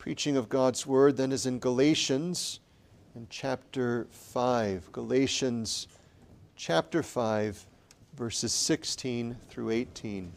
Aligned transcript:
preaching 0.00 0.38
of 0.38 0.48
God's 0.48 0.86
word 0.86 1.18
then 1.18 1.30
is 1.30 1.44
in 1.44 1.58
Galatians 1.58 2.60
in 3.14 3.26
chapter 3.28 4.06
5. 4.10 4.90
Galatians 4.92 5.88
chapter 6.56 7.02
5, 7.02 7.66
verses 8.16 8.50
16 8.50 9.36
through 9.50 9.68
18. 9.68 10.32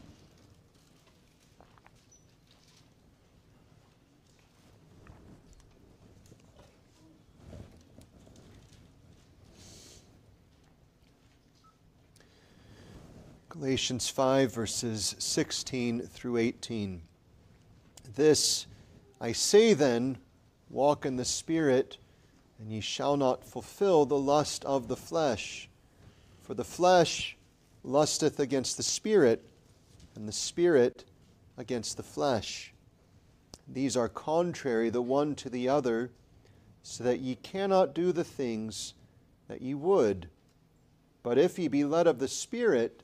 Galatians 13.48 14.10
5, 14.10 14.54
verses 14.54 15.16
16 15.20 16.02
through 16.02 16.36
18. 16.36 17.02
This 18.14 18.68
I 19.24 19.32
say 19.32 19.74
then, 19.74 20.18
walk 20.70 21.06
in 21.06 21.16
the 21.16 21.24
Spirit, 21.24 21.98
and 22.60 22.70
ye 22.70 22.82
shall 22.82 23.16
not 23.16 23.46
fulfill 23.46 24.06
the 24.06 24.20
lust 24.20 24.66
of 24.66 24.90
the 24.90 24.98
flesh. 24.98 25.70
For 26.42 26.54
the 26.54 26.66
flesh 26.66 27.38
lusteth 27.86 28.38
against 28.38 28.76
the 28.76 28.84
Spirit, 28.84 29.42
and 30.14 30.28
the 30.28 30.34
Spirit 30.34 31.06
against 31.56 31.96
the 31.96 32.04
flesh. 32.04 32.74
These 33.66 33.96
are 33.96 34.10
contrary 34.10 34.90
the 34.90 35.02
one 35.02 35.36
to 35.36 35.50
the 35.50 35.70
other, 35.70 36.12
so 36.82 37.06
that 37.06 37.22
ye 37.22 37.36
cannot 37.36 37.96
do 37.96 38.12
the 38.12 38.26
things 38.26 38.94
that 39.48 39.62
ye 39.62 39.74
would. 39.74 40.28
But 41.24 41.38
if 41.38 41.58
ye 41.58 41.70
be 41.70 41.86
led 41.86 42.08
of 42.08 42.20
the 42.20 42.28
Spirit, 42.28 43.04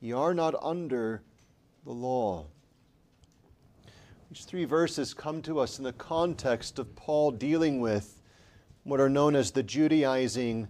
ye 0.00 0.12
are 0.12 0.32
not 0.32 0.54
under 0.62 1.20
the 1.84 1.92
law. 1.92 2.46
These 4.30 4.44
three 4.44 4.64
verses 4.64 5.12
come 5.12 5.42
to 5.42 5.58
us 5.58 5.78
in 5.78 5.84
the 5.84 5.92
context 5.92 6.78
of 6.78 6.94
Paul 6.94 7.32
dealing 7.32 7.80
with 7.80 8.22
what 8.84 9.00
are 9.00 9.08
known 9.08 9.34
as 9.34 9.50
the 9.50 9.64
Judaizing 9.64 10.68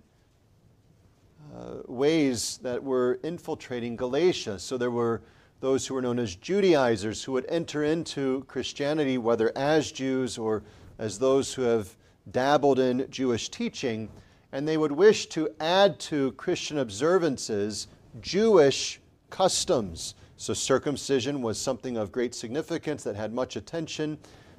uh, 1.54 1.82
ways 1.86 2.58
that 2.62 2.82
were 2.82 3.20
infiltrating 3.22 3.96
Galatia. 3.96 4.58
So 4.58 4.78
there 4.78 4.90
were 4.90 5.20
those 5.60 5.86
who 5.86 5.92
were 5.92 6.00
known 6.00 6.18
as 6.18 6.36
Judaizers 6.36 7.22
who 7.22 7.32
would 7.32 7.44
enter 7.50 7.84
into 7.84 8.44
Christianity, 8.48 9.18
whether 9.18 9.52
as 9.54 9.92
Jews 9.92 10.38
or 10.38 10.62
as 10.98 11.18
those 11.18 11.52
who 11.52 11.62
have 11.62 11.94
dabbled 12.30 12.78
in 12.78 13.06
Jewish 13.10 13.50
teaching, 13.50 14.08
and 14.52 14.66
they 14.66 14.78
would 14.78 14.92
wish 14.92 15.26
to 15.26 15.50
add 15.60 16.00
to 16.00 16.32
Christian 16.32 16.78
observances 16.78 17.88
Jewish 18.22 19.00
customs. 19.28 20.14
So 20.40 20.54
circumcision 20.54 21.42
was 21.42 21.60
something 21.60 21.98
of 21.98 22.10
great 22.10 22.34
significance 22.34 23.04
that 23.04 23.14
had 23.14 23.34
much 23.34 23.56
attention, 23.56 24.16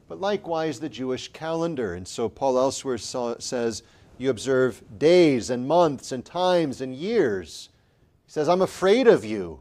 but 0.07 0.21
likewise 0.21 0.79
the 0.79 0.87
Jewish 0.87 1.33
calendar. 1.33 1.95
And 1.95 2.07
so 2.07 2.29
Paul 2.29 2.59
elsewhere 2.59 2.99
saw, 2.99 3.39
says, 3.39 3.81
You 4.19 4.29
observe 4.29 4.83
days 4.99 5.49
and 5.49 5.67
months 5.67 6.11
and 6.11 6.23
times 6.23 6.81
and 6.81 6.93
years. 6.93 7.69
He 8.27 8.31
says, 8.31 8.47
I'm 8.47 8.61
afraid 8.61 9.07
of 9.07 9.25
you. 9.25 9.59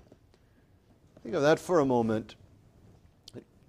Think 1.23 1.37
of 1.37 1.41
that 1.41 1.59
for 1.59 1.81
a 1.81 1.87
moment. 1.87 2.35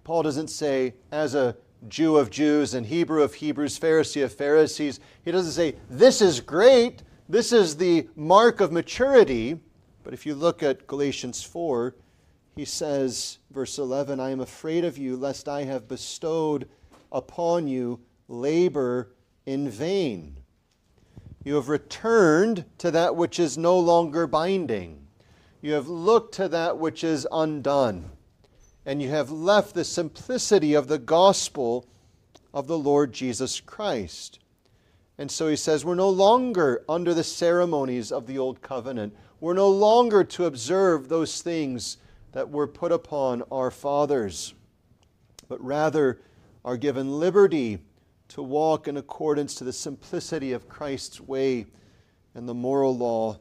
Paul 0.04 0.22
doesn't 0.22 0.48
say, 0.48 0.92
as 1.10 1.34
a 1.34 1.56
Jew 1.88 2.18
of 2.18 2.28
Jews 2.28 2.74
and 2.74 2.84
Hebrew 2.84 3.22
of 3.22 3.32
Hebrews, 3.32 3.80
Pharisee 3.80 4.24
of 4.24 4.34
Pharisees, 4.34 5.00
he 5.24 5.30
doesn't 5.30 5.52
say, 5.52 5.76
This 5.88 6.20
is 6.20 6.38
great. 6.38 7.02
This 7.30 7.50
is 7.50 7.78
the 7.78 8.08
mark 8.14 8.60
of 8.60 8.72
maturity. 8.72 9.58
But 10.04 10.12
if 10.12 10.26
you 10.26 10.34
look 10.34 10.62
at 10.62 10.86
Galatians 10.86 11.42
4, 11.42 11.94
he 12.54 12.64
says, 12.64 13.38
verse 13.50 13.78
11, 13.78 14.20
I 14.20 14.30
am 14.30 14.40
afraid 14.40 14.84
of 14.84 14.98
you, 14.98 15.16
lest 15.16 15.48
I 15.48 15.64
have 15.64 15.88
bestowed 15.88 16.68
upon 17.10 17.66
you 17.66 18.00
labor 18.28 19.14
in 19.46 19.70
vain. 19.70 20.38
You 21.44 21.54
have 21.56 21.68
returned 21.68 22.64
to 22.78 22.90
that 22.90 23.16
which 23.16 23.38
is 23.40 23.58
no 23.58 23.78
longer 23.78 24.26
binding. 24.26 25.06
You 25.60 25.72
have 25.72 25.88
looked 25.88 26.34
to 26.34 26.48
that 26.48 26.78
which 26.78 27.02
is 27.02 27.26
undone. 27.32 28.10
And 28.84 29.00
you 29.00 29.08
have 29.10 29.30
left 29.30 29.74
the 29.74 29.84
simplicity 29.84 30.74
of 30.74 30.88
the 30.88 30.98
gospel 30.98 31.86
of 32.52 32.66
the 32.66 32.78
Lord 32.78 33.12
Jesus 33.12 33.60
Christ. 33.60 34.40
And 35.18 35.30
so 35.30 35.48
he 35.48 35.56
says, 35.56 35.84
We're 35.84 35.94
no 35.94 36.10
longer 36.10 36.84
under 36.88 37.14
the 37.14 37.24
ceremonies 37.24 38.10
of 38.12 38.26
the 38.26 38.38
old 38.38 38.60
covenant. 38.60 39.14
We're 39.40 39.54
no 39.54 39.70
longer 39.70 40.24
to 40.24 40.46
observe 40.46 41.08
those 41.08 41.42
things 41.42 41.96
that 42.32 42.50
were 42.50 42.66
put 42.66 42.92
upon 42.92 43.42
our 43.50 43.70
fathers, 43.70 44.54
but 45.48 45.62
rather 45.62 46.20
are 46.64 46.76
given 46.76 47.18
liberty 47.18 47.78
to 48.28 48.42
walk 48.42 48.88
in 48.88 48.96
accordance 48.96 49.54
to 49.54 49.64
the 49.64 49.72
simplicity 49.72 50.52
of 50.52 50.68
Christ's 50.68 51.20
way 51.20 51.66
and 52.34 52.48
the 52.48 52.54
moral 52.54 52.96
law 52.96 53.38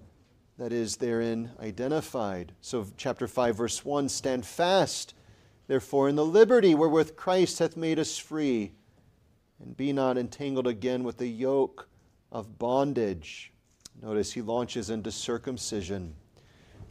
that 0.57 0.73
is 0.73 0.97
therein 0.97 1.51
identified. 1.59 2.51
So, 2.61 2.85
chapter 2.97 3.27
5, 3.27 3.55
verse 3.55 3.85
1 3.85 4.09
Stand 4.09 4.45
fast, 4.45 5.13
therefore, 5.67 6.09
in 6.09 6.15
the 6.15 6.25
liberty 6.25 6.75
wherewith 6.75 7.15
Christ 7.15 7.59
hath 7.59 7.77
made 7.77 7.99
us 7.99 8.17
free, 8.17 8.73
and 9.59 9.77
be 9.77 9.93
not 9.93 10.17
entangled 10.17 10.67
again 10.67 11.03
with 11.03 11.17
the 11.17 11.29
yoke 11.29 11.87
of 12.31 12.59
bondage. 12.59 13.53
Notice 14.01 14.33
he 14.33 14.41
launches 14.41 14.89
into 14.89 15.11
circumcision. 15.11 16.15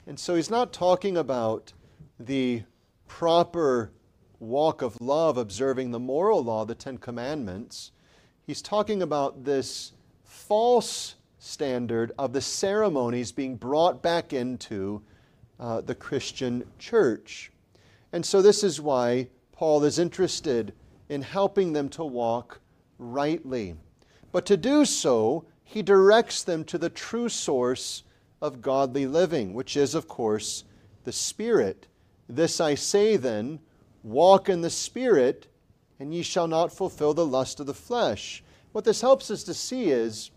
And 0.06 0.19
so 0.19 0.34
he's 0.34 0.50
not 0.50 0.72
talking 0.72 1.16
about 1.16 1.72
the 2.21 2.63
proper 3.09 3.91
walk 4.39 4.83
of 4.83 5.01
love, 5.01 5.37
observing 5.37 5.91
the 5.91 5.99
moral 5.99 6.45
law, 6.45 6.65
the 6.65 6.75
Ten 6.75 6.99
Commandments, 6.99 7.93
he's 8.47 8.63
talking 8.63 9.03
about 9.03 9.45
this 9.45 9.93
false 10.25 11.17
standard 11.39 12.13
of 12.19 12.33
the 12.33 12.41
ceremonies 12.41 13.33
being 13.33 13.57
brought 13.57 14.03
back 14.03 14.33
into 14.33 15.03
uh, 15.59 15.81
the 15.81 15.95
Christian 15.95 16.65
church. 16.79 17.51
And 18.13 18.25
so, 18.25 18.43
this 18.43 18.63
is 18.63 18.81
why 18.81 19.29
Paul 19.53 19.85
is 19.85 19.99
interested 19.99 20.73
in 21.09 21.23
helping 21.23 21.73
them 21.73 21.89
to 21.91 22.05
walk 22.05 22.61
rightly. 22.99 23.77
But 24.33 24.47
to 24.47 24.57
do 24.57 24.85
so, 24.85 25.45
he 25.65 25.83
directs 25.83 26.43
them 26.43 26.65
to 26.65 26.79
the 26.79 26.91
true 26.91 27.29
source 27.29 28.05
of 28.41 28.63
godly 28.63 29.07
living, 29.07 29.55
which 29.55 29.77
is, 29.77 29.95
of 29.95 30.09
course, 30.09 30.65
the 31.05 31.13
Spirit. 31.13 31.87
This 32.35 32.61
I 32.61 32.75
say 32.77 33.17
then 33.17 33.59
walk 34.03 34.49
in 34.49 34.61
the 34.61 34.71
Spirit, 34.71 35.49
and 35.99 36.15
ye 36.15 36.23
shall 36.23 36.47
not 36.47 36.73
fulfill 36.73 37.13
the 37.13 37.27
lust 37.27 37.61
of 37.61 37.67
the 37.67 37.75
flesh. 37.75 38.43
What 38.73 38.85
this 38.85 39.01
helps 39.01 39.31
us 39.31 39.43
to 39.45 39.55
see 39.55 39.91
is 39.91 40.31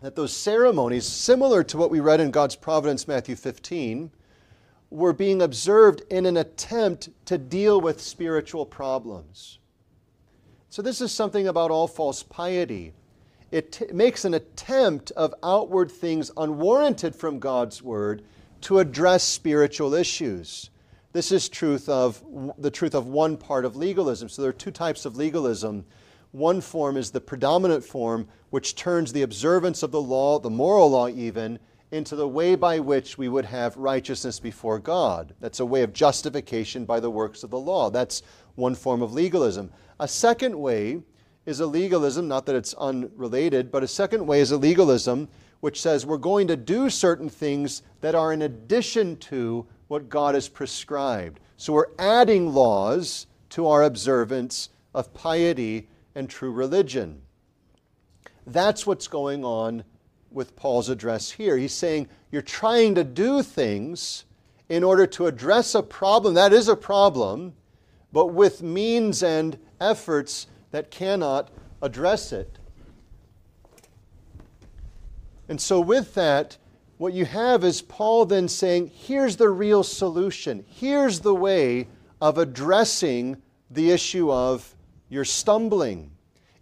that 0.00 0.16
those 0.16 0.36
ceremonies, 0.36 1.06
similar 1.06 1.62
to 1.64 1.78
what 1.78 1.90
we 1.90 2.00
read 2.00 2.20
in 2.20 2.32
God's 2.32 2.56
providence, 2.56 3.06
Matthew 3.06 3.36
15, 3.36 4.10
were 4.90 5.12
being 5.12 5.40
observed 5.40 6.02
in 6.10 6.26
an 6.26 6.36
attempt 6.36 7.08
to 7.26 7.38
deal 7.38 7.80
with 7.80 8.00
spiritual 8.00 8.66
problems. 8.66 9.58
So, 10.68 10.82
this 10.82 11.00
is 11.00 11.12
something 11.12 11.46
about 11.46 11.70
all 11.70 11.86
false 11.86 12.22
piety. 12.22 12.94
It 13.50 13.72
t- 13.72 13.86
makes 13.92 14.24
an 14.24 14.34
attempt 14.34 15.12
of 15.12 15.34
outward 15.42 15.90
things 15.90 16.30
unwarranted 16.36 17.14
from 17.14 17.38
God's 17.38 17.80
word 17.80 18.22
to 18.62 18.80
address 18.80 19.22
spiritual 19.22 19.94
issues. 19.94 20.70
This 21.12 21.30
is 21.30 21.50
truth 21.50 21.90
of 21.90 22.22
the 22.56 22.70
truth 22.70 22.94
of 22.94 23.06
one 23.06 23.36
part 23.36 23.66
of 23.66 23.76
legalism. 23.76 24.30
So 24.30 24.40
there 24.40 24.48
are 24.48 24.54
two 24.54 24.70
types 24.70 25.04
of 25.04 25.16
legalism. 25.16 25.84
One 26.30 26.62
form 26.62 26.96
is 26.96 27.10
the 27.10 27.20
predominant 27.20 27.84
form, 27.84 28.28
which 28.48 28.74
turns 28.74 29.12
the 29.12 29.20
observance 29.20 29.82
of 29.82 29.90
the 29.90 30.00
law, 30.00 30.38
the 30.38 30.48
moral 30.48 30.90
law 30.90 31.08
even, 31.08 31.58
into 31.90 32.16
the 32.16 32.26
way 32.26 32.54
by 32.54 32.78
which 32.78 33.18
we 33.18 33.28
would 33.28 33.44
have 33.44 33.76
righteousness 33.76 34.40
before 34.40 34.78
God. 34.78 35.34
That's 35.40 35.60
a 35.60 35.66
way 35.66 35.82
of 35.82 35.92
justification 35.92 36.86
by 36.86 36.98
the 37.00 37.10
works 37.10 37.42
of 37.42 37.50
the 37.50 37.60
law. 37.60 37.90
That's 37.90 38.22
one 38.54 38.74
form 38.74 39.02
of 39.02 39.12
legalism. 39.12 39.70
A 40.00 40.08
second 40.08 40.58
way 40.58 41.02
is 41.44 41.60
a 41.60 41.66
legalism, 41.66 42.26
not 42.26 42.46
that 42.46 42.56
it's 42.56 42.72
unrelated, 42.74 43.70
but 43.70 43.82
a 43.82 43.88
second 43.88 44.26
way 44.26 44.40
is 44.40 44.52
a 44.52 44.56
legalism 44.56 45.28
which 45.60 45.82
says 45.82 46.06
we're 46.06 46.16
going 46.16 46.48
to 46.48 46.56
do 46.56 46.88
certain 46.88 47.28
things 47.28 47.82
that 48.00 48.14
are 48.14 48.32
in 48.32 48.42
addition 48.42 49.16
to 49.16 49.66
what 49.92 50.08
God 50.08 50.34
has 50.34 50.48
prescribed. 50.48 51.38
So 51.58 51.74
we're 51.74 51.94
adding 51.98 52.54
laws 52.54 53.26
to 53.50 53.66
our 53.68 53.82
observance 53.82 54.70
of 54.94 55.12
piety 55.12 55.86
and 56.14 56.30
true 56.30 56.50
religion. 56.50 57.20
That's 58.46 58.86
what's 58.86 59.06
going 59.06 59.44
on 59.44 59.84
with 60.30 60.56
Paul's 60.56 60.88
address 60.88 61.32
here. 61.32 61.58
He's 61.58 61.74
saying 61.74 62.08
you're 62.30 62.40
trying 62.40 62.94
to 62.94 63.04
do 63.04 63.42
things 63.42 64.24
in 64.70 64.82
order 64.82 65.06
to 65.08 65.26
address 65.26 65.74
a 65.74 65.82
problem. 65.82 66.32
That 66.32 66.54
is 66.54 66.68
a 66.68 66.76
problem, 66.76 67.52
but 68.14 68.28
with 68.28 68.62
means 68.62 69.22
and 69.22 69.58
efforts 69.78 70.46
that 70.70 70.90
cannot 70.90 71.50
address 71.82 72.32
it. 72.32 72.58
And 75.50 75.60
so, 75.60 75.82
with 75.82 76.14
that, 76.14 76.56
what 77.02 77.14
you 77.14 77.24
have 77.24 77.64
is 77.64 77.82
Paul 77.82 78.26
then 78.26 78.46
saying, 78.46 78.92
here's 78.94 79.34
the 79.34 79.48
real 79.48 79.82
solution. 79.82 80.64
Here's 80.68 81.18
the 81.18 81.34
way 81.34 81.88
of 82.20 82.38
addressing 82.38 83.42
the 83.68 83.90
issue 83.90 84.30
of 84.30 84.76
you're 85.08 85.24
stumbling. 85.24 86.12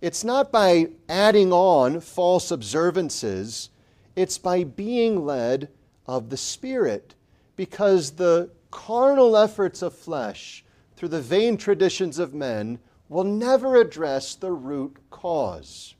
It's 0.00 0.24
not 0.24 0.50
by 0.50 0.92
adding 1.10 1.52
on 1.52 2.00
false 2.00 2.50
observances, 2.50 3.68
it's 4.16 4.38
by 4.38 4.64
being 4.64 5.26
led 5.26 5.68
of 6.06 6.30
the 6.30 6.38
Spirit. 6.38 7.14
Because 7.54 8.12
the 8.12 8.48
carnal 8.70 9.36
efforts 9.36 9.82
of 9.82 9.94
flesh, 9.94 10.64
through 10.96 11.10
the 11.10 11.20
vain 11.20 11.58
traditions 11.58 12.18
of 12.18 12.32
men, 12.32 12.78
will 13.10 13.24
never 13.24 13.76
address 13.76 14.36
the 14.36 14.52
root 14.52 14.96
cause. 15.10 15.96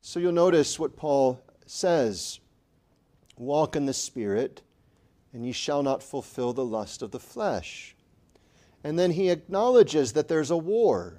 So 0.00 0.20
you'll 0.20 0.30
notice 0.30 0.78
what 0.78 0.96
Paul 0.96 1.42
says 1.66 2.38
Walk 3.36 3.76
in 3.76 3.86
the 3.86 3.94
Spirit, 3.94 4.62
and 5.32 5.44
ye 5.44 5.52
shall 5.52 5.82
not 5.82 6.02
fulfill 6.02 6.52
the 6.52 6.64
lust 6.64 7.02
of 7.02 7.10
the 7.10 7.20
flesh. 7.20 7.94
And 8.84 8.98
then 8.98 9.12
he 9.12 9.30
acknowledges 9.30 10.12
that 10.12 10.28
there's 10.28 10.50
a 10.50 10.56
war. 10.56 11.18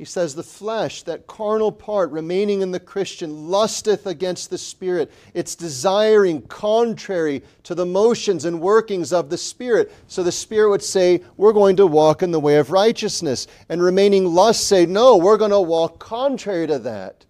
He 0.00 0.06
says, 0.06 0.34
The 0.34 0.42
flesh, 0.42 1.02
that 1.02 1.26
carnal 1.26 1.70
part 1.70 2.10
remaining 2.10 2.62
in 2.62 2.70
the 2.70 2.80
Christian, 2.80 3.50
lusteth 3.50 4.06
against 4.06 4.48
the 4.48 4.56
Spirit. 4.56 5.12
It's 5.34 5.54
desiring 5.54 6.40
contrary 6.46 7.42
to 7.64 7.74
the 7.74 7.84
motions 7.84 8.46
and 8.46 8.62
workings 8.62 9.12
of 9.12 9.28
the 9.28 9.36
Spirit. 9.36 9.92
So 10.06 10.22
the 10.22 10.32
Spirit 10.32 10.70
would 10.70 10.82
say, 10.82 11.20
We're 11.36 11.52
going 11.52 11.76
to 11.76 11.86
walk 11.86 12.22
in 12.22 12.30
the 12.30 12.40
way 12.40 12.56
of 12.56 12.70
righteousness. 12.70 13.46
And 13.68 13.82
remaining 13.82 14.24
lust 14.24 14.66
say, 14.66 14.86
No, 14.86 15.18
we're 15.18 15.36
going 15.36 15.50
to 15.50 15.60
walk 15.60 15.98
contrary 15.98 16.66
to 16.68 16.78
that. 16.78 17.26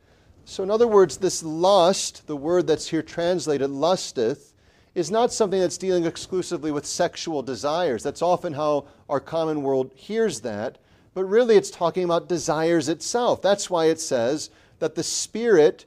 So, 0.51 0.65
in 0.65 0.71
other 0.73 0.89
words, 0.89 1.19
this 1.19 1.45
lust, 1.45 2.27
the 2.27 2.35
word 2.35 2.67
that's 2.67 2.89
here 2.89 3.05
translated, 3.05 3.71
lusteth, 3.71 4.53
is 4.97 5.09
not 5.09 5.33
something 5.33 5.61
that's 5.61 5.79
dealing 5.79 6.05
exclusively 6.05 6.73
with 6.73 6.85
sexual 6.87 7.41
desires. 7.41 8.03
That's 8.03 8.21
often 8.21 8.55
how 8.55 8.87
our 9.09 9.21
common 9.21 9.63
world 9.63 9.93
hears 9.95 10.41
that. 10.41 10.79
But 11.15 11.27
really, 11.27 11.55
it's 11.55 11.71
talking 11.71 12.03
about 12.03 12.29
desires 12.29 12.89
itself. 12.89 13.41
That's 13.41 13.71
why 13.71 13.85
it 13.85 14.01
says 14.01 14.51
that 14.81 14.97
the 14.97 15.05
spirit 15.05 15.85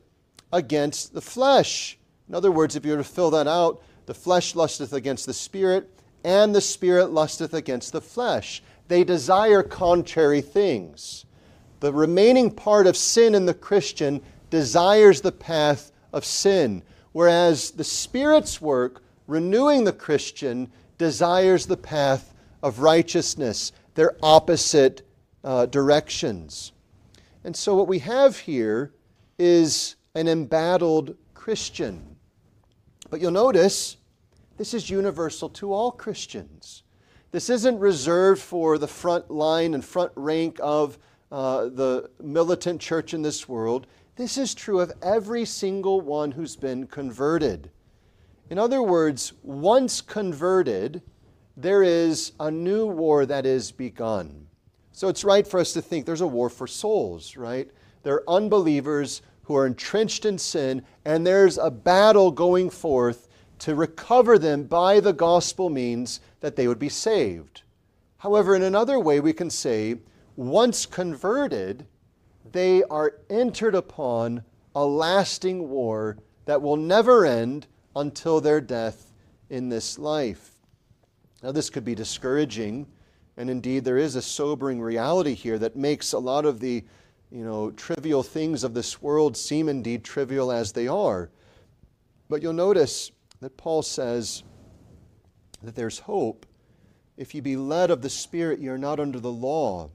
against 0.53 1.13
the 1.13 1.19
flesh. 1.19 1.97
In 2.29 2.33
other 2.33 2.49
words, 2.49 2.77
if 2.77 2.85
you 2.85 2.91
were 2.91 2.99
to 2.99 3.03
fill 3.03 3.31
that 3.31 3.47
out, 3.47 3.83
the 4.05 4.13
flesh 4.13 4.55
lusteth 4.55 4.93
against 4.93 5.25
the 5.25 5.33
spirit, 5.33 5.89
and 6.23 6.55
the 6.55 6.61
spirit 6.61 7.07
lusteth 7.07 7.53
against 7.53 7.91
the 7.91 7.99
flesh. 7.99 8.63
They 8.87 9.03
desire 9.03 9.61
contrary 9.61 10.39
things. 10.39 11.25
The 11.81 11.91
remaining 11.91 12.49
part 12.49 12.87
of 12.87 12.95
sin 12.95 13.35
in 13.35 13.45
the 13.45 13.53
Christian 13.53 14.21
desires 14.53 15.21
the 15.21 15.31
path 15.31 15.91
of 16.13 16.23
sin 16.23 16.83
whereas 17.13 17.71
the 17.71 17.83
Spirit's 17.83 18.61
work, 18.61 19.01
renewing 19.27 19.85
the 19.85 19.93
Christian, 19.93 20.69
desires 20.97 21.65
the 21.65 21.77
path 21.77 22.33
of 22.61 22.79
righteousness. 22.79 23.71
They're 23.95 24.17
opposite 24.21 25.07
uh, 25.43 25.67
directions. 25.67 26.73
And 27.45 27.55
so, 27.55 27.75
what 27.75 27.87
we 27.87 27.99
have 27.99 28.37
here 28.37 28.91
is 29.39 29.95
an 30.15 30.27
embattled 30.27 31.15
Christian. 31.33 32.15
But 33.09 33.21
you'll 33.21 33.31
notice 33.31 33.97
this 34.57 34.73
is 34.73 34.89
universal 34.89 35.49
to 35.49 35.73
all 35.73 35.91
Christians. 35.91 36.83
This 37.31 37.49
isn't 37.49 37.79
reserved 37.79 38.41
for 38.41 38.77
the 38.77 38.87
front 38.87 39.29
line 39.31 39.73
and 39.73 39.83
front 39.83 40.11
rank 40.15 40.57
of 40.61 40.97
uh, 41.31 41.65
the 41.65 42.09
militant 42.21 42.79
church 42.79 43.13
in 43.13 43.23
this 43.23 43.49
world. 43.49 43.87
This 44.15 44.37
is 44.37 44.53
true 44.53 44.79
of 44.79 44.91
every 45.01 45.43
single 45.43 45.99
one 45.99 46.31
who's 46.31 46.55
been 46.55 46.85
converted. 46.85 47.71
In 48.49 48.59
other 48.59 48.83
words, 48.83 49.33
once 49.41 50.01
converted, 50.01 51.01
there 51.57 51.81
is 51.81 52.33
a 52.39 52.51
new 52.51 52.85
war 52.85 53.25
that 53.25 53.47
is 53.47 53.71
begun. 53.71 54.47
So 54.91 55.07
it's 55.07 55.23
right 55.23 55.47
for 55.47 55.59
us 55.59 55.73
to 55.73 55.81
think 55.81 56.05
there's 56.05 56.21
a 56.21 56.27
war 56.27 56.49
for 56.49 56.67
souls, 56.67 57.35
right? 57.35 57.71
There 58.03 58.13
are 58.13 58.29
unbelievers 58.29 59.23
who 59.43 59.55
are 59.55 59.65
entrenched 59.65 60.25
in 60.25 60.37
sin, 60.37 60.85
and 61.05 61.25
there's 61.25 61.57
a 61.57 61.71
battle 61.71 62.29
going 62.29 62.69
forth 62.69 63.27
to 63.59 63.73
recover 63.73 64.37
them 64.37 64.65
by 64.65 64.99
the 64.99 65.13
gospel 65.13 65.71
means 65.71 66.19
that 66.39 66.55
they 66.55 66.67
would 66.67 66.79
be 66.79 66.89
saved. 66.89 67.63
However, 68.17 68.55
in 68.55 68.61
another 68.61 68.99
way, 68.99 69.19
we 69.19 69.33
can 69.33 69.49
say, 69.49 69.95
once 70.35 70.85
converted, 70.85 71.87
they 72.51 72.83
are 72.83 73.15
entered 73.29 73.75
upon 73.75 74.43
a 74.75 74.85
lasting 74.85 75.69
war 75.69 76.17
that 76.45 76.61
will 76.61 76.77
never 76.77 77.25
end 77.25 77.67
until 77.95 78.41
their 78.41 78.59
death 78.59 79.11
in 79.49 79.69
this 79.69 79.97
life. 79.97 80.51
Now, 81.41 81.51
this 81.51 81.69
could 81.69 81.85
be 81.85 81.95
discouraging, 81.95 82.87
and 83.37 83.49
indeed, 83.49 83.83
there 83.83 83.97
is 83.97 84.15
a 84.15 84.21
sobering 84.21 84.81
reality 84.81 85.33
here 85.33 85.59
that 85.59 85.75
makes 85.75 86.13
a 86.13 86.19
lot 86.19 86.45
of 86.45 86.59
the 86.59 86.83
you 87.31 87.43
know, 87.43 87.71
trivial 87.71 88.23
things 88.23 88.63
of 88.63 88.73
this 88.73 89.01
world 89.01 89.35
seem 89.35 89.67
indeed 89.67 90.03
trivial 90.03 90.51
as 90.51 90.71
they 90.71 90.87
are. 90.87 91.29
But 92.29 92.41
you'll 92.41 92.53
notice 92.53 93.11
that 93.41 93.57
Paul 93.57 93.81
says 93.81 94.43
that 95.63 95.75
there's 95.75 95.99
hope. 95.99 96.45
If 97.17 97.33
you 97.33 97.41
be 97.41 97.57
led 97.57 97.89
of 97.89 98.01
the 98.01 98.09
Spirit, 98.09 98.59
you're 98.59 98.77
not 98.77 98.99
under 98.99 99.19
the 99.19 99.31
law. 99.31 99.89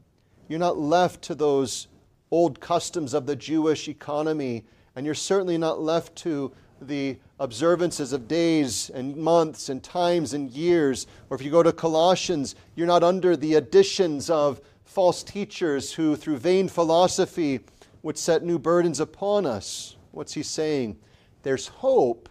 You're 0.48 0.58
not 0.58 0.78
left 0.78 1.22
to 1.22 1.34
those 1.34 1.88
old 2.30 2.60
customs 2.60 3.14
of 3.14 3.26
the 3.26 3.36
Jewish 3.36 3.88
economy, 3.88 4.64
and 4.94 5.06
you're 5.06 5.14
certainly 5.14 5.58
not 5.58 5.80
left 5.80 6.16
to 6.16 6.52
the 6.80 7.19
observances 7.40 8.12
of 8.12 8.28
days 8.28 8.90
and 8.90 9.16
months 9.16 9.69
and 9.69 9.82
times 9.82 10.34
and 10.34 10.50
years. 10.50 11.06
Or 11.30 11.36
if 11.36 11.42
you 11.42 11.50
go 11.50 11.62
to 11.62 11.72
Colossians, 11.72 12.54
you're 12.75 12.86
not 12.86 13.02
under 13.02 13.36
the 13.36 13.54
additions 13.54 14.30
of 14.30 14.60
false 14.84 15.22
teachers 15.22 15.92
who, 15.92 16.16
through 16.16 16.38
vain 16.38 16.69
philosophy, 16.69 17.60
would 18.02 18.19
set 18.19 18.44
new 18.44 18.58
burdens 18.58 19.00
upon 19.00 19.46
us. 19.46 19.96
What's 20.12 20.34
he 20.34 20.42
saying? 20.42 20.98
There's 21.42 21.69
hope 21.69 22.28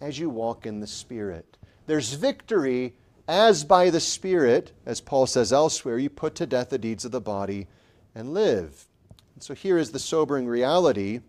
as 0.00 0.18
you 0.18 0.28
walk 0.28 0.66
in 0.66 0.80
the 0.80 0.86
Spirit. 0.86 1.56
There's 1.86 2.14
victory 2.14 2.94
as 3.28 3.64
by 3.64 3.90
the 3.90 4.00
Spirit, 4.00 4.72
as 4.84 5.00
Paul 5.00 5.26
says 5.26 5.52
elsewhere, 5.52 5.98
you 5.98 6.10
put 6.10 6.34
to 6.36 6.46
death 6.46 6.70
the 6.70 6.78
deeds 6.78 7.04
of 7.04 7.12
the 7.12 7.20
body 7.20 7.68
and 8.14 8.34
live. 8.34 8.86
So 9.38 9.54
here 9.54 9.78
is 9.78 9.90
the 9.90 9.98
sobering 9.98 10.46
reality. 10.46 11.20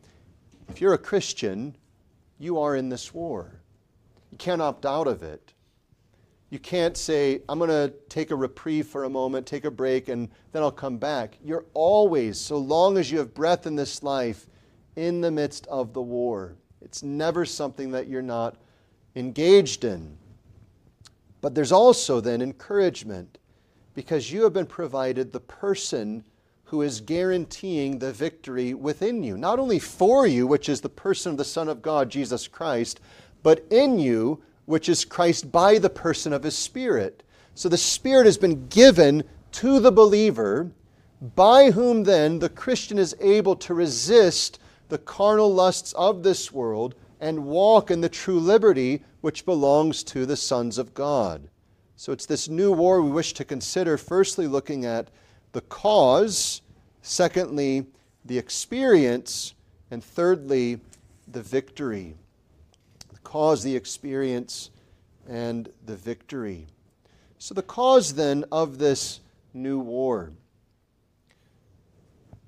If 0.70 0.80
you're 0.80 0.94
a 0.94 1.00
Christian, 1.00 1.76
you 2.38 2.60
are 2.60 2.76
in 2.76 2.90
this 2.90 3.14
war. 3.14 3.62
You 4.30 4.38
can't 4.38 4.62
opt 4.62 4.86
out 4.86 5.08
of 5.08 5.24
it. 5.24 5.54
You 6.50 6.60
can't 6.60 6.96
say, 6.96 7.42
I'm 7.50 7.58
going 7.58 7.72
to 7.72 7.92
take 8.10 8.30
a 8.30 8.36
reprieve 8.36 8.86
for 8.86 9.06
a 9.06 9.10
moment, 9.10 9.48
take 9.48 9.66
a 9.66 9.72
break, 9.72 10.10
and 10.10 10.30
then 10.52 10.62
I'll 10.62 10.72
come 10.72 10.98
back. 10.98 11.38
You're 11.44 11.66
always, 11.74 12.40
so 12.40 12.58
long 12.58 13.00
as 13.00 13.12
you 13.12 13.18
have 13.18 13.34
breath 13.34 13.66
in 13.66 13.76
this 13.76 14.04
life, 14.04 14.46
in 14.96 15.22
the 15.22 15.32
midst 15.32 15.66
of 15.68 15.94
the 15.94 16.02
war. 16.02 16.56
It's 16.82 17.02
never 17.02 17.46
something 17.46 17.90
that 17.92 18.08
you're 18.08 18.22
not 18.22 18.58
engaged 19.16 19.84
in. 19.84 20.18
But 21.42 21.56
there's 21.56 21.72
also 21.72 22.22
then 22.22 22.42
encouragement 22.42 23.40
because 23.96 24.32
you 24.32 24.44
have 24.44 24.54
been 24.54 24.66
provided 24.66 25.32
the 25.32 25.40
person 25.40 26.24
who 26.74 26.82
is 26.82 27.02
guaranteeing 27.02 28.00
the 28.00 28.12
victory 28.12 28.74
within 28.74 29.22
you. 29.22 29.38
Not 29.38 29.60
only 29.60 29.78
for 29.78 30.26
you, 30.26 30.48
which 30.48 30.68
is 30.68 30.82
the 30.82 30.90
person 30.90 31.34
of 31.34 31.38
the 31.38 31.46
Son 31.46 31.70
of 31.70 31.84
God, 31.84 32.10
Jesus 32.10 32.48
Christ, 32.48 33.00
but 33.44 33.64
in 33.70 34.00
you, 34.00 34.42
which 34.66 34.90
is 34.90 35.06
Christ 35.06 35.52
by 35.52 35.78
the 35.78 35.92
person 35.92 36.34
of 36.34 36.42
his 36.42 36.58
Spirit. 36.58 37.22
So 37.54 37.70
the 37.70 37.78
Spirit 37.78 38.26
has 38.26 38.40
been 38.40 38.68
given 38.70 39.24
to 39.52 39.80
the 39.80 39.92
believer, 39.92 40.72
by 41.36 41.70
whom 41.70 42.06
then 42.06 42.40
the 42.40 42.50
Christian 42.50 42.98
is 42.98 43.16
able 43.22 43.56
to 43.58 43.76
resist 43.76 44.58
the 44.90 44.98
carnal 44.98 45.54
lusts 45.54 45.94
of 45.94 46.24
this 46.24 46.52
world 46.52 46.96
and 47.20 47.46
walk 47.46 47.92
in 47.92 48.02
the 48.02 48.10
true 48.10 48.40
liberty 48.40 49.04
which 49.22 49.46
belongs 49.46 50.04
to 50.06 50.26
the 50.26 50.36
sons 50.36 50.80
of 50.80 50.96
God. 50.96 51.48
So 51.98 52.12
it's 52.12 52.26
this 52.26 52.50
new 52.50 52.72
war 52.72 53.00
we 53.00 53.12
wish 53.12 53.34
to 53.34 53.46
consider, 53.46 53.96
firstly, 53.96 54.48
looking 54.48 54.86
at 54.86 55.10
the 55.52 55.62
cause 55.62 56.62
Secondly, 57.04 57.86
the 58.26 58.40
experience. 58.40 59.54
And 59.92 60.04
thirdly, 60.04 60.80
the 61.28 61.44
victory. 61.44 62.16
The 63.14 63.20
cause, 63.20 63.62
the 63.62 63.76
experience, 63.76 64.72
and 65.30 65.70
the 65.86 65.96
victory. 65.96 66.66
So, 67.38 67.54
the 67.54 67.62
cause 67.62 68.16
then 68.16 68.46
of 68.52 68.80
this 68.80 69.20
new 69.54 69.78
war. 69.78 70.32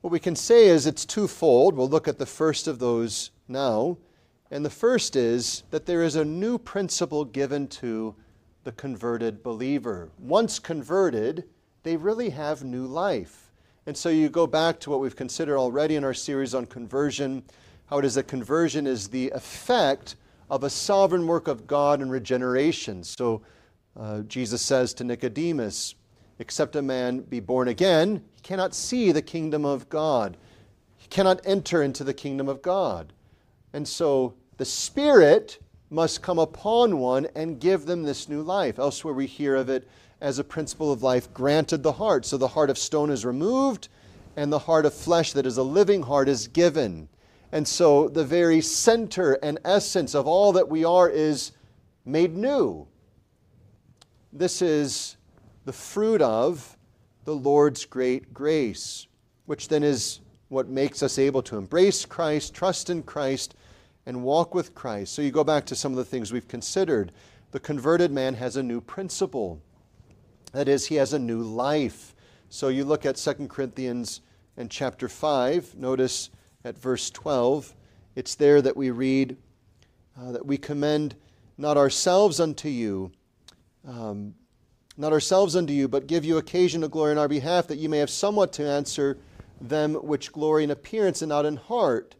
What 0.01 0.11
we 0.11 0.19
can 0.19 0.35
say 0.35 0.67
is 0.67 0.87
it's 0.87 1.05
twofold. 1.05 1.75
We'll 1.75 1.89
look 1.89 2.07
at 2.07 2.17
the 2.17 2.25
first 2.25 2.67
of 2.67 2.79
those 2.79 3.31
now. 3.47 3.97
And 4.51 4.63
the 4.63 4.69
first 4.69 5.15
is 5.15 5.63
that 5.71 5.85
there 5.85 6.03
is 6.03 6.15
a 6.15 6.23
new 6.23 6.57
principle 6.57 7.25
given 7.25 7.67
to 7.67 8.15
the 8.63 8.71
converted 8.71 9.43
believer. 9.43 10.09
Once 10.17 10.59
converted, 10.59 11.43
they 11.83 11.97
really 11.97 12.29
have 12.29 12.63
new 12.63 12.85
life. 12.85 13.44
And 13.87 13.95
so 13.95 14.09
you 14.09 14.29
go 14.29 14.47
back 14.47 14.79
to 14.81 14.89
what 14.89 14.99
we've 14.99 15.15
considered 15.15 15.57
already 15.57 15.95
in 15.95 16.03
our 16.03 16.13
series 16.13 16.55
on 16.55 16.65
conversion 16.65 17.43
how 17.87 17.99
it 17.99 18.05
is 18.05 18.15
that 18.15 18.27
conversion 18.27 18.87
is 18.87 19.07
the 19.07 19.29
effect 19.31 20.15
of 20.49 20.63
a 20.63 20.69
sovereign 20.69 21.27
work 21.27 21.47
of 21.47 21.67
God 21.67 22.01
in 22.01 22.09
regeneration. 22.09 23.03
So 23.03 23.41
uh, 23.99 24.21
Jesus 24.21 24.61
says 24.61 24.93
to 24.95 25.03
Nicodemus, 25.03 25.95
except 26.39 26.75
a 26.75 26.81
man 26.81 27.19
be 27.21 27.39
born 27.39 27.67
again, 27.67 28.23
he 28.33 28.41
cannot 28.41 28.73
see 28.73 29.11
the 29.11 29.21
kingdom 29.21 29.65
of 29.65 29.87
God. 29.89 30.37
He 30.97 31.07
cannot 31.07 31.41
enter 31.45 31.83
into 31.83 32.03
the 32.03 32.13
kingdom 32.13 32.49
of 32.49 32.61
God. 32.61 33.13
And 33.73 33.87
so 33.87 34.33
the 34.57 34.65
Spirit 34.65 35.59
must 35.91 36.21
come 36.21 36.39
upon 36.39 36.97
one 36.97 37.27
and 37.35 37.59
give 37.59 37.85
them 37.85 38.03
this 38.03 38.27
new 38.27 38.41
life. 38.41 38.79
Elsewhere, 38.79 39.13
we 39.13 39.27
hear 39.27 39.55
of 39.55 39.69
it 39.69 39.87
as 40.21 40.39
a 40.39 40.43
principle 40.43 40.91
of 40.91 41.03
life 41.03 41.33
granted 41.33 41.83
the 41.83 41.93
heart. 41.93 42.25
So 42.25 42.37
the 42.37 42.47
heart 42.47 42.69
of 42.69 42.77
stone 42.77 43.09
is 43.09 43.25
removed, 43.25 43.89
and 44.35 44.51
the 44.51 44.59
heart 44.59 44.85
of 44.85 44.93
flesh, 44.93 45.33
that 45.33 45.45
is 45.45 45.57
a 45.57 45.63
living 45.63 46.03
heart, 46.03 46.29
is 46.29 46.47
given. 46.47 47.07
And 47.51 47.67
so 47.67 48.09
the 48.09 48.25
very 48.25 48.61
center 48.61 49.33
and 49.33 49.59
essence 49.63 50.15
of 50.15 50.27
all 50.27 50.51
that 50.53 50.67
we 50.67 50.83
are 50.83 51.09
is 51.09 51.51
made 52.05 52.35
new. 52.35 52.87
This 54.33 54.61
is 54.61 55.17
the 55.63 55.73
fruit 55.73 56.21
of 56.21 56.77
the 57.23 57.35
Lord's 57.35 57.85
great 57.85 58.33
grace, 58.33 59.07
which 59.45 59.67
then 59.67 59.83
is 59.83 60.19
what 60.49 60.67
makes 60.67 61.01
us 61.01 61.17
able 61.17 61.41
to 61.43 61.57
embrace 61.57 62.05
Christ, 62.05 62.53
trust 62.53 62.89
in 62.89 63.03
Christ, 63.03 63.55
and 64.05 64.23
walk 64.23 64.53
with 64.53 64.75
Christ. 64.75 65.13
So 65.13 65.21
you 65.21 65.31
go 65.31 65.43
back 65.43 65.65
to 65.65 65.75
some 65.75 65.91
of 65.91 65.97
the 65.97 66.05
things 66.05 66.31
we've 66.31 66.47
considered. 66.47 67.11
The 67.51 67.59
converted 67.59 68.11
man 68.11 68.35
has 68.35 68.57
a 68.57 68.63
new 68.63 68.81
principle. 68.81 69.61
That 70.55 70.69
is, 70.69 70.85
he 70.85 70.95
has 70.95 71.11
a 71.11 71.19
new 71.19 71.41
life. 71.41 72.15
So 72.47 72.69
you 72.69 72.85
look 72.85 73.05
at 73.05 73.17
2 73.17 73.49
Corinthians 73.49 74.21
and 74.55 74.71
chapter 74.71 75.09
5, 75.09 75.75
notice 75.75 76.29
at 76.63 76.77
verse 76.77 77.09
12, 77.09 77.75
it's 78.15 78.35
there 78.35 78.61
that 78.61 78.77
we 78.77 78.89
read 78.89 79.35
uh, 80.17 80.31
that 80.31 80.45
we 80.45 80.57
commend 80.57 81.17
not 81.57 81.75
ourselves 81.75 82.39
unto 82.39 82.69
you, 82.69 83.11
um, 83.85 84.33
not 84.95 85.11
ourselves 85.11 85.57
unto 85.57 85.73
you, 85.73 85.89
but 85.89 86.07
give 86.07 86.23
you 86.23 86.37
occasion 86.37 86.79
to 86.79 86.87
glory 86.87 87.11
in 87.11 87.17
our 87.17 87.27
behalf, 87.27 87.67
that 87.67 87.77
you 87.77 87.89
may 87.89 87.97
have 87.97 88.09
somewhat 88.09 88.53
to 88.53 88.65
answer 88.65 89.17
them 89.59 89.95
which 89.95 90.31
glory 90.31 90.63
in 90.63 90.71
appearance 90.71 91.21
and 91.21 91.27
not 91.27 91.45
in 91.45 91.57
heart. 91.57 92.15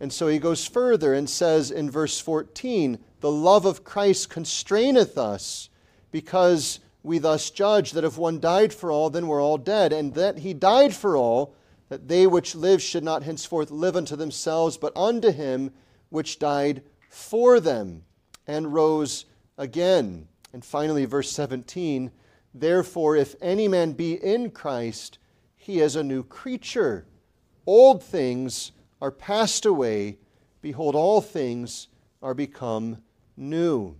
And 0.00 0.12
so 0.12 0.26
he 0.26 0.40
goes 0.40 0.66
further 0.66 1.14
and 1.14 1.30
says 1.30 1.70
in 1.70 1.88
verse 1.88 2.18
14, 2.18 2.98
The 3.20 3.30
love 3.30 3.64
of 3.64 3.84
Christ 3.84 4.28
constraineth 4.28 5.16
us, 5.16 5.68
because 6.10 6.80
we 7.06 7.18
thus 7.18 7.50
judge 7.50 7.92
that 7.92 8.02
if 8.02 8.18
one 8.18 8.40
died 8.40 8.74
for 8.74 8.90
all, 8.90 9.10
then 9.10 9.28
we're 9.28 9.40
all 9.40 9.58
dead, 9.58 9.92
and 9.92 10.12
that 10.14 10.38
he 10.38 10.52
died 10.52 10.92
for 10.92 11.16
all, 11.16 11.54
that 11.88 12.08
they 12.08 12.26
which 12.26 12.56
live 12.56 12.82
should 12.82 13.04
not 13.04 13.22
henceforth 13.22 13.70
live 13.70 13.94
unto 13.94 14.16
themselves, 14.16 14.76
but 14.76 14.96
unto 14.96 15.30
him 15.30 15.70
which 16.08 16.40
died 16.40 16.82
for 17.08 17.60
them 17.60 18.02
and 18.44 18.74
rose 18.74 19.24
again. 19.56 20.26
And 20.52 20.64
finally, 20.64 21.04
verse 21.04 21.30
17 21.30 22.10
Therefore, 22.52 23.14
if 23.14 23.36
any 23.40 23.68
man 23.68 23.92
be 23.92 24.14
in 24.14 24.50
Christ, 24.50 25.18
he 25.54 25.78
is 25.78 25.94
a 25.94 26.02
new 26.02 26.24
creature. 26.24 27.06
Old 27.66 28.02
things 28.02 28.72
are 29.00 29.12
passed 29.12 29.64
away. 29.64 30.18
Behold, 30.60 30.96
all 30.96 31.20
things 31.20 31.86
are 32.20 32.34
become 32.34 32.98
new. 33.36 33.94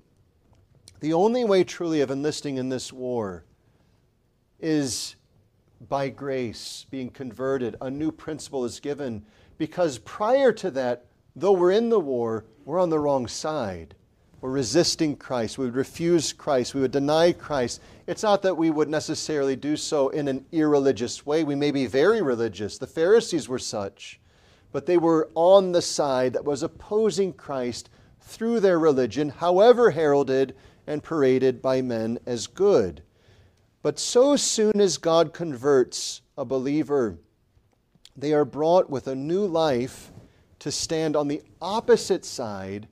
The 1.00 1.12
only 1.12 1.44
way 1.44 1.62
truly 1.62 2.00
of 2.00 2.10
enlisting 2.10 2.56
in 2.56 2.68
this 2.68 2.92
war 2.92 3.44
is 4.58 5.16
by 5.88 6.08
grace, 6.08 6.86
being 6.90 7.10
converted. 7.10 7.76
A 7.80 7.90
new 7.90 8.10
principle 8.10 8.64
is 8.64 8.80
given 8.80 9.24
because 9.58 9.98
prior 9.98 10.52
to 10.52 10.70
that, 10.70 11.04
though 11.34 11.52
we're 11.52 11.72
in 11.72 11.90
the 11.90 12.00
war, 12.00 12.46
we're 12.64 12.80
on 12.80 12.90
the 12.90 12.98
wrong 12.98 13.26
side 13.26 13.94
We're 14.40 14.50
resisting 14.50 15.16
Christ. 15.16 15.58
We 15.58 15.64
would 15.64 15.74
refuse 15.74 16.32
Christ. 16.32 16.74
We 16.74 16.80
would 16.82 16.90
deny 16.90 17.32
Christ. 17.32 17.80
It's 18.06 18.22
not 18.22 18.42
that 18.42 18.56
we 18.56 18.70
would 18.70 18.88
necessarily 18.88 19.56
do 19.56 19.76
so 19.76 20.10
in 20.10 20.28
an 20.28 20.44
irreligious 20.52 21.24
way. 21.24 21.42
We 21.42 21.54
may 21.54 21.70
be 21.70 21.86
very 21.86 22.22
religious. 22.22 22.78
The 22.78 22.86
Pharisees 22.86 23.48
were 23.48 23.58
such. 23.58 24.20
But 24.72 24.86
they 24.86 24.98
were 24.98 25.30
on 25.34 25.72
the 25.72 25.82
side 25.82 26.34
that 26.34 26.44
was 26.44 26.62
opposing 26.62 27.32
Christ 27.32 27.88
through 28.20 28.60
their 28.60 28.78
religion, 28.78 29.30
however 29.30 29.90
heralded 29.90 30.54
and 30.86 31.02
paraded 31.02 31.60
by 31.60 31.82
men 31.82 32.18
as 32.26 32.46
good. 32.46 33.02
But 33.82 33.98
so 33.98 34.36
soon 34.36 34.80
as 34.80 34.98
God 34.98 35.32
converts 35.32 36.22
a 36.36 36.44
believer, 36.44 37.18
they 38.16 38.32
are 38.32 38.44
brought 38.44 38.90
with 38.90 39.06
a 39.06 39.14
new 39.14 39.46
life 39.46 40.10
to 40.60 40.72
stand 40.72 41.16
on 41.16 41.28
the 41.28 41.42
opposite 41.60 42.24
side 42.24 42.88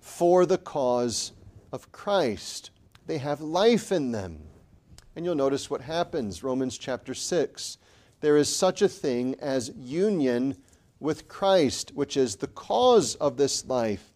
for 0.00 0.46
the 0.46 0.58
cause 0.58 1.32
of 1.72 1.92
Christ. 1.92 2.70
They 3.06 3.18
have 3.18 3.40
life 3.40 3.92
in 3.92 4.12
them. 4.12 4.40
And 5.16 5.24
you'll 5.24 5.34
notice 5.34 5.68
what 5.68 5.80
happens. 5.80 6.42
Romans 6.42 6.78
chapter 6.78 7.12
6. 7.12 7.78
There 8.20 8.36
is 8.36 8.54
such 8.54 8.82
a 8.82 8.88
thing 8.88 9.34
as 9.40 9.72
union 9.76 10.56
with 11.00 11.28
Christ, 11.28 11.92
which 11.94 12.16
is 12.16 12.36
the 12.36 12.46
cause 12.48 13.14
of 13.16 13.36
this 13.36 13.66
life. 13.66 14.07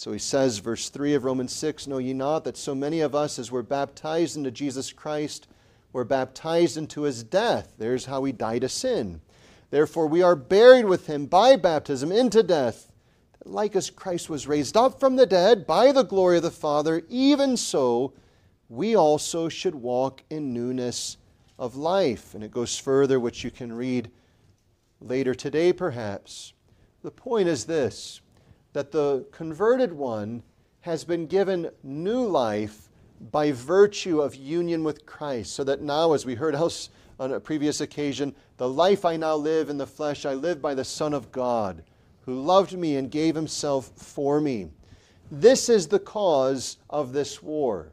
So 0.00 0.12
he 0.12 0.18
says, 0.18 0.60
verse 0.60 0.88
3 0.88 1.12
of 1.12 1.24
Romans 1.24 1.52
6 1.52 1.86
Know 1.86 1.98
ye 1.98 2.14
not 2.14 2.44
that 2.44 2.56
so 2.56 2.74
many 2.74 3.00
of 3.00 3.14
us 3.14 3.38
as 3.38 3.50
were 3.50 3.62
baptized 3.62 4.34
into 4.34 4.50
Jesus 4.50 4.94
Christ 4.94 5.46
were 5.92 6.06
baptized 6.06 6.78
into 6.78 7.02
his 7.02 7.22
death? 7.22 7.74
There's 7.76 8.06
how 8.06 8.24
he 8.24 8.32
died 8.32 8.62
to 8.62 8.70
sin. 8.70 9.20
Therefore, 9.68 10.06
we 10.06 10.22
are 10.22 10.34
buried 10.34 10.86
with 10.86 11.06
him 11.06 11.26
by 11.26 11.56
baptism 11.56 12.10
into 12.10 12.42
death 12.42 12.90
like 13.44 13.76
as 13.76 13.90
Christ 13.90 14.30
was 14.30 14.46
raised 14.46 14.74
up 14.74 14.98
from 14.98 15.16
the 15.16 15.26
dead 15.26 15.66
by 15.66 15.92
the 15.92 16.02
glory 16.02 16.38
of 16.38 16.44
the 16.44 16.50
Father, 16.50 17.02
even 17.10 17.58
so 17.58 18.14
we 18.70 18.96
also 18.96 19.50
should 19.50 19.74
walk 19.74 20.22
in 20.30 20.54
newness 20.54 21.18
of 21.58 21.76
life. 21.76 22.34
And 22.34 22.42
it 22.42 22.50
goes 22.50 22.78
further, 22.78 23.20
which 23.20 23.44
you 23.44 23.50
can 23.50 23.70
read 23.70 24.10
later 24.98 25.34
today, 25.34 25.74
perhaps. 25.74 26.54
The 27.02 27.10
point 27.10 27.48
is 27.48 27.66
this 27.66 28.22
that 28.72 28.92
the 28.92 29.26
converted 29.32 29.92
one 29.92 30.42
has 30.82 31.04
been 31.04 31.26
given 31.26 31.70
new 31.82 32.24
life 32.24 32.88
by 33.32 33.52
virtue 33.52 34.20
of 34.20 34.34
union 34.34 34.82
with 34.82 35.04
Christ, 35.04 35.54
so 35.54 35.64
that 35.64 35.82
now, 35.82 36.12
as 36.12 36.24
we 36.24 36.34
heard 36.34 36.54
else 36.54 36.88
on 37.18 37.32
a 37.32 37.40
previous 37.40 37.80
occasion, 37.80 38.34
the 38.56 38.68
life 38.68 39.04
I 39.04 39.16
now 39.16 39.36
live 39.36 39.68
in 39.68 39.76
the 39.76 39.86
flesh, 39.86 40.24
I 40.24 40.34
live 40.34 40.62
by 40.62 40.74
the 40.74 40.84
Son 40.84 41.12
of 41.12 41.30
God 41.30 41.82
who 42.22 42.40
loved 42.40 42.72
me 42.72 42.96
and 42.96 43.10
gave 43.10 43.34
himself 43.34 43.90
for 43.96 44.40
me. 44.40 44.68
This 45.30 45.68
is 45.68 45.88
the 45.88 45.98
cause 45.98 46.78
of 46.88 47.12
this 47.12 47.42
war. 47.42 47.92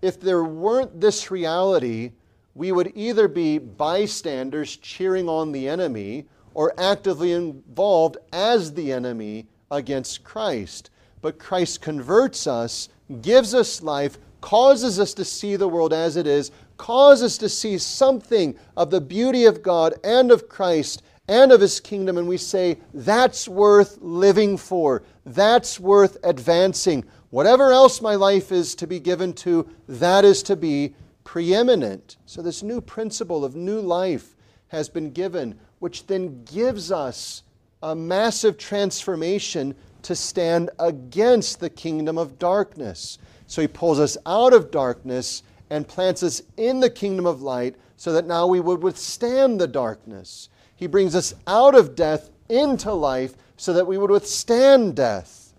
If 0.00 0.20
there 0.20 0.44
weren't 0.44 1.00
this 1.00 1.30
reality, 1.30 2.12
we 2.54 2.72
would 2.72 2.92
either 2.94 3.28
be 3.28 3.58
bystanders 3.58 4.76
cheering 4.76 5.28
on 5.28 5.52
the 5.52 5.68
enemy 5.68 6.26
or 6.54 6.74
actively 6.78 7.32
involved 7.32 8.16
as 8.32 8.74
the 8.74 8.92
enemy 8.92 9.46
against 9.72 10.22
Christ. 10.22 10.90
But 11.20 11.40
Christ 11.40 11.80
converts 11.80 12.46
us, 12.46 12.88
gives 13.22 13.54
us 13.54 13.82
life, 13.82 14.18
causes 14.40 15.00
us 15.00 15.14
to 15.14 15.24
see 15.24 15.56
the 15.56 15.68
world 15.68 15.92
as 15.92 16.16
it 16.16 16.26
is, 16.26 16.52
causes 16.76 17.24
us 17.24 17.38
to 17.38 17.48
see 17.48 17.78
something 17.78 18.56
of 18.76 18.90
the 18.90 19.00
beauty 19.00 19.44
of 19.44 19.62
God 19.62 19.94
and 20.04 20.30
of 20.30 20.48
Christ 20.48 21.02
and 21.28 21.52
of 21.52 21.60
his 21.60 21.80
kingdom, 21.80 22.18
and 22.18 22.26
we 22.26 22.36
say, 22.36 22.78
that's 22.92 23.48
worth 23.48 23.98
living 24.00 24.56
for. 24.56 25.02
That's 25.24 25.78
worth 25.78 26.16
advancing. 26.24 27.04
Whatever 27.30 27.72
else 27.72 28.02
my 28.02 28.16
life 28.16 28.50
is 28.50 28.74
to 28.74 28.86
be 28.86 28.98
given 28.98 29.32
to, 29.34 29.68
that 29.88 30.24
is 30.24 30.42
to 30.44 30.56
be 30.56 30.94
preeminent. 31.24 32.16
So, 32.26 32.42
this 32.42 32.62
new 32.62 32.80
principle 32.80 33.44
of 33.44 33.54
new 33.54 33.80
life 33.80 34.34
has 34.68 34.88
been 34.88 35.12
given, 35.12 35.58
which 35.78 36.06
then 36.06 36.44
gives 36.44 36.90
us 36.90 37.44
a 37.82 37.94
massive 37.94 38.58
transformation 38.58 39.74
to 40.02 40.14
stand 40.14 40.70
against 40.78 41.60
the 41.60 41.70
kingdom 41.70 42.18
of 42.18 42.38
darkness. 42.38 43.18
So, 43.46 43.60
he 43.60 43.68
pulls 43.68 44.00
us 44.00 44.16
out 44.26 44.52
of 44.52 44.70
darkness 44.70 45.42
and 45.70 45.86
plants 45.86 46.22
us 46.22 46.42
in 46.56 46.80
the 46.80 46.90
kingdom 46.90 47.26
of 47.26 47.42
light 47.42 47.76
so 47.96 48.12
that 48.12 48.26
now 48.26 48.46
we 48.46 48.60
would 48.60 48.82
withstand 48.82 49.60
the 49.60 49.66
darkness. 49.66 50.48
He 50.76 50.86
brings 50.86 51.14
us 51.14 51.34
out 51.46 51.74
of 51.74 51.94
death 51.94 52.30
into 52.48 52.92
life 52.92 53.34
so 53.56 53.72
that 53.72 53.86
we 53.86 53.96
would 53.96 54.10
withstand 54.10 54.96
death. 54.96 55.54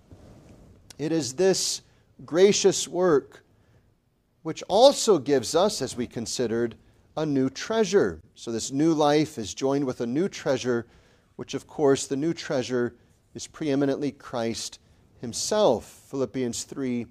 It 0.98 1.12
is 1.12 1.34
this 1.34 1.82
gracious 2.26 2.88
work 2.88 3.44
which 4.44 4.62
also 4.68 5.18
gives 5.18 5.56
us, 5.56 5.82
as 5.82 5.96
we 5.96 6.06
considered, 6.06 6.76
a 7.16 7.26
new 7.26 7.50
treasure. 7.50 8.20
So, 8.36 8.52
this 8.52 8.72
new 8.72 8.94
life 8.94 9.38
is 9.38 9.54
joined 9.54 9.86
with 9.86 10.02
a 10.02 10.06
new 10.06 10.28
treasure, 10.28 10.86
which, 11.36 11.54
of 11.54 11.68
course, 11.68 12.08
the 12.08 12.16
new 12.16 12.34
treasure 12.34 12.96
is 13.34 13.48
preeminently 13.48 14.12
Christ 14.12 14.80
Himself. 15.20 16.04
Philippians 16.10 16.64
3 16.64 17.08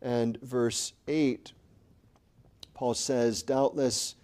and 0.00 0.40
verse 0.40 0.92
8. 1.08 1.52
Paul 2.74 2.94
says, 2.94 3.42
Doubtless, 3.42 4.16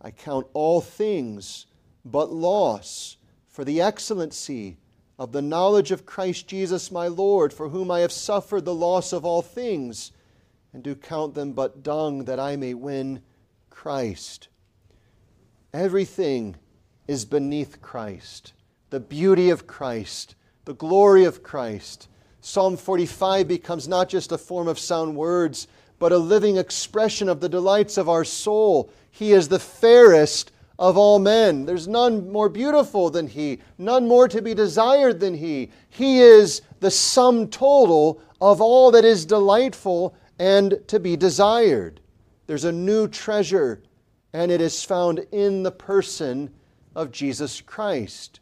I 0.00 0.10
count 0.10 0.46
all 0.54 0.80
things 0.80 1.66
but 2.04 2.32
loss 2.32 3.16
for 3.48 3.64
the 3.64 3.80
excellency 3.80 4.78
of 5.18 5.32
the 5.32 5.42
knowledge 5.42 5.90
of 5.90 6.06
Christ 6.06 6.46
Jesus 6.46 6.90
my 6.90 7.08
Lord, 7.08 7.52
for 7.52 7.70
whom 7.70 7.90
I 7.90 8.00
have 8.00 8.12
suffered 8.12 8.64
the 8.64 8.74
loss 8.74 9.12
of 9.12 9.24
all 9.24 9.42
things, 9.42 10.12
and 10.72 10.82
do 10.82 10.94
count 10.94 11.34
them 11.34 11.52
but 11.52 11.82
dung 11.82 12.24
that 12.24 12.38
I 12.38 12.56
may 12.56 12.74
win 12.74 13.22
Christ. 13.70 14.48
Everything 15.72 16.56
is 17.08 17.24
beneath 17.24 17.80
Christ. 17.80 18.52
The 18.96 19.00
beauty 19.00 19.50
of 19.50 19.66
Christ, 19.66 20.36
the 20.64 20.72
glory 20.72 21.24
of 21.24 21.42
Christ. 21.42 22.08
Psalm 22.40 22.78
45 22.78 23.46
becomes 23.46 23.86
not 23.86 24.08
just 24.08 24.32
a 24.32 24.38
form 24.38 24.68
of 24.68 24.78
sound 24.78 25.14
words, 25.14 25.68
but 25.98 26.12
a 26.12 26.16
living 26.16 26.56
expression 26.56 27.28
of 27.28 27.40
the 27.40 27.48
delights 27.50 27.98
of 27.98 28.08
our 28.08 28.24
soul. 28.24 28.90
He 29.10 29.32
is 29.32 29.48
the 29.48 29.58
fairest 29.58 30.50
of 30.78 30.96
all 30.96 31.18
men. 31.18 31.66
There's 31.66 31.86
none 31.86 32.32
more 32.32 32.48
beautiful 32.48 33.10
than 33.10 33.26
he, 33.26 33.58
none 33.76 34.08
more 34.08 34.28
to 34.28 34.40
be 34.40 34.54
desired 34.54 35.20
than 35.20 35.34
he. 35.34 35.70
He 35.90 36.20
is 36.20 36.62
the 36.80 36.90
sum 36.90 37.48
total 37.48 38.22
of 38.40 38.62
all 38.62 38.90
that 38.92 39.04
is 39.04 39.26
delightful 39.26 40.16
and 40.38 40.80
to 40.86 40.98
be 40.98 41.18
desired. 41.18 42.00
There's 42.46 42.64
a 42.64 42.72
new 42.72 43.08
treasure, 43.08 43.82
and 44.32 44.50
it 44.50 44.62
is 44.62 44.82
found 44.82 45.18
in 45.32 45.64
the 45.64 45.70
person 45.70 46.48
of 46.94 47.12
Jesus 47.12 47.60
Christ. 47.60 48.40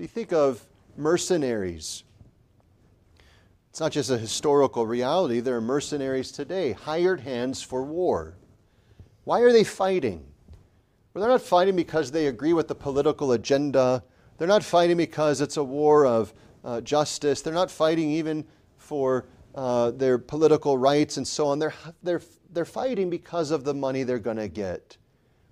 So 0.00 0.04
you 0.04 0.08
think 0.08 0.32
of 0.32 0.66
mercenaries. 0.96 2.04
It's 3.68 3.80
not 3.80 3.92
just 3.92 4.08
a 4.08 4.16
historical 4.16 4.86
reality, 4.86 5.40
there 5.40 5.56
are 5.56 5.60
mercenaries 5.60 6.32
today, 6.32 6.72
hired 6.72 7.20
hands 7.20 7.60
for 7.60 7.82
war. 7.82 8.34
Why 9.24 9.40
are 9.40 9.52
they 9.52 9.62
fighting? 9.62 10.24
Well, 11.12 11.20
they're 11.20 11.30
not 11.30 11.42
fighting 11.42 11.76
because 11.76 12.10
they 12.10 12.28
agree 12.28 12.54
with 12.54 12.66
the 12.66 12.74
political 12.74 13.32
agenda. 13.32 14.02
They're 14.38 14.48
not 14.48 14.64
fighting 14.64 14.96
because 14.96 15.42
it's 15.42 15.58
a 15.58 15.62
war 15.64 16.06
of 16.06 16.32
uh, 16.64 16.80
justice. 16.80 17.42
They're 17.42 17.52
not 17.52 17.70
fighting 17.70 18.10
even 18.10 18.46
for 18.78 19.26
uh, 19.54 19.90
their 19.90 20.16
political 20.16 20.78
rights 20.78 21.18
and 21.18 21.28
so 21.28 21.48
on. 21.48 21.58
They're, 21.58 21.74
they're, 22.02 22.22
they're 22.54 22.64
fighting 22.64 23.10
because 23.10 23.50
of 23.50 23.64
the 23.64 23.74
money 23.74 24.04
they're 24.04 24.18
going 24.18 24.38
to 24.38 24.48
get. 24.48 24.96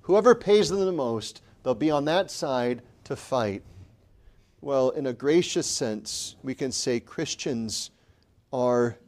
Whoever 0.00 0.35
pays 0.35 0.71
them 0.71 0.81
the 0.81 0.90
most, 0.90 1.43
they'll 1.62 1.75
be 1.75 1.90
on 1.90 2.07
that 2.07 2.31
side 2.31 2.81
to 3.05 3.14
fight. 3.14 3.62
Well, 4.60 4.90
in 4.90 5.06
a 5.06 5.12
gracious 5.12 5.68
sense, 5.68 6.34
we 6.42 6.54
can 6.54 6.72
say 6.72 6.98
Christians 6.98 7.90
are 8.52 8.98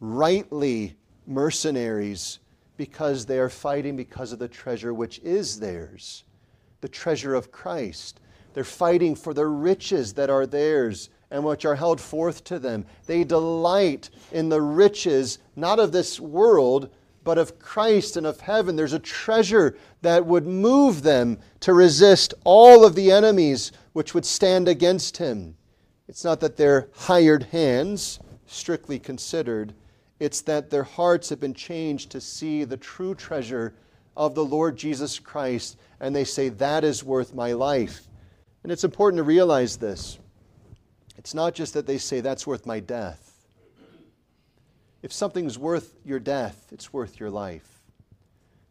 rightly 0.00 0.96
mercenaries 1.24 2.40
because 2.76 3.24
they 3.24 3.38
are 3.38 3.48
fighting 3.48 3.96
because 3.96 4.32
of 4.32 4.40
the 4.40 4.48
treasure 4.48 4.92
which 4.92 5.20
is 5.20 5.60
theirs, 5.60 6.24
the 6.80 6.88
treasure 6.88 7.34
of 7.34 7.52
Christ. 7.52 8.20
They're 8.54 8.64
fighting 8.64 9.14
for 9.14 9.32
the 9.32 9.46
riches 9.46 10.14
that 10.14 10.30
are 10.30 10.46
theirs 10.46 11.10
and 11.30 11.44
which 11.44 11.64
are 11.64 11.76
held 11.76 12.00
forth 12.00 12.42
to 12.44 12.58
them. 12.58 12.84
They 13.06 13.22
delight 13.22 14.10
in 14.32 14.48
the 14.48 14.62
riches, 14.62 15.38
not 15.54 15.78
of 15.78 15.92
this 15.92 16.18
world, 16.18 16.90
but 17.22 17.38
of 17.38 17.58
Christ 17.58 18.16
and 18.16 18.26
of 18.26 18.40
heaven. 18.40 18.74
There's 18.74 18.94
a 18.94 18.98
treasure 18.98 19.76
that 20.02 20.24
would 20.24 20.46
move 20.46 21.02
them 21.02 21.38
to 21.60 21.74
resist 21.74 22.34
all 22.44 22.84
of 22.84 22.94
the 22.94 23.12
enemies 23.12 23.70
which 23.98 24.14
would 24.14 24.24
stand 24.24 24.68
against 24.68 25.16
him. 25.16 25.56
It's 26.06 26.22
not 26.22 26.38
that 26.38 26.56
they're 26.56 26.88
hired 26.94 27.42
hands, 27.42 28.20
strictly 28.46 29.00
considered, 29.00 29.74
it's 30.20 30.40
that 30.42 30.70
their 30.70 30.84
hearts 30.84 31.30
have 31.30 31.40
been 31.40 31.52
changed 31.52 32.10
to 32.10 32.20
see 32.20 32.62
the 32.62 32.76
true 32.76 33.12
treasure 33.12 33.74
of 34.16 34.36
the 34.36 34.44
Lord 34.44 34.76
Jesus 34.76 35.18
Christ, 35.18 35.76
and 35.98 36.14
they 36.14 36.22
say, 36.22 36.48
That 36.48 36.84
is 36.84 37.02
worth 37.02 37.34
my 37.34 37.54
life. 37.54 38.06
And 38.62 38.70
it's 38.70 38.84
important 38.84 39.18
to 39.18 39.24
realize 39.24 39.78
this. 39.78 40.20
It's 41.16 41.34
not 41.34 41.56
just 41.56 41.74
that 41.74 41.88
they 41.88 41.98
say, 41.98 42.20
That's 42.20 42.46
worth 42.46 42.66
my 42.66 42.78
death. 42.78 43.48
If 45.02 45.12
something's 45.12 45.58
worth 45.58 45.96
your 46.04 46.20
death, 46.20 46.68
it's 46.70 46.92
worth 46.92 47.18
your 47.18 47.30
life. 47.30 47.82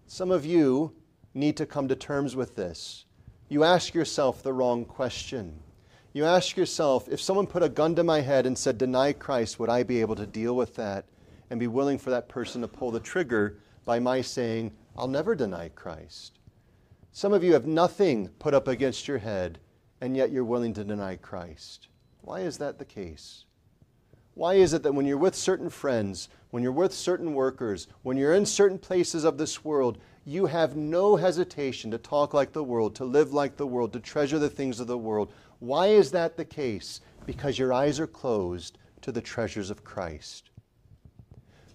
Some 0.06 0.32
of 0.32 0.46
you 0.46 0.94
need 1.34 1.58
to 1.58 1.66
come 1.66 1.90
to 1.90 1.98
terms 1.98 2.34
with 2.34 2.56
this. 2.56 3.04
You 3.50 3.64
ask 3.64 3.94
yourself 3.94 4.44
the 4.44 4.54
wrong 4.54 4.86
question. 4.86 5.60
You 6.14 6.26
ask 6.26 6.58
yourself, 6.58 7.08
if 7.08 7.22
someone 7.22 7.48
put 7.48 7.64
a 7.64 7.70
gun 7.70 7.96
to 7.96 8.04
my 8.04 8.22
head 8.22 8.46
and 8.46 8.58
said, 8.58 8.78
Deny 8.78 9.14
Christ, 9.14 9.60
would 9.60 9.70
I 9.70 9.84
be 9.84 10.02
able 10.02 10.16
to 10.16 10.26
deal 10.26 10.56
with 10.56 10.76
that? 10.76 11.06
and 11.50 11.60
be 11.60 11.68
willing 11.68 11.98
for 11.98 12.10
that 12.10 12.28
person 12.28 12.62
to 12.62 12.68
pull 12.68 12.92
the 12.92 13.00
trigger 13.00 13.60
by 13.86 14.00
my 14.00 14.22
saying, 14.22 14.72
I'll 14.98 15.08
never 15.08 15.36
deny 15.36 15.70
Christ. 15.70 16.40
Some 17.12 17.34
of 17.34 17.44
you 17.44 17.54
have 17.54 17.66
nothing 17.66 18.30
put 18.40 18.54
up 18.54 18.68
against 18.68 19.08
your 19.08 19.20
head, 19.20 19.60
and 20.02 20.16
yet 20.16 20.32
you're 20.32 20.44
willing 20.44 20.74
to 20.74 20.84
deny 20.84 21.16
Christ. 21.16 21.88
Why 22.22 22.42
is 22.42 22.58
that 22.58 22.80
the 22.80 22.86
case? 22.86 23.46
Why 24.34 24.56
is 24.56 24.74
it 24.74 24.84
that 24.84 24.94
when 24.94 25.06
you're 25.06 25.18
with 25.18 25.36
certain 25.36 25.70
friends, 25.70 26.30
when 26.52 26.62
you're 26.62 26.72
with 26.72 26.94
certain 26.94 27.34
workers, 27.34 27.88
when 28.04 28.18
you're 28.18 28.34
in 28.34 28.46
certain 28.46 28.78
places 28.78 29.24
of 29.24 29.38
this 29.38 29.64
world, 29.64 29.98
you 30.28 30.46
have 30.46 30.76
no 30.76 31.16
hesitation 31.16 31.90
to 31.92 31.98
talk 31.98 32.34
like 32.34 32.52
the 32.52 32.64
world, 32.64 32.96
to 32.96 33.06
live 33.06 33.34
like 33.34 33.58
the 33.58 33.66
world, 33.66 33.94
to 33.94 34.00
treasure 34.00 34.38
the 34.38 34.50
things 34.50 34.80
of 34.80 34.88
the 34.88 34.98
world? 34.98 35.34
Why 35.60 35.88
is 35.88 36.12
that 36.12 36.38
the 36.38 36.46
case? 36.46 37.02
Because 37.26 37.58
your 37.58 37.74
eyes 37.74 38.00
are 38.00 38.08
closed 38.08 38.78
to 39.02 39.12
the 39.12 39.22
treasures 39.22 39.70
of 39.70 39.84
Christ 39.84 40.52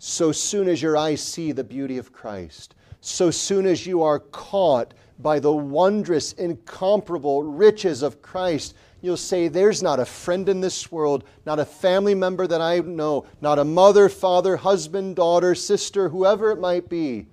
so 0.04 0.32
soon 0.32 0.68
as 0.68 0.82
your 0.82 0.96
eyes 0.96 1.22
see 1.22 1.52
the 1.52 1.62
beauty 1.62 1.96
of 1.96 2.12
Christ, 2.12 2.74
so 3.00 3.30
soon 3.30 3.66
as 3.66 3.86
you 3.86 4.02
are 4.02 4.18
caught 4.18 4.94
by 5.20 5.38
the 5.38 5.52
wondrous, 5.52 6.32
incomparable 6.32 7.44
riches 7.44 8.02
of 8.02 8.20
Christ, 8.20 8.74
you'll 9.00 9.16
say, 9.16 9.46
There's 9.46 9.80
not 9.80 10.00
a 10.00 10.04
friend 10.04 10.48
in 10.48 10.60
this 10.60 10.90
world, 10.90 11.22
not 11.46 11.60
a 11.60 11.64
family 11.64 12.16
member 12.16 12.48
that 12.48 12.60
I 12.60 12.80
know, 12.80 13.26
not 13.40 13.60
a 13.60 13.64
mother, 13.64 14.08
father, 14.08 14.56
husband, 14.56 15.14
daughter, 15.14 15.54
sister, 15.54 16.08
whoever 16.08 16.50
it 16.50 16.58
might 16.58 16.88
be, 16.88 17.28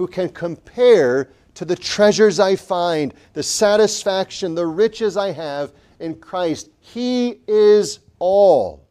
who 0.00 0.06
can 0.06 0.30
compare 0.30 1.28
to 1.52 1.62
the 1.66 1.76
treasures 1.76 2.40
I 2.40 2.56
find, 2.56 3.12
the 3.34 3.42
satisfaction, 3.42 4.54
the 4.54 4.66
riches 4.66 5.14
I 5.14 5.32
have 5.32 5.74
in 5.98 6.14
Christ. 6.14 6.70
He 6.80 7.40
is 7.46 7.98
all. 8.18 8.88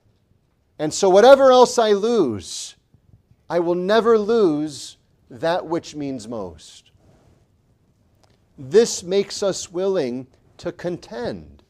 And 0.77 0.93
so, 0.93 1.09
whatever 1.09 1.49
else 1.51 1.79
I 1.79 1.93
lose, 1.93 2.75
I 3.49 3.57
will 3.59 3.73
never 3.73 4.19
lose 4.19 4.97
that 5.31 5.65
which 5.65 5.95
means 5.95 6.27
most. 6.27 6.91
This 8.59 9.01
makes 9.01 9.41
us 9.41 9.71
willing 9.71 10.27
to 10.57 10.71
contend, 10.71 11.63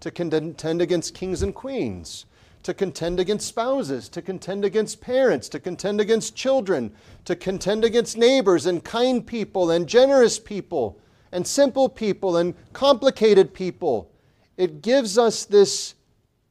to 0.00 0.10
contend 0.10 0.82
against 0.82 1.14
kings 1.14 1.42
and 1.42 1.54
queens, 1.54 2.26
to 2.66 2.74
contend 2.74 3.20
against 3.20 3.46
spouses, 3.46 4.08
to 4.08 4.20
contend 4.20 4.64
against 4.64 5.00
parents, 5.00 5.48
to 5.48 5.60
contend 5.60 6.00
against 6.00 6.34
children, 6.34 6.92
to 7.24 7.36
contend 7.36 7.84
against 7.84 8.16
neighbors 8.16 8.66
and 8.66 8.82
kind 8.82 9.24
people 9.24 9.70
and 9.70 9.86
generous 9.86 10.36
people 10.40 10.98
and 11.30 11.46
simple 11.46 11.88
people 11.88 12.38
and 12.38 12.56
complicated 12.72 13.54
people. 13.54 14.10
It 14.56 14.82
gives 14.82 15.16
us 15.16 15.44
this 15.44 15.94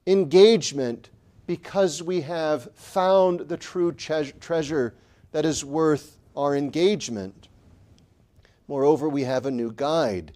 engagement 0.08 1.10
because 1.48 2.02
we 2.02 2.22
have 2.22 2.74
found 2.76 3.42
the 3.42 3.58
true 3.58 3.92
tre- 3.92 4.32
treasure 4.40 4.96
that 5.34 5.44
is 5.44 5.66
worth 5.66 6.18
our 6.38 6.56
engagement. 6.56 7.50
Moreover, 8.70 9.10
we 9.10 9.24
have 9.24 9.46
a 9.46 9.52
new 9.52 9.74
guide. 9.74 10.32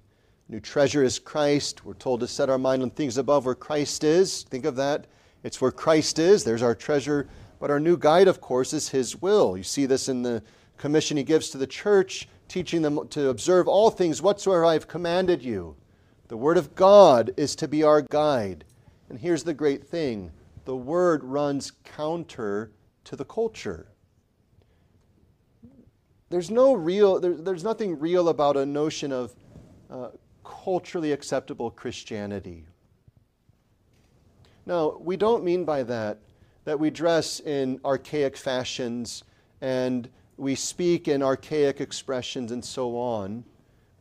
New 0.49 0.59
treasure 0.59 1.05
is 1.05 1.19
Christ. 1.19 1.85
We're 1.85 1.93
told 1.93 2.19
to 2.19 2.27
set 2.27 2.49
our 2.49 2.57
mind 2.57 2.83
on 2.83 2.89
things 2.89 3.17
above 3.17 3.45
where 3.45 3.55
Christ 3.55 4.03
is. 4.03 4.43
Think 4.43 4.65
of 4.65 4.75
that. 4.75 5.07
It's 5.43 5.61
where 5.61 5.71
Christ 5.71 6.19
is. 6.19 6.43
There's 6.43 6.61
our 6.61 6.75
treasure. 6.75 7.27
But 7.59 7.71
our 7.71 7.79
new 7.79 7.97
guide, 7.97 8.27
of 8.27 8.41
course, 8.41 8.73
is 8.73 8.89
His 8.89 9.21
will. 9.21 9.57
You 9.57 9.63
see 9.63 9.85
this 9.85 10.09
in 10.09 10.21
the 10.21 10.43
commission 10.77 11.17
He 11.17 11.23
gives 11.23 11.49
to 11.49 11.57
the 11.57 11.67
church, 11.67 12.27
teaching 12.47 12.81
them 12.81 13.07
to 13.09 13.29
observe 13.29 13.67
all 13.67 13.89
things 13.89 14.21
whatsoever 14.21 14.65
I 14.65 14.73
have 14.73 14.87
commanded 14.87 15.43
you. 15.43 15.75
The 16.27 16.37
Word 16.37 16.57
of 16.57 16.75
God 16.75 17.31
is 17.37 17.55
to 17.57 17.67
be 17.67 17.83
our 17.83 18.01
guide. 18.01 18.65
And 19.09 19.19
here's 19.19 19.43
the 19.43 19.53
great 19.53 19.85
thing 19.85 20.31
the 20.65 20.75
word 20.75 21.23
runs 21.23 21.71
counter 21.83 22.71
to 23.03 23.15
the 23.15 23.25
culture. 23.25 23.87
There's 26.29 26.51
no 26.51 26.73
real, 26.73 27.19
there, 27.19 27.33
there's 27.33 27.63
nothing 27.63 27.97
real 27.97 28.29
about 28.29 28.55
a 28.55 28.65
notion 28.67 29.11
of 29.11 29.35
uh, 29.89 30.09
culturally 30.43 31.11
acceptable 31.11 31.71
Christianity. 31.71 32.67
Now, 34.69 34.97
we 34.99 35.17
don't 35.17 35.43
mean 35.43 35.65
by 35.65 35.81
that 35.81 36.19
that 36.65 36.79
we 36.79 36.91
dress 36.91 37.39
in 37.39 37.81
archaic 37.83 38.37
fashions 38.37 39.23
and 39.61 40.07
we 40.37 40.53
speak 40.53 41.07
in 41.07 41.23
archaic 41.23 41.81
expressions 41.81 42.51
and 42.51 42.63
so 42.63 42.95
on. 42.95 43.45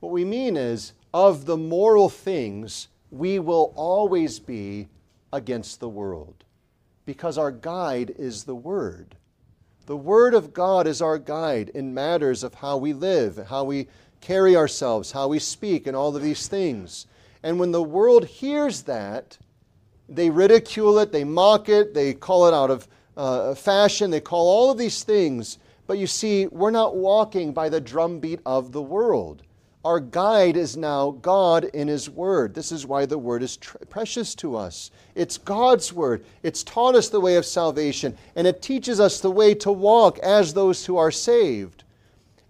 What 0.00 0.12
we 0.12 0.26
mean 0.26 0.58
is, 0.58 0.92
of 1.14 1.46
the 1.46 1.56
moral 1.56 2.10
things, 2.10 2.88
we 3.10 3.38
will 3.38 3.72
always 3.76 4.40
be 4.40 4.88
against 5.32 5.80
the 5.80 5.88
world 5.88 6.44
because 7.06 7.38
our 7.38 7.50
guide 7.50 8.14
is 8.18 8.44
the 8.44 8.54
Word. 8.54 9.16
The 9.86 9.96
Word 9.96 10.34
of 10.34 10.52
God 10.52 10.86
is 10.86 11.00
our 11.00 11.18
guide 11.18 11.70
in 11.70 11.94
matters 11.94 12.42
of 12.42 12.52
how 12.52 12.76
we 12.76 12.92
live, 12.92 13.46
how 13.48 13.64
we 13.64 13.88
carry 14.20 14.54
ourselves, 14.54 15.12
how 15.12 15.28
we 15.28 15.38
speak, 15.38 15.86
and 15.86 15.96
all 15.96 16.14
of 16.14 16.22
these 16.22 16.46
things. 16.46 17.06
And 17.42 17.58
when 17.58 17.72
the 17.72 17.82
world 17.82 18.26
hears 18.26 18.82
that, 18.82 19.38
they 20.08 20.30
ridicule 20.30 20.98
it, 20.98 21.12
they 21.12 21.24
mock 21.24 21.68
it, 21.68 21.94
they 21.94 22.14
call 22.14 22.46
it 22.46 22.54
out 22.54 22.70
of 22.70 22.88
uh, 23.16 23.54
fashion, 23.54 24.10
they 24.10 24.20
call 24.20 24.48
all 24.48 24.70
of 24.70 24.78
these 24.78 25.02
things. 25.04 25.58
But 25.86 25.98
you 25.98 26.06
see, 26.06 26.46
we're 26.48 26.70
not 26.70 26.96
walking 26.96 27.52
by 27.52 27.68
the 27.68 27.80
drumbeat 27.80 28.40
of 28.44 28.72
the 28.72 28.82
world. 28.82 29.42
our 29.84 30.00
guide 30.00 30.56
is 30.56 30.76
now 30.76 31.12
God 31.22 31.64
in 31.64 31.88
His 31.88 32.10
Word. 32.10 32.52
This 32.54 32.72
is 32.72 32.84
why 32.84 33.06
the 33.06 33.16
Word 33.16 33.42
is 33.42 33.56
tr- 33.56 33.78
precious 33.88 34.34
to 34.36 34.56
us. 34.56 34.90
It's 35.14 35.38
God's 35.38 35.92
Word. 35.92 36.24
It's 36.42 36.62
taught 36.62 36.94
us 36.94 37.08
the 37.08 37.20
way 37.20 37.36
of 37.36 37.46
salvation, 37.46 38.16
and 38.36 38.46
it 38.46 38.60
teaches 38.60 39.00
us 39.00 39.20
the 39.20 39.30
way 39.30 39.54
to 39.54 39.72
walk 39.72 40.18
as 40.18 40.52
those 40.52 40.84
who 40.84 40.96
are 40.96 41.10
saved. 41.10 41.84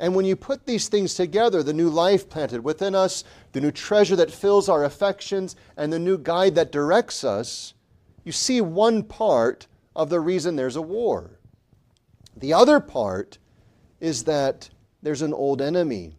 And 0.00 0.14
when 0.14 0.24
you 0.24 0.36
put 0.36 0.64
these 0.64 0.88
things 0.88 1.14
together, 1.14 1.62
the 1.62 1.72
new 1.72 1.88
life 1.88 2.28
planted 2.28 2.62
within 2.62 2.94
us, 2.94 3.24
the 3.52 3.60
new 3.60 3.72
treasure 3.72 4.16
that 4.16 4.30
fills 4.30 4.68
our 4.68 4.84
affections, 4.84 5.56
and 5.76 5.92
the 5.92 5.98
new 5.98 6.18
guide 6.18 6.54
that 6.54 6.70
directs 6.70 7.24
us, 7.24 7.74
you 8.24 8.30
see 8.30 8.60
one 8.60 9.02
part 9.02 9.66
of 9.96 10.08
the 10.08 10.20
reason 10.20 10.54
there's 10.54 10.76
a 10.76 10.82
war. 10.82 11.40
The 12.36 12.52
other 12.52 12.78
part 12.78 13.38
is 13.98 14.24
that 14.24 14.70
there's 15.02 15.22
an 15.22 15.34
old 15.34 15.60
enemy. 15.60 16.16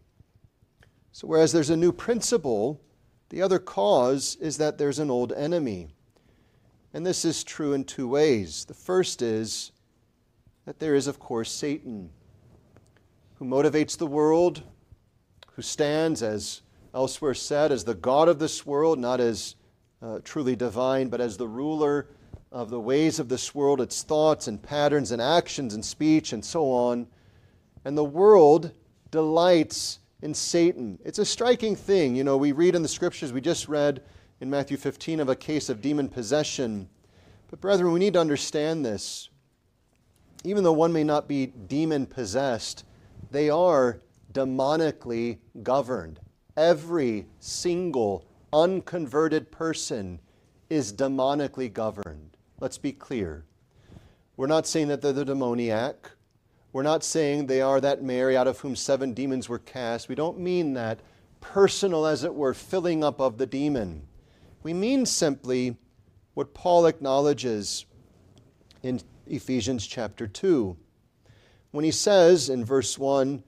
So, 1.14 1.28
whereas 1.28 1.54
there's 1.54 1.70
a 1.70 1.78
new 1.78 1.92
principle, 1.92 2.82
the 3.30 3.42
other 3.42 3.60
cause 3.60 4.36
is 4.42 4.58
that 4.58 4.78
there's 4.78 5.00
an 5.00 5.10
old 5.10 5.32
enemy. 5.32 5.90
And 6.94 7.06
this 7.06 7.24
is 7.24 7.44
true 7.44 7.74
in 7.74 7.84
two 7.84 8.08
ways. 8.08 8.66
The 8.66 8.74
first 8.74 9.22
is 9.22 9.72
that 10.66 10.80
there 10.80 10.96
is, 10.96 11.08
of 11.08 11.20
course, 11.20 11.52
Satan 11.52 12.10
who 13.40 13.46
motivates 13.46 13.98
the 13.98 14.06
world, 14.06 14.62
who 15.54 15.62
stands, 15.62 16.22
as 16.22 16.62
elsewhere 16.94 17.34
said, 17.34 17.72
as 17.72 17.86
the 17.86 17.94
God 17.96 18.28
of 18.28 18.38
this 18.38 18.66
world, 18.66 19.00
not 19.00 19.22
as 19.22 19.56
uh, 20.02 20.20
truly 20.26 20.58
divine, 20.58 21.08
but 21.08 21.22
as 21.22 21.38
the 21.38 21.48
ruler 21.48 22.08
of 22.52 22.70
the 22.70 22.80
ways 22.80 23.18
of 23.18 23.30
this 23.30 23.56
world, 23.56 23.80
its 23.80 24.04
thoughts 24.04 24.50
and 24.50 24.62
patterns 24.62 25.12
and 25.12 25.22
actions 25.22 25.74
and 25.74 25.86
speech 25.86 26.34
and 26.34 26.44
so 26.44 26.70
on. 26.70 27.08
And 27.86 27.98
the 27.98 28.04
world 28.04 28.72
delights 29.10 30.00
in 30.22 30.34
Satan. 30.34 31.00
It's 31.06 31.20
a 31.20 31.26
striking 31.26 31.78
thing. 31.78 32.18
You 32.18 32.26
know, 32.26 32.36
we 32.36 32.52
read 32.52 32.76
in 32.76 32.82
the 32.82 32.90
scriptures, 32.90 33.32
we 33.32 33.40
just 33.40 33.70
read 33.70 34.04
in 34.42 34.50
Matthew 34.50 34.76
15 34.76 35.22
of 35.22 35.30
a 35.30 35.36
case 35.36 35.70
of 35.70 35.82
demon 35.82 36.10
possession. 36.10 36.90
But, 37.50 37.62
brethren, 37.62 37.94
we 37.94 38.00
need 38.00 38.14
to 38.14 38.20
understand 38.20 38.86
this. 38.86 39.30
Even 40.44 40.66
though 40.66 40.74
one 40.74 40.92
may 40.92 41.06
not 41.06 41.28
be 41.28 41.48
demon 41.48 42.06
possessed, 42.06 42.84
they 43.32 43.50
are 43.50 44.00
demonically 44.34 45.38
governed. 45.64 46.20
Every 46.58 47.28
single 47.40 48.26
unconverted 48.52 49.52
person 49.52 50.20
is 50.70 50.94
demonically 50.94 51.72
governed. 51.72 52.38
Let's 52.60 52.78
be 52.78 52.92
clear. 52.92 53.46
We're 54.36 54.48
not 54.48 54.68
saying 54.68 54.88
that 54.90 55.02
they're 55.02 55.14
the 55.14 55.26
demoniac. 55.26 56.12
We're 56.72 56.84
not 56.84 57.04
saying 57.04 57.48
they 57.48 57.62
are 57.62 57.82
that 57.82 58.04
Mary 58.04 58.38
out 58.38 58.48
of 58.48 58.60
whom 58.60 58.76
seven 58.76 59.14
demons 59.14 59.50
were 59.50 59.60
cast. 59.60 60.08
We 60.08 60.16
don't 60.16 60.40
mean 60.40 60.74
that 60.74 61.00
personal, 61.42 62.06
as 62.06 62.24
it 62.24 62.34
were, 62.34 62.54
filling 62.54 63.04
up 63.04 63.20
of 63.20 63.38
the 63.38 63.48
demon. 63.48 64.08
We 64.62 64.74
mean 64.74 65.06
simply 65.06 65.78
what 66.34 66.54
Paul 66.54 66.86
acknowledges 66.86 67.86
in 68.84 69.02
Ephesians 69.28 69.88
chapter 69.88 70.28
2 70.28 70.78
when 71.72 71.86
he 71.86 71.92
says 71.92 72.50
in 72.50 72.66
verse 72.66 72.98
1 72.98 73.44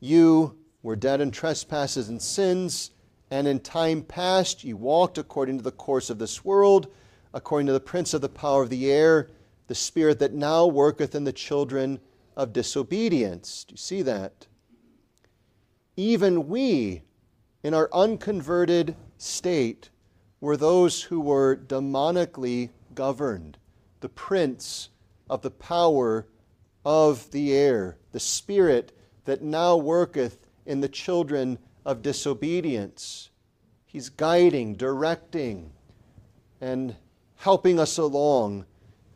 You 0.00 0.56
were 0.82 0.96
dead 0.96 1.20
in 1.20 1.30
trespasses 1.30 2.08
and 2.08 2.20
sins, 2.20 2.90
and 3.30 3.46
in 3.46 3.60
time 3.60 4.02
past 4.02 4.64
you 4.64 4.76
walked 4.76 5.18
according 5.18 5.58
to 5.58 5.64
the 5.64 5.72
course 5.72 6.10
of 6.10 6.18
this 6.18 6.44
world, 6.44 6.86
according 7.34 7.66
to 7.66 7.72
the 7.72 7.80
prince 7.80 8.14
of 8.14 8.20
the 8.20 8.28
power 8.28 8.62
of 8.62 8.70
the 8.70 8.90
air, 8.90 9.28
the 9.66 9.74
spirit 9.74 10.18
that 10.20 10.32
now 10.32 10.66
worketh 10.66 11.14
in 11.14 11.24
the 11.24 11.32
children 11.32 11.98
of 12.36 12.52
disobedience. 12.52 13.64
Do 13.64 13.72
you 13.72 13.78
see 13.78 14.02
that? 14.02 14.46
Even 15.96 16.48
we, 16.48 17.02
in 17.62 17.74
our 17.74 17.88
unconverted 17.92 18.94
state, 19.18 19.90
were 20.40 20.56
those 20.56 21.02
who 21.02 21.20
were 21.20 21.56
demonically 21.56 22.70
governed, 22.94 23.58
the 24.00 24.08
prince 24.08 24.90
of 25.28 25.42
the 25.42 25.50
power 25.50 26.26
of 26.86 27.28
the 27.32 27.52
air, 27.52 27.98
the 28.12 28.20
Spirit 28.20 28.96
that 29.24 29.42
now 29.42 29.76
worketh 29.76 30.46
in 30.64 30.80
the 30.80 30.88
children 30.88 31.58
of 31.84 32.00
disobedience. 32.00 33.30
He's 33.86 34.08
guiding, 34.08 34.76
directing, 34.76 35.72
and 36.60 36.94
helping 37.34 37.80
us 37.80 37.98
along 37.98 38.66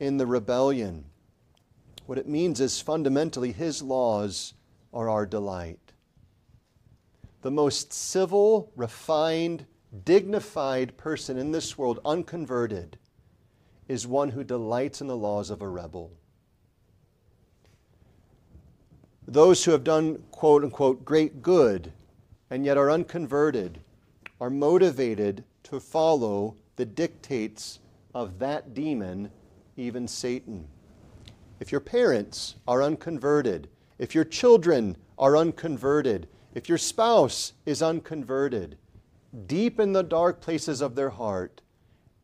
in 0.00 0.16
the 0.16 0.26
rebellion. 0.26 1.04
What 2.06 2.18
it 2.18 2.26
means 2.26 2.60
is 2.60 2.80
fundamentally, 2.80 3.52
His 3.52 3.82
laws 3.82 4.54
are 4.92 5.08
our 5.08 5.24
delight. 5.24 5.92
The 7.42 7.52
most 7.52 7.92
civil, 7.92 8.72
refined, 8.74 9.64
dignified 10.04 10.96
person 10.96 11.38
in 11.38 11.52
this 11.52 11.78
world, 11.78 12.00
unconverted, 12.04 12.98
is 13.86 14.08
one 14.08 14.30
who 14.30 14.42
delights 14.42 15.00
in 15.00 15.06
the 15.06 15.16
laws 15.16 15.50
of 15.50 15.62
a 15.62 15.68
rebel 15.68 16.10
those 19.26 19.64
who 19.64 19.70
have 19.70 19.84
done, 19.84 20.22
quote 20.30 20.64
unquote, 20.64 21.04
great 21.04 21.42
good 21.42 21.92
and 22.50 22.64
yet 22.64 22.76
are 22.76 22.90
unconverted 22.90 23.80
are 24.40 24.50
motivated 24.50 25.44
to 25.62 25.78
follow 25.78 26.56
the 26.76 26.84
dictates 26.84 27.78
of 28.14 28.38
that 28.38 28.74
demon, 28.74 29.30
even 29.76 30.08
Satan. 30.08 30.66
If 31.60 31.70
your 31.70 31.80
parents 31.80 32.56
are 32.66 32.82
unconverted, 32.82 33.68
if 33.98 34.14
your 34.14 34.24
children 34.24 34.96
are 35.18 35.36
unconverted, 35.36 36.26
if 36.54 36.68
your 36.68 36.78
spouse 36.78 37.52
is 37.66 37.82
unconverted, 37.82 38.78
deep 39.46 39.78
in 39.78 39.92
the 39.92 40.02
dark 40.02 40.40
places 40.40 40.80
of 40.80 40.94
their 40.94 41.10
heart, 41.10 41.60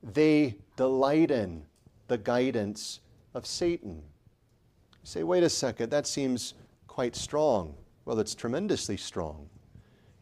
they 0.03 0.57
delight 0.77 1.31
in 1.31 1.67
the 2.09 2.19
guidance 2.19 3.01
of 3.35 3.47
Satan. 3.47 4.03
You 4.93 5.05
say, 5.05 5.23
wait 5.23 5.43
a 5.43 5.51
second, 5.51 5.91
that 5.91 6.07
seems 6.07 6.55
quite 6.97 7.15
strong. 7.15 7.75
Well, 8.07 8.19
it's 8.21 8.35
tremendously 8.35 8.97
strong. 8.97 9.51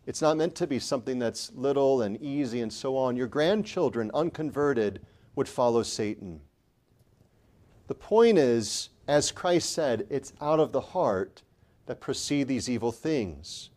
It's 0.07 0.21
not 0.21 0.37
meant 0.37 0.57
to 0.57 0.67
be 0.67 0.81
something 0.81 1.21
that's 1.21 1.53
little 1.55 2.03
and 2.03 2.21
easy 2.21 2.63
and 2.63 2.73
so 2.73 2.97
on. 2.97 3.15
Your 3.17 3.29
grandchildren, 3.29 4.11
unconverted, 4.13 5.01
would 5.37 5.49
follow 5.49 5.85
Satan. 5.85 6.41
The 7.87 7.95
point 7.95 8.39
is, 8.39 8.89
as 9.07 9.31
Christ 9.31 9.73
said, 9.73 10.09
it's 10.11 10.33
out 10.41 10.59
of 10.59 10.73
the 10.73 10.81
heart 10.81 11.45
that 11.87 12.01
proceed 12.01 12.49
these 12.49 12.69
evil 12.69 12.91
things. 12.91 13.71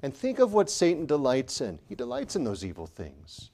And 0.00 0.14
think 0.14 0.38
of 0.38 0.52
what 0.52 0.70
Satan 0.70 1.04
delights 1.04 1.60
in. 1.60 1.80
He 1.88 1.96
delights 1.96 2.36
in 2.36 2.44
those 2.44 2.64
evil 2.64 2.86
things. 2.86 3.50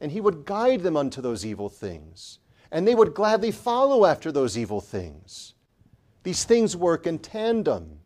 And 0.00 0.12
he 0.12 0.20
would 0.20 0.44
guide 0.44 0.82
them 0.82 0.96
unto 0.96 1.20
those 1.20 1.44
evil 1.44 1.68
things. 1.68 2.38
And 2.70 2.86
they 2.86 2.94
would 2.94 3.12
gladly 3.12 3.50
follow 3.50 4.06
after 4.06 4.30
those 4.30 4.56
evil 4.56 4.80
things. 4.80 5.54
These 6.22 6.44
things 6.44 6.76
work 6.76 7.08
in 7.08 7.18
tandem. 7.18 7.99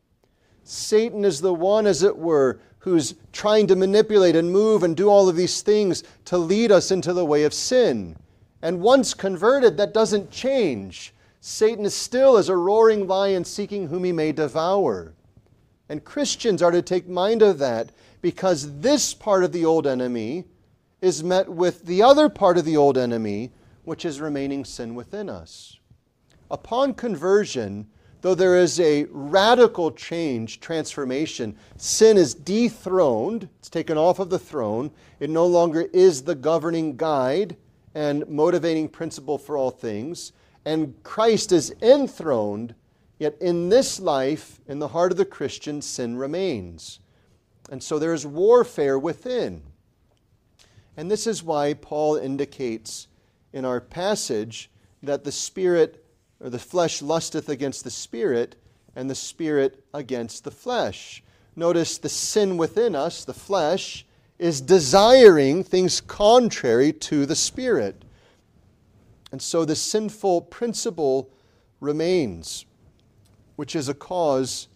Satan 0.64 1.24
is 1.24 1.40
the 1.40 1.55
one, 1.55 1.87
as 1.87 2.03
it 2.03 2.16
were, 2.16 2.59
who's 2.79 3.14
trying 3.33 3.66
to 3.66 3.77
manipulate 3.77 4.37
and 4.37 4.50
move 4.50 4.83
and 4.83 4.96
do 4.96 5.09
all 5.09 5.29
of 5.29 5.37
these 5.37 5.62
things 5.62 6.03
to 6.24 6.37
lead 6.37 6.72
us 6.72 6.90
into 6.90 7.12
the 7.12 7.24
way 7.24 7.44
of 7.44 7.55
sin. 7.55 8.16
And 8.61 8.81
once 8.81 9.14
converted, 9.14 9.77
that 9.77 9.94
doesn't 9.94 10.31
change. 10.31 11.14
Satan 11.40 11.85
is 11.85 11.94
still 11.94 12.38
as 12.38 12.48
a 12.48 12.57
roaring 12.57 13.07
lion 13.07 13.44
seeking 13.44 13.88
whom 13.88 14.05
he 14.05 14.12
may 14.12 14.33
devour. 14.33 15.14
And 15.90 16.05
Christians 16.05 16.62
are 16.62 16.70
to 16.70 16.81
take 16.81 17.07
mind 17.07 17.42
of 17.42 17.59
that 17.59 17.92
because 18.22 18.81
this 18.81 19.12
part 19.12 19.44
of 19.44 19.53
the 19.53 19.66
old 19.66 19.87
enemy 19.87 20.44
is 21.03 21.22
met 21.22 21.46
with 21.46 21.85
the 21.85 22.03
other 22.03 22.31
part 22.31 22.57
of 22.57 22.64
the 22.64 22.79
old 22.79 22.96
enemy, 22.96 23.53
which 23.85 24.07
is 24.07 24.20
remaining 24.20 24.64
sin 24.64 24.94
within 24.94 25.29
us. 25.29 25.79
Upon 26.50 26.94
conversion, 26.94 27.87
though 28.25 28.35
there 28.35 28.57
is 28.57 28.81
a 28.81 29.05
radical 29.11 29.91
change, 29.93 30.59
transformation, 30.59 31.55
sin 31.77 32.17
is 32.17 32.33
dethroned, 32.33 33.47
it's 33.59 33.69
taken 33.69 33.99
off 33.99 34.19
of 34.19 34.31
the 34.31 34.39
throne. 34.39 34.91
It 35.21 35.29
no 35.29 35.45
longer 35.45 35.83
is 35.93 36.23
the 36.23 36.35
governing 36.35 36.97
guide 36.97 37.55
and 37.95 38.27
motivating 38.27 38.89
principle 38.89 39.37
for 39.37 39.59
all 39.59 39.71
things. 39.71 40.33
And 40.65 40.95
Christ 41.03 41.53
is 41.53 41.75
enthroned, 41.83 42.75
yet 43.19 43.37
in 43.43 43.69
this 43.69 44.01
life, 44.01 44.59
in 44.67 44.79
the 44.79 44.89
heart 44.89 45.13
of 45.13 45.19
the 45.19 45.27
Christian, 45.27 45.83
sin 45.83 46.17
remains. 46.17 47.01
And 47.71 47.83
so 47.83 47.99
there 47.99 48.15
is 48.15 48.25
warfare 48.25 48.99
within. 48.99 49.63
And 50.97 51.11
this 51.11 51.27
is 51.27 51.43
why 51.43 51.75
Paul 51.75 52.17
indicates 52.17 53.07
in 53.53 53.67
our 53.67 53.83
passage 53.83 54.71
that 55.03 55.25
the 55.25 55.33
Spirit 55.33 56.04
or 56.40 56.51
the 56.51 56.59
flesh 56.59 57.01
lusteth 57.03 57.49
against 57.49 57.85
the 57.85 57.90
spirit, 57.90 58.57
and 58.97 59.11
the 59.11 59.14
spirit 59.14 59.85
against 59.92 60.44
the 60.44 60.51
flesh. 60.51 61.23
Notice 61.57 61.99
the 61.99 62.09
sin 62.09 62.57
within 62.57 62.94
us, 62.94 63.25
the 63.25 63.35
flesh, 63.35 64.05
is 64.38 64.61
desiring 64.61 65.62
things 65.62 66.01
contrary 66.01 66.92
to 66.92 67.27
the 67.27 67.37
spirit. 67.37 68.05
And 69.33 69.40
so 69.40 69.64
the 69.64 69.77
sinful 69.77 70.42
principle 70.42 71.31
remains, 71.81 72.66
which 73.57 73.77
is 73.77 73.88
a 73.88 73.94
cause 73.94 74.68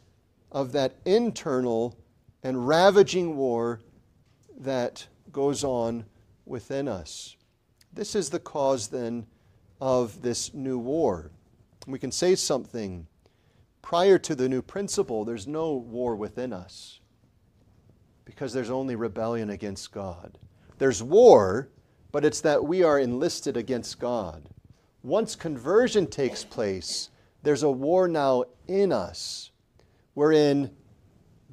of 0.51 0.73
that 0.73 0.94
internal 1.05 1.97
and 2.42 2.66
ravaging 2.66 3.37
war 3.37 3.81
that 4.61 5.07
goes 5.33 5.64
on 5.64 6.05
within 6.47 6.88
us. 6.88 7.37
This 7.92 8.14
is 8.14 8.31
the 8.31 8.38
cause 8.38 8.88
then 8.88 9.27
of 9.81 10.23
this 10.23 10.55
new 10.55 10.79
war. 10.79 11.31
We 11.87 11.99
can 11.99 12.12
say 12.12 12.35
something. 12.35 13.07
Prior 13.83 14.19
to 14.19 14.35
the 14.35 14.49
new 14.49 14.61
principle, 14.61 15.25
there's 15.25 15.47
no 15.47 15.73
war 15.73 16.14
within 16.14 16.53
us 16.53 17.01
because 18.25 18.53
there's 18.53 18.71
only 18.71 18.95
rebellion 18.95 19.49
against 19.49 19.91
God. 19.91 20.38
There's 20.77 21.03
war, 21.03 21.71
but 22.12 22.25
it's 22.25 22.43
that 22.43 22.64
we 22.64 22.83
are 22.83 22.99
enlisted 22.99 23.57
against 23.57 23.99
God. 23.99 24.51
Once 25.03 25.35
conversion 25.35 26.07
takes 26.07 26.45
place, 26.45 27.09
there's 27.43 27.62
a 27.62 27.71
war 27.71 28.07
now 28.07 28.45
in 28.67 28.93
us 28.93 29.51
wherein 30.14 30.71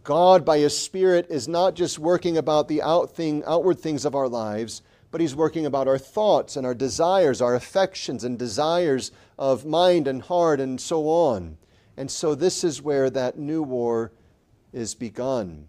God, 0.04 0.44
by 0.46 0.60
His 0.60 0.78
Spirit, 0.78 1.28
is 1.30 1.48
not 1.48 1.76
just 1.76 1.98
working 1.98 2.38
about 2.38 2.68
the 2.68 2.82
out 2.82 3.16
thing, 3.16 3.44
outward 3.48 3.80
things 3.80 4.06
of 4.06 4.16
our 4.16 4.28
lives, 4.28 4.82
but 5.12 5.22
He's 5.22 5.36
working 5.36 5.66
about 5.66 5.88
our 5.88 5.98
thoughts 5.98 6.56
and 6.56 6.66
our 6.66 6.74
desires, 6.74 7.42
our 7.42 7.56
affections 7.56 8.24
and 8.24 8.38
desires 8.38 9.12
of 9.38 9.66
mind 9.66 10.08
and 10.08 10.22
heart, 10.22 10.60
and 10.60 10.80
so 10.80 11.08
on. 11.08 11.58
And 11.98 12.12
so, 12.12 12.36
this 12.36 12.64
is 12.64 12.82
where 12.82 13.10
that 13.10 13.38
new 13.38 13.64
war 13.64 14.12
is 14.74 14.94
begun. 14.94 15.68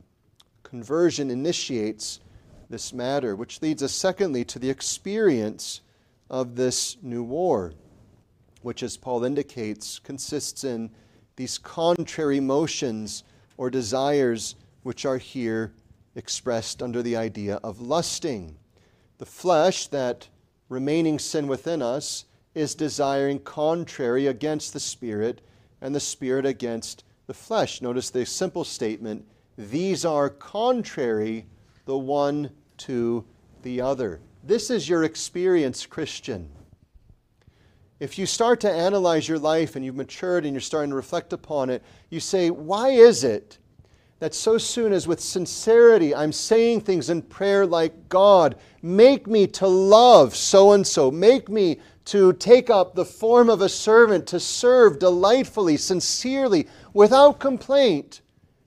Conversion 0.63 1.31
initiates 1.31 2.21
this 2.69 2.93
matter, 2.93 3.37
which 3.37 3.63
leads 3.63 3.83
us, 3.83 3.93
secondly, 3.93 4.45
to 4.45 4.59
the 4.59 4.71
experience 4.71 5.81
of 6.29 6.57
this 6.57 6.97
new 7.03 7.23
war, 7.23 7.73
which, 8.63 8.83
as 8.83 8.97
Paul 8.97 9.25
indicates, 9.25 10.01
consists 10.01 10.65
in 10.65 10.91
these 11.37 11.59
contrary 11.59 12.41
motions 12.41 13.23
or 13.57 13.71
desires 13.71 14.57
which 14.83 15.05
are 15.05 15.19
here 15.19 15.73
expressed 16.15 16.83
under 16.83 17.03
the 17.03 17.17
idea 17.17 17.57
of 17.63 17.81
lusting. 17.81 18.57
The 19.19 19.27
flesh, 19.27 19.87
that 19.89 20.29
remaining 20.69 21.19
sin 21.19 21.47
within 21.47 21.83
us, 21.83 22.25
is 22.55 22.75
desiring 22.75 23.39
contrary 23.41 24.27
against 24.27 24.73
the 24.73 24.81
Spirit, 24.81 25.41
and 25.81 25.95
the 25.95 26.01
Spirit 26.01 26.47
against 26.47 27.05
the 27.27 27.35
flesh. 27.35 27.83
Notice 27.83 28.11
the 28.11 28.25
simple 28.25 28.65
statement 28.65 29.27
these 29.59 30.05
are 30.05 30.29
contrary 30.29 31.47
the 31.87 31.97
one 31.97 32.51
to 32.79 33.25
the 33.63 33.81
other. 33.81 34.21
This 34.45 34.71
is 34.71 34.89
your 34.89 35.05
experience, 35.05 35.87
Christian. 35.87 36.51
If 37.99 38.19
you 38.19 38.27
start 38.27 38.61
to 38.61 38.71
analyze 38.71 39.27
your 39.27 39.39
life 39.39 39.75
and 39.75 39.85
you've 39.85 39.97
matured 39.97 40.45
and 40.45 40.53
you're 40.53 40.61
starting 40.61 40.91
to 40.91 40.97
reflect 40.97 41.33
upon 41.33 41.71
it, 41.71 41.83
you 42.11 42.21
say, 42.21 42.51
Why 42.51 42.91
is 42.91 43.25
it 43.25 43.59
that 44.19 44.35
so 44.35 44.57
soon 44.57 44.93
as 44.93 45.07
with 45.07 45.21
sincerity 45.21 46.15
I'm 46.15 46.33
saying 46.33 46.81
things 46.81 47.11
in 47.11 47.23
prayer 47.23 47.67
like, 47.67 48.09
God, 48.09 48.57
make 48.83 49.27
me 49.27 49.47
to 49.49 49.67
love 49.67 50.35
so 50.35 50.73
and 50.73 50.87
so, 50.87 51.11
make 51.11 51.49
me 51.49 51.81
to 52.07 52.33
take 52.35 52.71
up 52.71 52.95
the 52.95 53.05
form 53.05 53.51
of 53.51 53.61
a 53.61 53.69
servant, 53.69 54.27
to 54.29 54.41
serve 54.41 54.99
delightfully, 54.99 55.77
sincerely, 55.77 56.69
without 56.95 57.41
complaint. 57.41 58.23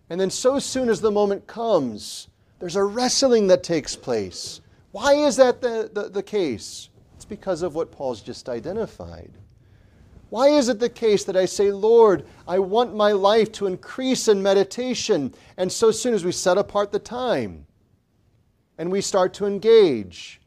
And 0.09 0.19
then, 0.19 0.29
so 0.29 0.59
soon 0.59 0.89
as 0.89 1.01
the 1.01 1.11
moment 1.11 1.47
comes, 1.47 2.27
there's 2.59 2.75
a 2.75 2.83
wrestling 2.83 3.47
that 3.47 3.63
takes 3.63 3.95
place. 3.95 4.59
Why 4.91 5.13
is 5.13 5.37
that 5.37 5.61
the, 5.61 5.89
the, 5.93 6.09
the 6.09 6.23
case? 6.23 6.89
It's 7.15 7.25
because 7.25 7.61
of 7.61 7.75
what 7.75 7.91
Paul's 7.91 8.21
just 8.21 8.49
identified. 8.49 9.31
Why 10.29 10.49
is 10.49 10.69
it 10.69 10.79
the 10.79 10.89
case 10.89 11.23
that 11.23 11.35
I 11.35 11.45
say, 11.45 11.71
Lord, 11.71 12.25
I 12.47 12.59
want 12.59 12.95
my 12.95 13.11
life 13.11 13.51
to 13.53 13.67
increase 13.67 14.27
in 14.27 14.43
meditation? 14.43 15.33
And 15.57 15.71
so 15.71 15.91
soon 15.91 16.13
as 16.13 16.23
we 16.23 16.31
set 16.31 16.57
apart 16.57 16.91
the 16.91 16.99
time 16.99 17.65
and 18.77 18.91
we 18.91 19.01
start 19.01 19.33
to 19.35 19.45
engage, 19.45 20.39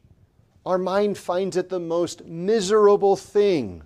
our 0.65 0.77
mind 0.77 1.17
finds 1.17 1.57
it 1.57 1.69
the 1.69 1.79
most 1.79 2.25
miserable 2.25 3.17
thing 3.17 3.83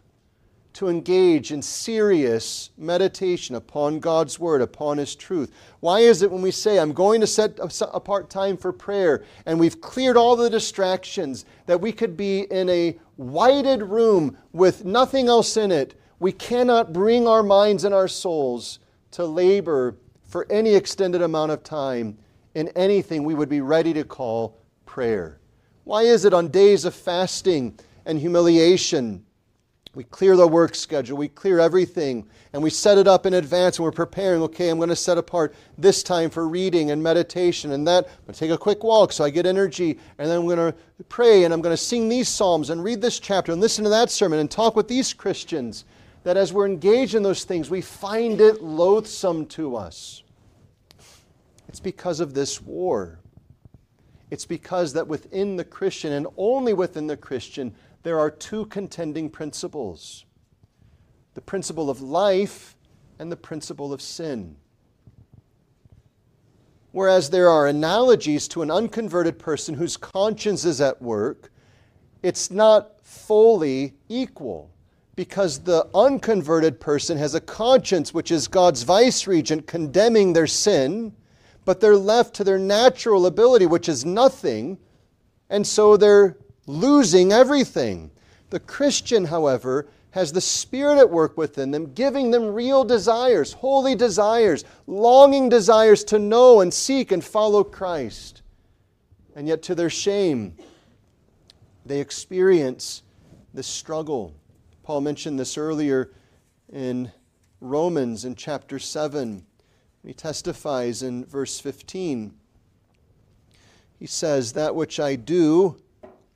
to 0.74 0.90
engage 0.90 1.52
in 1.52 1.60
serious 1.60 2.70
meditation 2.78 3.56
upon 3.56 4.00
God's 4.00 4.40
Word, 4.40 4.62
upon 4.62 5.00
His 5.00 5.16
truth? 5.16 5.52
Why 5.80 6.02
is 6.02 6.22
it 6.22 6.30
when 6.30 6.44
we 6.44 6.52
say, 6.52 6.78
I'm 6.78 6.94
going 6.94 7.20
to 7.22 7.26
set 7.26 7.58
apart 7.60 8.30
time 8.30 8.58
for 8.58 8.72
prayer, 8.72 9.24
and 9.48 9.60
we've 9.60 9.82
cleared 9.82 10.18
all 10.18 10.36
the 10.36 10.52
distractions, 10.52 11.46
that 11.66 11.82
we 11.82 11.92
could 11.92 12.16
be 12.16 12.42
in 12.42 12.70
a 12.70 12.96
whited 13.18 13.84
room 13.84 14.38
with 14.54 14.86
nothing 14.86 15.28
else 15.28 15.58
in 15.58 15.72
it? 15.72 16.00
We 16.20 16.32
cannot 16.32 16.94
bring 16.94 17.28
our 17.28 17.44
minds 17.44 17.84
and 17.84 17.94
our 17.94 18.08
souls 18.08 18.80
to 19.12 19.26
labor 19.26 19.98
for 20.24 20.52
any 20.52 20.74
extended 20.74 21.22
amount 21.22 21.52
of 21.52 21.64
time 21.64 22.18
in 22.56 22.70
anything 22.70 23.24
we 23.24 23.36
would 23.36 23.50
be 23.50 23.62
ready 23.62 23.94
to 23.94 24.04
call 24.04 24.58
prayer. 24.86 25.40
Why 25.84 26.04
is 26.04 26.26
it 26.26 26.34
on 26.34 26.48
days 26.48 26.86
of 26.86 26.96
fasting 26.96 27.80
and 28.06 28.20
humiliation 28.20 29.26
we 29.98 30.04
clear 30.04 30.36
the 30.36 30.48
work 30.48 30.76
schedule, 30.76 31.18
we 31.18 31.28
clear 31.28 31.60
everything, 31.60 32.24
and 32.54 32.62
we 32.62 32.70
set 32.70 33.00
it 33.00 33.08
up 33.08 33.26
in 33.26 33.34
advance, 33.34 33.80
and 33.80 33.84
we're 33.84 33.92
preparing. 33.92 34.44
Okay, 34.44 34.70
I'm 34.70 34.78
going 34.78 34.90
to 34.90 34.96
set 34.96 35.18
apart 35.18 35.56
this 35.76 36.04
time 36.04 36.30
for 36.30 36.48
reading 36.48 36.92
and 36.92 37.02
meditation, 37.02 37.72
and 37.72 37.88
that. 37.88 38.06
I'm 38.06 38.26
going 38.28 38.34
to 38.36 38.40
take 38.40 38.52
a 38.52 38.60
quick 38.60 38.84
walk 38.84 39.12
so 39.12 39.24
I 39.24 39.32
get 39.32 39.48
energy, 39.48 39.98
and 40.20 40.30
then 40.30 40.38
I'm 40.38 40.46
going 40.46 40.72
to 40.72 40.76
pray, 41.10 41.46
and 41.46 41.54
I'm 41.54 41.62
going 41.62 41.74
to 41.74 41.82
sing 41.82 42.10
these 42.10 42.30
psalms, 42.30 42.70
and 42.70 42.84
read 42.84 43.02
this 43.02 43.20
chapter, 43.20 43.52
and 43.52 43.60
listen 43.60 43.84
to 43.86 43.90
that 43.90 44.12
sermon, 44.12 44.38
and 44.38 44.52
talk 44.52 44.76
with 44.76 44.88
these 44.88 45.14
Christians. 45.14 45.84
That 46.26 46.38
as 46.38 46.54
we're 46.54 46.68
engaged 46.68 47.16
in 47.16 47.24
those 47.24 47.44
things, 47.44 47.72
we 47.72 47.82
find 47.82 48.40
it 48.40 48.62
loathsome 48.62 49.48
to 49.48 49.78
us. 49.78 50.22
It's 51.70 51.80
because 51.80 52.20
of 52.20 52.36
this 52.36 52.62
war. 52.62 53.18
It's 54.30 54.46
because 54.46 54.94
that 54.94 55.08
within 55.08 55.56
the 55.56 55.64
Christian, 55.64 56.14
and 56.14 56.28
only 56.38 56.74
within 56.74 57.08
the 57.08 57.18
Christian, 57.18 57.74
there 58.08 58.22
are 58.22 58.32
two 58.32 58.66
contending 58.68 59.30
principles 59.30 60.24
the 61.34 61.42
principle 61.42 61.90
of 61.90 62.00
life 62.02 62.78
and 63.20 63.30
the 63.30 63.36
principle 63.36 63.92
of 63.92 64.02
sin. 64.02 64.56
Whereas 66.94 67.30
there 67.30 67.50
are 67.50 67.68
analogies 67.68 68.48
to 68.48 68.62
an 68.62 68.72
unconverted 68.72 69.38
person 69.38 69.76
whose 69.76 69.98
conscience 69.98 70.64
is 70.64 70.80
at 70.80 71.02
work, 71.02 71.52
it's 72.24 72.50
not 72.50 73.02
fully 73.02 73.94
equal 74.08 74.72
because 75.18 75.60
the 75.60 75.86
unconverted 75.94 76.80
person 76.80 77.18
has 77.18 77.36
a 77.36 77.42
conscience 77.42 78.14
which 78.14 78.32
is 78.32 78.48
God's 78.48 78.84
vice 78.84 79.28
regent 79.28 79.68
condemning 79.68 80.32
their 80.32 80.48
sin, 80.48 81.14
but 81.66 81.82
they're 81.82 81.98
left 81.98 82.36
to 82.36 82.46
their 82.46 82.58
natural 82.58 83.26
ability, 83.26 83.66
which 83.66 83.90
is 83.90 84.06
nothing, 84.06 84.78
and 85.50 85.68
so 85.68 85.98
they're 85.98 86.38
losing 86.68 87.32
everything. 87.32 88.12
The 88.52 88.60
Christian, 88.60 89.26
however, 89.26 89.88
has 90.12 90.32
the 90.32 90.42
Spirit 90.42 90.98
at 91.00 91.10
work 91.10 91.38
within 91.38 91.72
them, 91.72 91.94
giving 91.94 92.32
them 92.32 92.54
real 92.54 92.84
desires, 92.84 93.54
holy 93.54 93.96
desires, 93.96 94.64
longing 94.86 95.50
desires 95.50 96.04
to 96.06 96.20
know 96.20 96.62
and 96.62 96.74
seek 96.74 97.12
and 97.12 97.24
follow 97.24 97.64
Christ. 97.64 98.42
And 99.36 99.48
yet, 99.48 99.62
to 99.64 99.76
their 99.76 99.90
shame, 99.90 100.56
they 101.86 102.00
experience 102.00 103.04
this 103.54 103.68
struggle. 103.68 104.34
Paul 104.84 105.02
mentioned 105.02 105.40
this 105.40 105.58
earlier 105.58 106.12
in 106.72 107.12
Romans 107.62 108.26
in 108.26 108.36
chapter 108.36 108.80
7. 108.80 109.46
He 110.06 110.14
testifies 110.14 111.04
in 111.04 111.26
verse 111.26 111.60
15. 111.60 112.34
He 114.00 114.06
says, 114.06 114.54
That 114.54 114.76
which 114.76 115.00
I 115.00 115.16
do, 115.16 115.78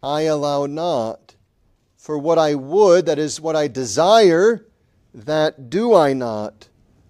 I 0.04 0.22
allow 0.22 0.66
not. 0.66 1.36
For 1.98 2.18
what 2.18 2.40
I 2.40 2.56
would, 2.56 3.06
that 3.06 3.20
is, 3.20 3.40
what 3.40 3.56
I 3.56 3.68
desire, 3.68 4.66
that 5.14 5.70
do 5.70 5.94
I 5.94 6.14
not. 6.14 6.70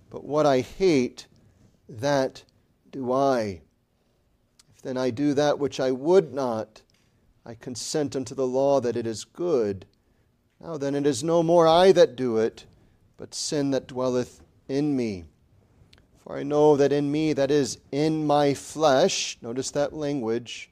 But 0.10 0.26
what 0.26 0.46
I 0.46 0.60
hate, 0.60 1.28
that 1.88 2.44
do 2.92 3.12
I. 3.12 3.62
If 4.76 4.82
then 4.82 4.98
I 4.98 5.10
do 5.10 5.34
that 5.34 5.60
which 5.60 5.80
I 5.80 5.92
would 5.92 6.34
not, 6.34 6.82
I 7.46 7.56
consent 7.56 8.16
unto 8.16 8.36
the 8.36 8.48
law 8.48 8.82
that 8.82 8.98
it 8.98 9.08
is 9.08 9.24
good. 9.24 9.86
Now 10.60 10.78
then, 10.78 10.94
it 10.94 11.08
is 11.08 11.24
no 11.24 11.42
more 11.42 11.68
I 11.68 11.92
that 11.94 12.16
do 12.16 12.38
it, 12.38 12.66
but 13.18 13.34
sin 13.34 13.72
that 13.72 13.88
dwelleth 13.88 14.42
in 14.68 14.96
me. 14.96 15.26
For 16.20 16.38
I 16.38 16.44
know 16.44 16.76
that 16.76 16.92
in 16.92 17.12
me, 17.12 17.34
that 17.34 17.50
is, 17.50 17.80
in 17.92 18.28
my 18.28 18.54
flesh, 18.54 19.38
notice 19.42 19.72
that 19.72 19.94
language, 19.94 20.71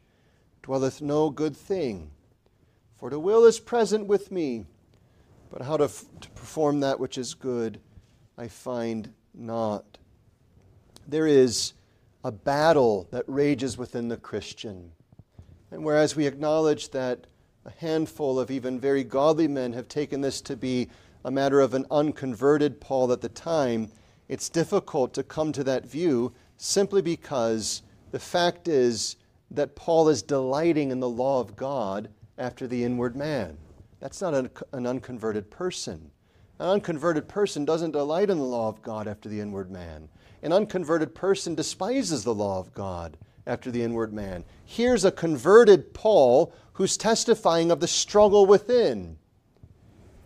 dwelleth 0.63 1.02
no 1.02 1.30
good 1.30 1.56
thing. 1.56 2.12
For 2.98 3.10
the 3.10 3.19
will 3.19 3.45
is 3.45 3.60
present 3.60 4.08
with 4.08 4.32
me, 4.32 4.65
but 5.50 5.62
how 5.62 5.78
to, 5.78 5.86
f- 5.86 6.06
to 6.22 6.30
perform 6.32 6.82
that 6.82 7.00
which 7.00 7.17
is 7.17 7.34
good 7.34 7.80
I 8.38 8.48
find 8.48 9.13
not. 9.34 9.98
There 11.08 11.28
is 11.28 11.74
a 12.24 12.32
battle 12.32 13.08
that 13.12 13.26
rages 13.28 13.78
within 13.78 14.08
the 14.08 14.17
Christian. 14.17 14.91
And 15.72 15.84
whereas 15.84 16.15
we 16.15 16.28
acknowledge 16.28 16.91
that 16.91 17.28
a 17.65 17.72
handful 17.72 18.39
of 18.39 18.50
even 18.50 18.80
very 18.80 19.04
godly 19.04 19.48
men 19.48 19.74
have 19.74 19.88
taken 19.88 20.22
this 20.22 20.41
to 20.41 20.56
be 20.56 20.89
a 21.26 21.32
matter 21.32 21.60
of 21.60 21.74
an 21.74 21.86
unconverted 21.91 22.80
Paul 22.80 23.12
at 23.12 23.22
the 23.22 23.30
time, 23.30 23.91
it's 24.28 24.50
difficult 24.50 25.13
to 25.13 25.24
come 25.24 25.52
to 25.52 25.63
that 25.65 25.86
view 25.86 26.34
simply 26.58 27.02
because 27.02 27.82
the 28.12 28.19
fact 28.19 28.67
is 28.67 29.17
that 29.51 29.75
Paul 29.75 30.09
is 30.09 30.21
delighting 30.21 30.91
in 30.91 30.99
the 30.99 31.09
law 31.09 31.39
of 31.39 31.55
God 31.55 32.09
after 32.38 32.67
the 32.67 32.83
inward 32.83 33.15
man. 33.15 33.57
That's 33.99 34.21
not 34.21 34.33
an, 34.33 34.85
unconverted 34.85 35.49
person. 35.49 36.12
An 36.59 36.67
unconverted 36.67 37.27
person 37.27 37.65
doesn't 37.65 37.91
delight 37.91 38.29
in 38.29 38.38
the 38.38 38.43
law 38.43 38.69
of 38.69 38.81
God 38.81 39.07
after 39.07 39.29
the 39.29 39.39
inward 39.39 39.71
man. 39.71 40.09
An 40.41 40.53
unconverted 40.53 41.15
person 41.15 41.55
despises 41.55 42.23
the 42.23 42.33
law 42.33 42.59
of 42.59 42.73
God 42.73 43.17
after 43.45 43.71
the 43.71 43.81
inward 43.81 44.13
man. 44.13 44.45
Here's 44.65 45.03
a 45.03 45.12
converted 45.12 45.93
Paul 45.93 46.53
who's 46.73 46.95
testifying 46.95 47.71
of 47.71 47.79
the 47.79 47.88
struggle 47.88 48.45
within. 48.45 49.17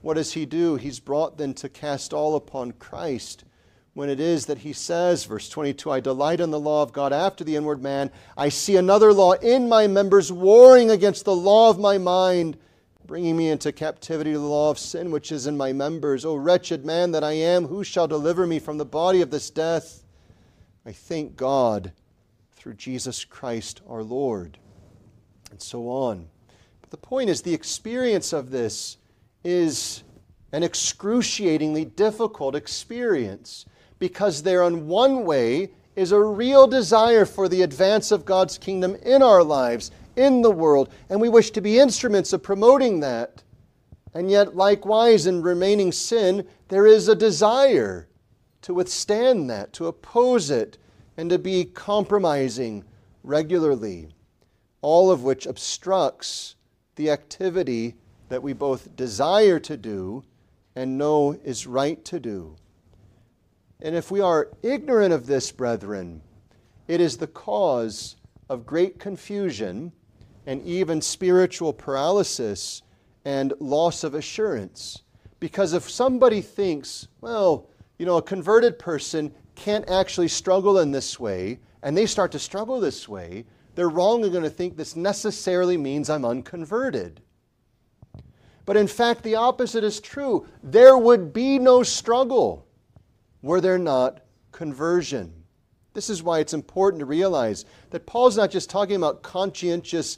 What 0.01 0.15
does 0.15 0.33
he 0.33 0.45
do? 0.45 0.75
He's 0.75 0.99
brought 0.99 1.37
then 1.37 1.53
to 1.55 1.69
cast 1.69 2.13
all 2.13 2.35
upon 2.35 2.73
Christ 2.73 3.45
when 3.93 4.09
it 4.09 4.19
is 4.19 4.47
that 4.47 4.59
he 4.59 4.73
says, 4.73 5.25
verse 5.25 5.47
22, 5.49 5.91
I 5.91 5.99
delight 5.99 6.39
in 6.39 6.49
the 6.49 6.59
law 6.59 6.81
of 6.81 6.93
God 6.93 7.13
after 7.13 7.43
the 7.43 7.55
inward 7.55 7.81
man. 7.81 8.11
I 8.35 8.49
see 8.49 8.75
another 8.75 9.13
law 9.13 9.33
in 9.33 9.69
my 9.69 9.85
members 9.85 10.31
warring 10.31 10.89
against 10.89 11.25
the 11.25 11.35
law 11.35 11.69
of 11.69 11.77
my 11.77 11.99
mind, 11.99 12.57
bringing 13.05 13.37
me 13.37 13.49
into 13.49 13.71
captivity 13.71 14.31
to 14.31 14.39
the 14.39 14.45
law 14.45 14.71
of 14.71 14.79
sin 14.79 15.11
which 15.11 15.31
is 15.31 15.45
in 15.45 15.55
my 15.55 15.73
members. 15.73 16.25
O 16.25 16.35
wretched 16.35 16.85
man 16.85 17.11
that 17.11 17.23
I 17.23 17.33
am, 17.33 17.67
who 17.67 17.83
shall 17.83 18.07
deliver 18.07 18.47
me 18.47 18.57
from 18.57 18.79
the 18.79 18.85
body 18.85 19.21
of 19.21 19.29
this 19.29 19.51
death? 19.51 20.03
I 20.85 20.91
thank 20.91 21.35
God 21.35 21.91
through 22.53 22.73
Jesus 22.73 23.23
Christ 23.23 23.81
our 23.87 24.01
Lord. 24.01 24.57
And 25.51 25.61
so 25.61 25.87
on. 25.89 26.29
But 26.81 26.89
the 26.89 26.97
point 26.97 27.29
is, 27.29 27.43
the 27.43 27.53
experience 27.53 28.33
of 28.33 28.49
this 28.49 28.97
is 29.43 30.03
an 30.51 30.63
excruciatingly 30.63 31.85
difficult 31.85 32.55
experience 32.55 33.65
because 34.03 34.43
there, 34.43 34.63
in 34.63 34.85
one 34.85 35.23
way, 35.23 35.69
is 35.95 36.11
a 36.11 36.21
real 36.21 36.67
desire 36.67 37.23
for 37.23 37.47
the 37.47 37.61
advance 37.61 38.11
of 38.11 38.25
God's 38.25 38.57
kingdom 38.57 38.95
in 38.95 39.23
our 39.23 39.41
lives, 39.41 39.91
in 40.17 40.41
the 40.41 40.51
world, 40.51 40.91
and 41.09 41.21
we 41.21 41.29
wish 41.29 41.51
to 41.51 41.61
be 41.61 41.79
instruments 41.79 42.33
of 42.33 42.43
promoting 42.43 42.99
that. 42.99 43.43
And 44.13 44.29
yet, 44.29 44.57
likewise, 44.57 45.25
in 45.25 45.41
remaining 45.41 45.93
sin, 45.93 46.45
there 46.67 46.85
is 46.85 47.07
a 47.07 47.15
desire 47.15 48.09
to 48.63 48.73
withstand 48.73 49.49
that, 49.49 49.71
to 49.71 49.87
oppose 49.87 50.51
it, 50.51 50.77
and 51.15 51.29
to 51.29 51.39
be 51.39 51.63
compromising 51.63 52.83
regularly, 53.23 54.09
all 54.81 55.11
of 55.11 55.23
which 55.23 55.45
obstructs 55.45 56.55
the 56.97 57.09
activity 57.09 57.95
that 58.27 58.43
we 58.43 58.51
both 58.51 58.97
desire 58.97 59.61
to 59.61 59.77
do 59.77 60.25
and 60.75 60.97
know 60.97 61.39
is 61.45 61.65
right 61.65 62.03
to 62.03 62.19
do. 62.19 62.57
And 63.83 63.95
if 63.97 64.09
we 64.09 64.21
are 64.21 64.49
ignorant 64.63 65.13
of 65.13 65.27
this, 65.27 65.51
brethren, 65.51 66.21
it 66.87 67.01
is 67.01 67.17
the 67.17 67.27
cause 67.27 68.15
of 68.49 68.65
great 68.65 68.97
confusion 68.97 69.91
and 70.45 70.65
even 70.65 71.01
spiritual 71.01 71.73
paralysis 71.73 72.81
and 73.25 73.53
loss 73.59 74.05
of 74.05 74.15
assurance. 74.15 75.03
Because 75.41 75.73
if 75.73 75.89
somebody 75.89 76.39
thinks, 76.39 77.09
well, 77.19 77.67
you 77.99 78.05
know, 78.05 78.15
a 78.15 78.21
converted 78.21 78.79
person 78.79 79.33
can't 79.55 79.89
actually 79.89 80.29
struggle 80.29 80.79
in 80.79 80.91
this 80.91 81.19
way, 81.19 81.59
and 81.81 81.97
they 81.97 82.05
start 82.05 82.31
to 82.31 82.39
struggle 82.39 82.79
this 82.79 83.09
way, 83.09 83.43
they're 83.75 83.89
wrongly 83.89 84.29
going 84.29 84.43
to 84.43 84.49
think 84.49 84.77
this 84.77 84.95
necessarily 84.95 85.75
means 85.75 86.09
I'm 86.09 86.23
unconverted. 86.23 87.21
But 88.65 88.77
in 88.77 88.87
fact, 88.87 89.23
the 89.23 89.35
opposite 89.35 89.83
is 89.83 89.99
true. 89.99 90.47
There 90.63 90.97
would 90.97 91.33
be 91.33 91.59
no 91.59 91.83
struggle 91.83 92.62
were 93.43 93.61
there 93.61 93.77
not 93.77 94.21
conversion? 94.51 95.31
This 95.93 96.09
is 96.09 96.23
why 96.23 96.39
it's 96.39 96.55
important 96.55 97.01
to 97.01 97.05
realize 97.05 97.65
that 97.91 98.07
Paul's 98.07 98.37
not 98.37 98.49
just 98.49 98.71
talking 98.71 98.95
about 98.95 99.21
conscientious 99.21 100.17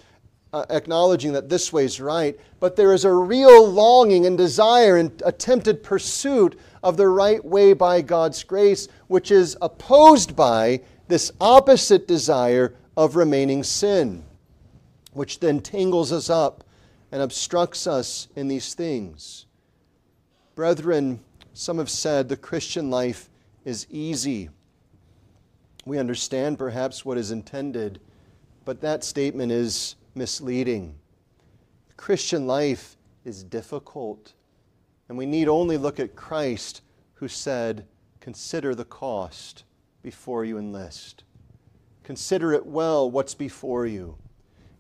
uh, 0.53 0.65
acknowledging 0.69 1.33
that 1.33 1.49
this 1.49 1.73
way 1.73 1.83
is 1.83 1.99
right, 1.99 2.39
but 2.61 2.77
there 2.77 2.93
is 2.93 3.03
a 3.03 3.11
real 3.11 3.69
longing 3.69 4.25
and 4.25 4.38
desire 4.38 4.95
and 4.95 5.21
attempted 5.25 5.83
pursuit 5.83 6.57
of 6.81 6.95
the 6.95 7.09
right 7.09 7.43
way 7.43 7.73
by 7.73 7.99
God's 7.99 8.41
grace, 8.41 8.88
which 9.07 9.31
is 9.31 9.57
opposed 9.61 10.33
by 10.33 10.79
this 11.09 11.29
opposite 11.41 12.07
desire 12.07 12.73
of 12.95 13.17
remaining 13.17 13.63
sin, 13.63 14.23
which 15.11 15.41
then 15.41 15.59
tangles 15.59 16.13
us 16.13 16.29
up 16.29 16.63
and 17.11 17.21
obstructs 17.21 17.85
us 17.85 18.29
in 18.35 18.47
these 18.47 18.73
things. 18.73 19.47
Brethren, 20.55 21.19
some 21.57 21.77
have 21.77 21.89
said 21.89 22.27
the 22.27 22.35
Christian 22.35 22.89
life 22.89 23.29
is 23.63 23.87
easy. 23.89 24.49
We 25.85 25.97
understand 25.97 26.59
perhaps 26.59 27.05
what 27.05 27.17
is 27.17 27.31
intended, 27.31 28.01
but 28.65 28.81
that 28.81 29.05
statement 29.05 29.53
is 29.53 29.95
misleading. 30.15 30.95
The 31.87 31.93
Christian 31.93 32.45
life 32.45 32.97
is 33.23 33.41
difficult, 33.41 34.33
and 35.07 35.17
we 35.17 35.25
need 35.25 35.47
only 35.47 35.77
look 35.77 35.97
at 35.97 36.17
Christ 36.17 36.81
who 37.13 37.29
said, 37.29 37.87
Consider 38.19 38.75
the 38.75 38.83
cost 38.83 39.63
before 40.03 40.43
you 40.43 40.57
enlist. 40.57 41.23
Consider 42.03 42.51
it 42.51 42.65
well 42.65 43.09
what's 43.09 43.33
before 43.33 43.85
you. 43.85 44.17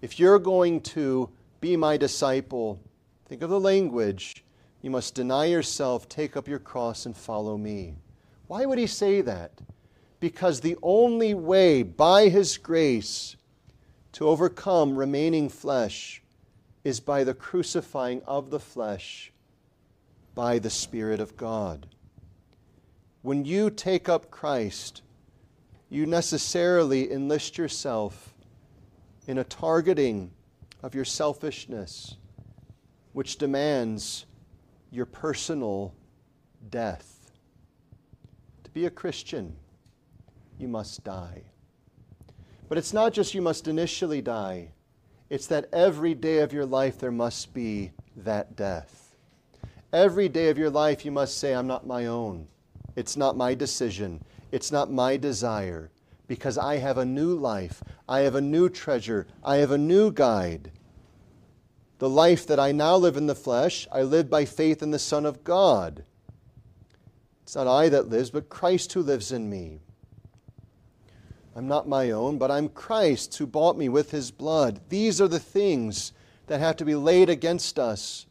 If 0.01 0.19
you're 0.19 0.39
going 0.39 0.81
to 0.81 1.29
be 1.61 1.77
my 1.77 1.95
disciple, 1.95 2.81
think 3.29 3.41
of 3.41 3.49
the 3.49 3.59
language 3.61 4.44
you 4.85 4.91
must 4.91 5.15
deny 5.15 5.45
yourself, 5.45 6.07
take 6.07 6.37
up 6.37 6.47
your 6.47 6.59
cross, 6.59 7.07
and 7.07 7.17
follow 7.17 7.57
me. 7.57 7.95
Why 8.45 8.67
would 8.67 8.77
he 8.77 8.85
say 8.85 9.21
that? 9.21 9.51
Because 10.19 10.61
the 10.61 10.77
only 10.83 11.33
way, 11.33 11.81
by 11.81 12.29
his 12.29 12.59
grace, 12.59 13.35
to 14.11 14.27
overcome 14.27 14.95
remaining 14.95 15.49
flesh 15.49 16.21
is 16.83 16.99
by 16.99 17.23
the 17.23 17.33
crucifying 17.33 18.21
of 18.27 18.51
the 18.51 18.59
flesh 18.59 19.31
by 20.35 20.59
the 20.59 20.69
Spirit 20.69 21.19
of 21.19 21.35
God. 21.35 21.87
When 23.23 23.43
you 23.43 23.71
take 23.71 24.07
up 24.07 24.29
Christ, 24.29 25.01
you 25.89 26.05
necessarily 26.05 27.11
enlist 27.11 27.57
yourself 27.57 28.35
in 29.25 29.39
a 29.39 29.43
targeting 29.43 30.29
of 30.83 30.93
your 30.93 31.05
selfishness, 31.05 32.17
which 33.13 33.37
demands 33.37 34.27
your 34.95 35.05
personal 35.05 35.93
death. 36.69 37.31
To 38.63 38.71
be 38.71 38.85
a 38.85 38.89
Christian, 38.89 39.55
you 40.57 40.67
must 40.67 41.03
die. 41.03 41.43
But 42.69 42.77
it's 42.77 42.93
not 42.93 43.13
just 43.13 43.33
you 43.33 43.41
must 43.41 43.67
initially 43.67 44.21
die, 44.21 44.71
it's 45.29 45.47
that 45.47 45.69
every 45.73 46.13
day 46.13 46.39
of 46.39 46.53
your 46.53 46.65
life 46.65 46.99
there 46.99 47.11
must 47.11 47.53
be 47.53 47.91
that 48.15 48.55
death. 48.55 49.15
Every 49.91 50.29
day 50.29 50.49
of 50.49 50.57
your 50.57 50.69
life 50.69 51.05
you 51.05 51.11
must 51.11 51.37
say, 51.37 51.53
I'm 51.53 51.67
not 51.67 51.87
my 51.87 52.05
own. 52.05 52.47
It's 52.95 53.17
not 53.17 53.37
my 53.37 53.53
decision. 53.53 54.23
It's 54.51 54.71
not 54.71 54.91
my 54.91 55.17
desire. 55.17 55.91
Because 56.27 56.57
I 56.57 56.77
have 56.77 56.97
a 56.97 57.05
new 57.05 57.35
life. 57.35 57.83
I 58.07 58.19
have 58.21 58.35
a 58.35 58.41
new 58.41 58.69
treasure. 58.69 59.27
I 59.43 59.57
have 59.57 59.71
a 59.71 59.77
new 59.77 60.11
guide. 60.11 60.71
The 61.99 62.09
life 62.09 62.45
that 62.47 62.59
I 62.59 62.71
now 62.71 62.95
live 62.97 63.17
in 63.17 63.27
the 63.27 63.35
flesh, 63.35 63.87
I 63.91 64.01
live 64.01 64.29
by 64.29 64.45
faith 64.45 64.83
in 64.83 64.91
the 64.91 64.99
Son 64.99 65.25
of 65.25 65.43
God. 65.43 66.03
It's 67.43 67.55
not 67.55 67.67
I 67.67 67.89
that 67.89 68.09
lives, 68.09 68.31
but 68.31 68.49
Christ 68.49 68.93
who 68.93 69.01
lives 69.01 69.31
in 69.31 69.49
me. 69.49 69.79
I'm 71.55 71.67
not 71.67 71.87
my 71.87 72.11
own, 72.11 72.37
but 72.37 72.51
I'm 72.51 72.67
Christ 72.67 73.37
who 73.37 73.47
bought 73.47 73.77
me 73.77 73.87
with 73.87 74.11
his 74.11 74.29
blood. 74.29 74.81
These 74.89 75.21
are 75.21 75.27
the 75.27 75.39
things 75.39 76.11
that 76.47 76.59
have 76.59 76.75
to 76.77 76.85
be 76.85 76.95
laid 76.95 77.29
against 77.29 77.79
us 77.79 78.25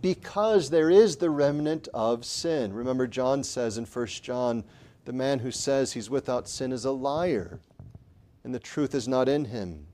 because 0.00 0.70
there 0.70 0.90
is 0.90 1.16
the 1.16 1.30
remnant 1.30 1.88
of 1.92 2.24
sin. 2.24 2.72
Remember, 2.72 3.06
John 3.06 3.42
says 3.42 3.76
in 3.76 3.84
1 3.84 4.06
John, 4.06 4.64
the 5.04 5.12
man 5.12 5.40
who 5.40 5.50
says 5.50 5.92
he's 5.92 6.08
without 6.08 6.48
sin 6.48 6.72
is 6.72 6.84
a 6.84 6.90
liar, 6.90 7.60
and 8.44 8.54
the 8.54 8.58
truth 8.58 8.94
is 8.94 9.06
not 9.06 9.28
in 9.28 9.46
him. 9.46 9.86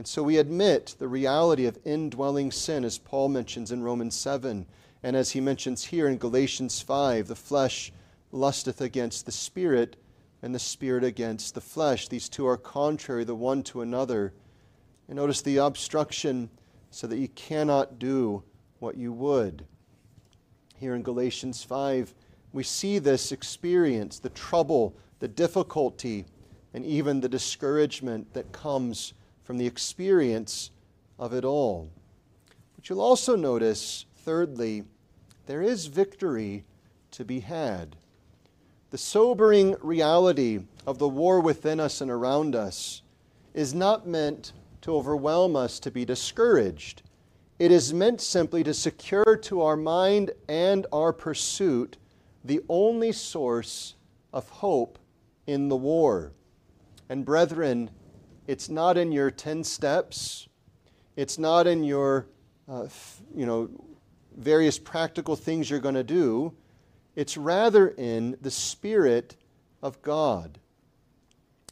And 0.00 0.08
so 0.08 0.22
we 0.22 0.38
admit 0.38 0.94
the 0.98 1.08
reality 1.08 1.66
of 1.66 1.78
indwelling 1.84 2.52
sin, 2.52 2.86
as 2.86 2.96
Paul 2.96 3.28
mentions 3.28 3.70
in 3.70 3.82
Romans 3.82 4.16
7, 4.16 4.64
and 5.02 5.14
as 5.14 5.32
he 5.32 5.42
mentions 5.42 5.84
here 5.84 6.08
in 6.08 6.16
Galatians 6.16 6.80
5 6.80 7.28
the 7.28 7.36
flesh 7.36 7.92
lusteth 8.32 8.80
against 8.80 9.26
the 9.26 9.30
spirit, 9.30 9.96
and 10.40 10.54
the 10.54 10.58
spirit 10.58 11.04
against 11.04 11.54
the 11.54 11.60
flesh. 11.60 12.08
These 12.08 12.30
two 12.30 12.46
are 12.46 12.56
contrary 12.56 13.24
the 13.24 13.34
one 13.34 13.62
to 13.64 13.82
another. 13.82 14.32
And 15.06 15.16
notice 15.16 15.42
the 15.42 15.58
obstruction 15.58 16.48
so 16.90 17.06
that 17.06 17.18
you 17.18 17.28
cannot 17.28 17.98
do 17.98 18.42
what 18.78 18.96
you 18.96 19.12
would. 19.12 19.66
Here 20.76 20.94
in 20.94 21.02
Galatians 21.02 21.62
5, 21.62 22.14
we 22.54 22.62
see 22.62 23.00
this 23.00 23.32
experience, 23.32 24.18
the 24.18 24.30
trouble, 24.30 24.96
the 25.18 25.28
difficulty, 25.28 26.24
and 26.72 26.86
even 26.86 27.20
the 27.20 27.28
discouragement 27.28 28.32
that 28.32 28.50
comes 28.50 29.12
from 29.50 29.58
the 29.58 29.66
experience 29.66 30.70
of 31.18 31.34
it 31.34 31.44
all. 31.44 31.90
But 32.76 32.88
you'll 32.88 33.00
also 33.00 33.34
notice, 33.34 34.06
thirdly, 34.18 34.84
there 35.46 35.60
is 35.60 35.86
victory 35.86 36.62
to 37.10 37.24
be 37.24 37.40
had. 37.40 37.96
The 38.90 38.98
sobering 38.98 39.74
reality 39.82 40.60
of 40.86 41.00
the 41.00 41.08
war 41.08 41.40
within 41.40 41.80
us 41.80 42.00
and 42.00 42.12
around 42.12 42.54
us 42.54 43.02
is 43.52 43.74
not 43.74 44.06
meant 44.06 44.52
to 44.82 44.94
overwhelm 44.94 45.56
us 45.56 45.80
to 45.80 45.90
be 45.90 46.04
discouraged. 46.04 47.02
It 47.58 47.72
is 47.72 47.92
meant 47.92 48.20
simply 48.20 48.62
to 48.62 48.72
secure 48.72 49.36
to 49.42 49.62
our 49.62 49.76
mind 49.76 50.30
and 50.48 50.86
our 50.92 51.12
pursuit 51.12 51.96
the 52.44 52.60
only 52.68 53.10
source 53.10 53.96
of 54.32 54.48
hope 54.48 54.96
in 55.48 55.68
the 55.68 55.76
war. 55.76 56.30
And 57.08 57.24
brethren, 57.24 57.90
it's 58.46 58.68
not 58.68 58.96
in 58.96 59.12
your 59.12 59.30
10 59.30 59.64
steps, 59.64 60.48
it's 61.16 61.38
not 61.38 61.66
in 61.66 61.84
your 61.84 62.26
uh, 62.68 62.86
you 63.34 63.46
know 63.46 63.68
various 64.36 64.78
practical 64.78 65.36
things 65.36 65.68
you're 65.68 65.80
going 65.80 65.94
to 65.94 66.04
do. 66.04 66.52
It's 67.16 67.36
rather 67.36 67.88
in 67.88 68.36
the 68.40 68.50
spirit 68.50 69.36
of 69.82 70.00
God. 70.02 70.58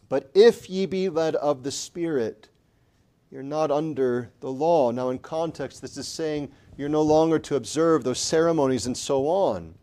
But 0.08 0.30
if 0.34 0.70
ye 0.70 0.86
be 0.86 1.08
led 1.08 1.36
of 1.36 1.62
the 1.62 1.70
Spirit, 1.70 2.48
you're 3.30 3.42
not 3.42 3.70
under 3.70 4.30
the 4.40 4.50
law. 4.50 4.90
Now, 4.90 5.10
in 5.10 5.18
context, 5.18 5.82
this 5.82 5.96
is 5.96 6.08
saying 6.08 6.50
you're 6.76 6.88
no 6.88 7.02
longer 7.02 7.38
to 7.40 7.56
observe 7.56 8.04
those 8.04 8.18
ceremonies 8.18 8.86
and 8.86 8.96
so 8.96 9.26
on. 9.26 9.74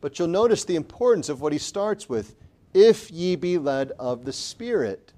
But 0.00 0.18
you'll 0.18 0.28
notice 0.28 0.64
the 0.64 0.76
importance 0.76 1.28
of 1.28 1.40
what 1.40 1.52
he 1.52 1.58
starts 1.58 2.08
with 2.08 2.36
if 2.72 3.10
ye 3.10 3.36
be 3.36 3.58
led 3.58 3.92
of 3.98 4.24
the 4.24 4.32
Spirit. 4.32 5.12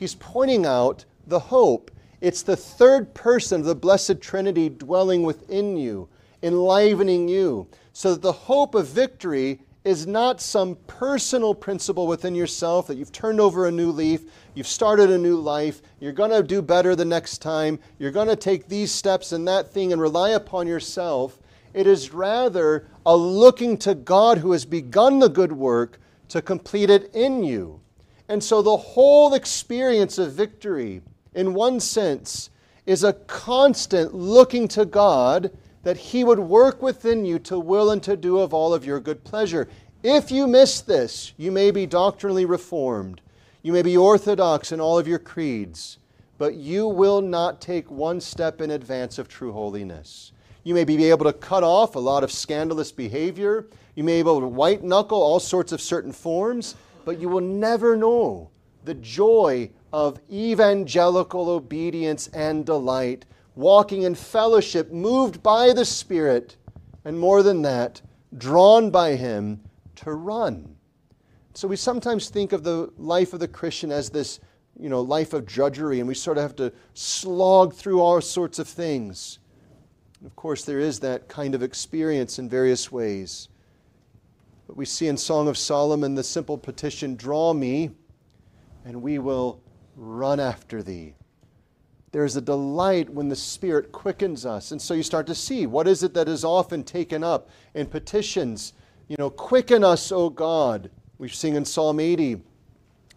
He's 0.00 0.14
pointing 0.14 0.64
out 0.64 1.04
the 1.26 1.38
hope. 1.38 1.90
It's 2.22 2.40
the 2.40 2.56
third 2.56 3.12
person 3.12 3.60
of 3.60 3.66
the 3.66 3.74
Blessed 3.74 4.18
Trinity 4.22 4.70
dwelling 4.70 5.24
within 5.24 5.76
you, 5.76 6.08
enlivening 6.42 7.28
you, 7.28 7.68
so 7.92 8.14
that 8.14 8.22
the 8.22 8.32
hope 8.32 8.74
of 8.74 8.88
victory 8.88 9.60
is 9.84 10.06
not 10.06 10.40
some 10.40 10.78
personal 10.86 11.54
principle 11.54 12.06
within 12.06 12.34
yourself 12.34 12.86
that 12.86 12.96
you've 12.96 13.12
turned 13.12 13.40
over 13.40 13.66
a 13.66 13.70
new 13.70 13.90
leaf, 13.90 14.22
you've 14.54 14.66
started 14.66 15.10
a 15.10 15.18
new 15.18 15.36
life, 15.36 15.82
you're 16.00 16.12
going 16.12 16.30
to 16.30 16.42
do 16.42 16.62
better 16.62 16.96
the 16.96 17.04
next 17.04 17.42
time, 17.42 17.78
you're 17.98 18.10
going 18.10 18.28
to 18.28 18.36
take 18.36 18.68
these 18.68 18.90
steps 18.90 19.32
and 19.32 19.46
that 19.46 19.70
thing 19.70 19.92
and 19.92 20.00
rely 20.00 20.30
upon 20.30 20.66
yourself. 20.66 21.38
It 21.74 21.86
is 21.86 22.14
rather 22.14 22.86
a 23.04 23.14
looking 23.14 23.76
to 23.78 23.94
God 23.94 24.38
who 24.38 24.52
has 24.52 24.64
begun 24.64 25.18
the 25.18 25.28
good 25.28 25.52
work 25.52 26.00
to 26.28 26.40
complete 26.40 26.88
it 26.88 27.14
in 27.14 27.44
you. 27.44 27.79
And 28.30 28.44
so 28.44 28.62
the 28.62 28.76
whole 28.76 29.34
experience 29.34 30.16
of 30.16 30.34
victory, 30.34 31.02
in 31.34 31.52
one 31.52 31.80
sense, 31.80 32.50
is 32.86 33.02
a 33.02 33.12
constant 33.12 34.14
looking 34.14 34.68
to 34.68 34.84
God 34.84 35.50
that 35.82 35.96
He 35.96 36.22
would 36.22 36.38
work 36.38 36.80
within 36.80 37.24
you 37.24 37.40
to 37.40 37.58
will 37.58 37.90
and 37.90 38.00
to 38.04 38.16
do 38.16 38.38
of 38.38 38.54
all 38.54 38.72
of 38.72 38.84
your 38.84 39.00
good 39.00 39.24
pleasure. 39.24 39.68
If 40.04 40.30
you 40.30 40.46
miss 40.46 40.80
this, 40.80 41.32
you 41.38 41.50
may 41.50 41.72
be 41.72 41.86
doctrinally 41.86 42.44
reformed, 42.44 43.20
you 43.62 43.72
may 43.72 43.82
be 43.82 43.96
orthodox 43.96 44.70
in 44.70 44.80
all 44.80 44.96
of 44.96 45.08
your 45.08 45.18
creeds, 45.18 45.98
but 46.38 46.54
you 46.54 46.86
will 46.86 47.20
not 47.20 47.60
take 47.60 47.90
one 47.90 48.20
step 48.20 48.60
in 48.60 48.70
advance 48.70 49.18
of 49.18 49.26
true 49.26 49.52
holiness. 49.52 50.30
You 50.62 50.74
may 50.74 50.84
be 50.84 51.10
able 51.10 51.24
to 51.24 51.32
cut 51.32 51.64
off 51.64 51.96
a 51.96 51.98
lot 51.98 52.22
of 52.22 52.30
scandalous 52.30 52.92
behavior. 52.92 53.66
You 53.96 54.04
may 54.04 54.12
be 54.12 54.18
able 54.20 54.40
to 54.40 54.46
white 54.46 54.84
knuckle 54.84 55.20
all 55.20 55.40
sorts 55.40 55.72
of 55.72 55.80
certain 55.80 56.12
forms, 56.12 56.76
but 57.10 57.18
you 57.18 57.28
will 57.28 57.40
never 57.40 57.96
know 57.96 58.48
the 58.84 58.94
joy 58.94 59.68
of 59.92 60.20
evangelical 60.30 61.50
obedience 61.50 62.28
and 62.28 62.64
delight 62.64 63.24
walking 63.56 64.02
in 64.02 64.14
fellowship, 64.14 64.92
moved 64.92 65.42
by 65.42 65.72
the 65.72 65.84
Spirit, 65.84 66.56
and 67.04 67.18
more 67.18 67.42
than 67.42 67.62
that, 67.62 68.00
drawn 68.38 68.92
by 68.92 69.16
Him 69.16 69.60
to 69.96 70.12
run. 70.12 70.76
So 71.52 71.66
we 71.66 71.74
sometimes 71.74 72.28
think 72.28 72.52
of 72.52 72.62
the 72.62 72.92
life 72.96 73.32
of 73.32 73.40
the 73.40 73.48
Christian 73.48 73.90
as 73.90 74.08
this, 74.08 74.38
you 74.78 74.88
know, 74.88 75.00
life 75.00 75.32
of 75.32 75.44
drudgery, 75.44 75.98
and 75.98 76.06
we 76.06 76.14
sort 76.14 76.38
of 76.38 76.42
have 76.42 76.54
to 76.58 76.72
slog 76.94 77.74
through 77.74 78.00
all 78.00 78.20
sorts 78.20 78.60
of 78.60 78.68
things. 78.68 79.40
Of 80.24 80.36
course, 80.36 80.64
there 80.64 80.78
is 80.78 81.00
that 81.00 81.26
kind 81.26 81.56
of 81.56 81.64
experience 81.64 82.38
in 82.38 82.48
various 82.48 82.92
ways. 82.92 83.48
But 84.70 84.76
we 84.76 84.84
see 84.84 85.08
in 85.08 85.16
Song 85.16 85.48
of 85.48 85.58
Solomon 85.58 86.14
the 86.14 86.22
simple 86.22 86.56
petition, 86.56 87.16
Draw 87.16 87.54
me, 87.54 87.90
and 88.84 89.02
we 89.02 89.18
will 89.18 89.60
run 89.96 90.38
after 90.38 90.80
thee. 90.80 91.14
There's 92.12 92.36
a 92.36 92.40
delight 92.40 93.10
when 93.10 93.28
the 93.28 93.34
Spirit 93.34 93.90
quickens 93.90 94.46
us. 94.46 94.70
And 94.70 94.80
so 94.80 94.94
you 94.94 95.02
start 95.02 95.26
to 95.26 95.34
see 95.34 95.66
what 95.66 95.88
is 95.88 96.04
it 96.04 96.14
that 96.14 96.28
is 96.28 96.44
often 96.44 96.84
taken 96.84 97.24
up 97.24 97.50
in 97.74 97.86
petitions. 97.86 98.72
You 99.08 99.16
know, 99.18 99.28
quicken 99.28 99.82
us, 99.82 100.12
O 100.12 100.30
God. 100.30 100.88
We 101.18 101.28
sing 101.28 101.56
in 101.56 101.64
Psalm 101.64 101.98
80 101.98 102.40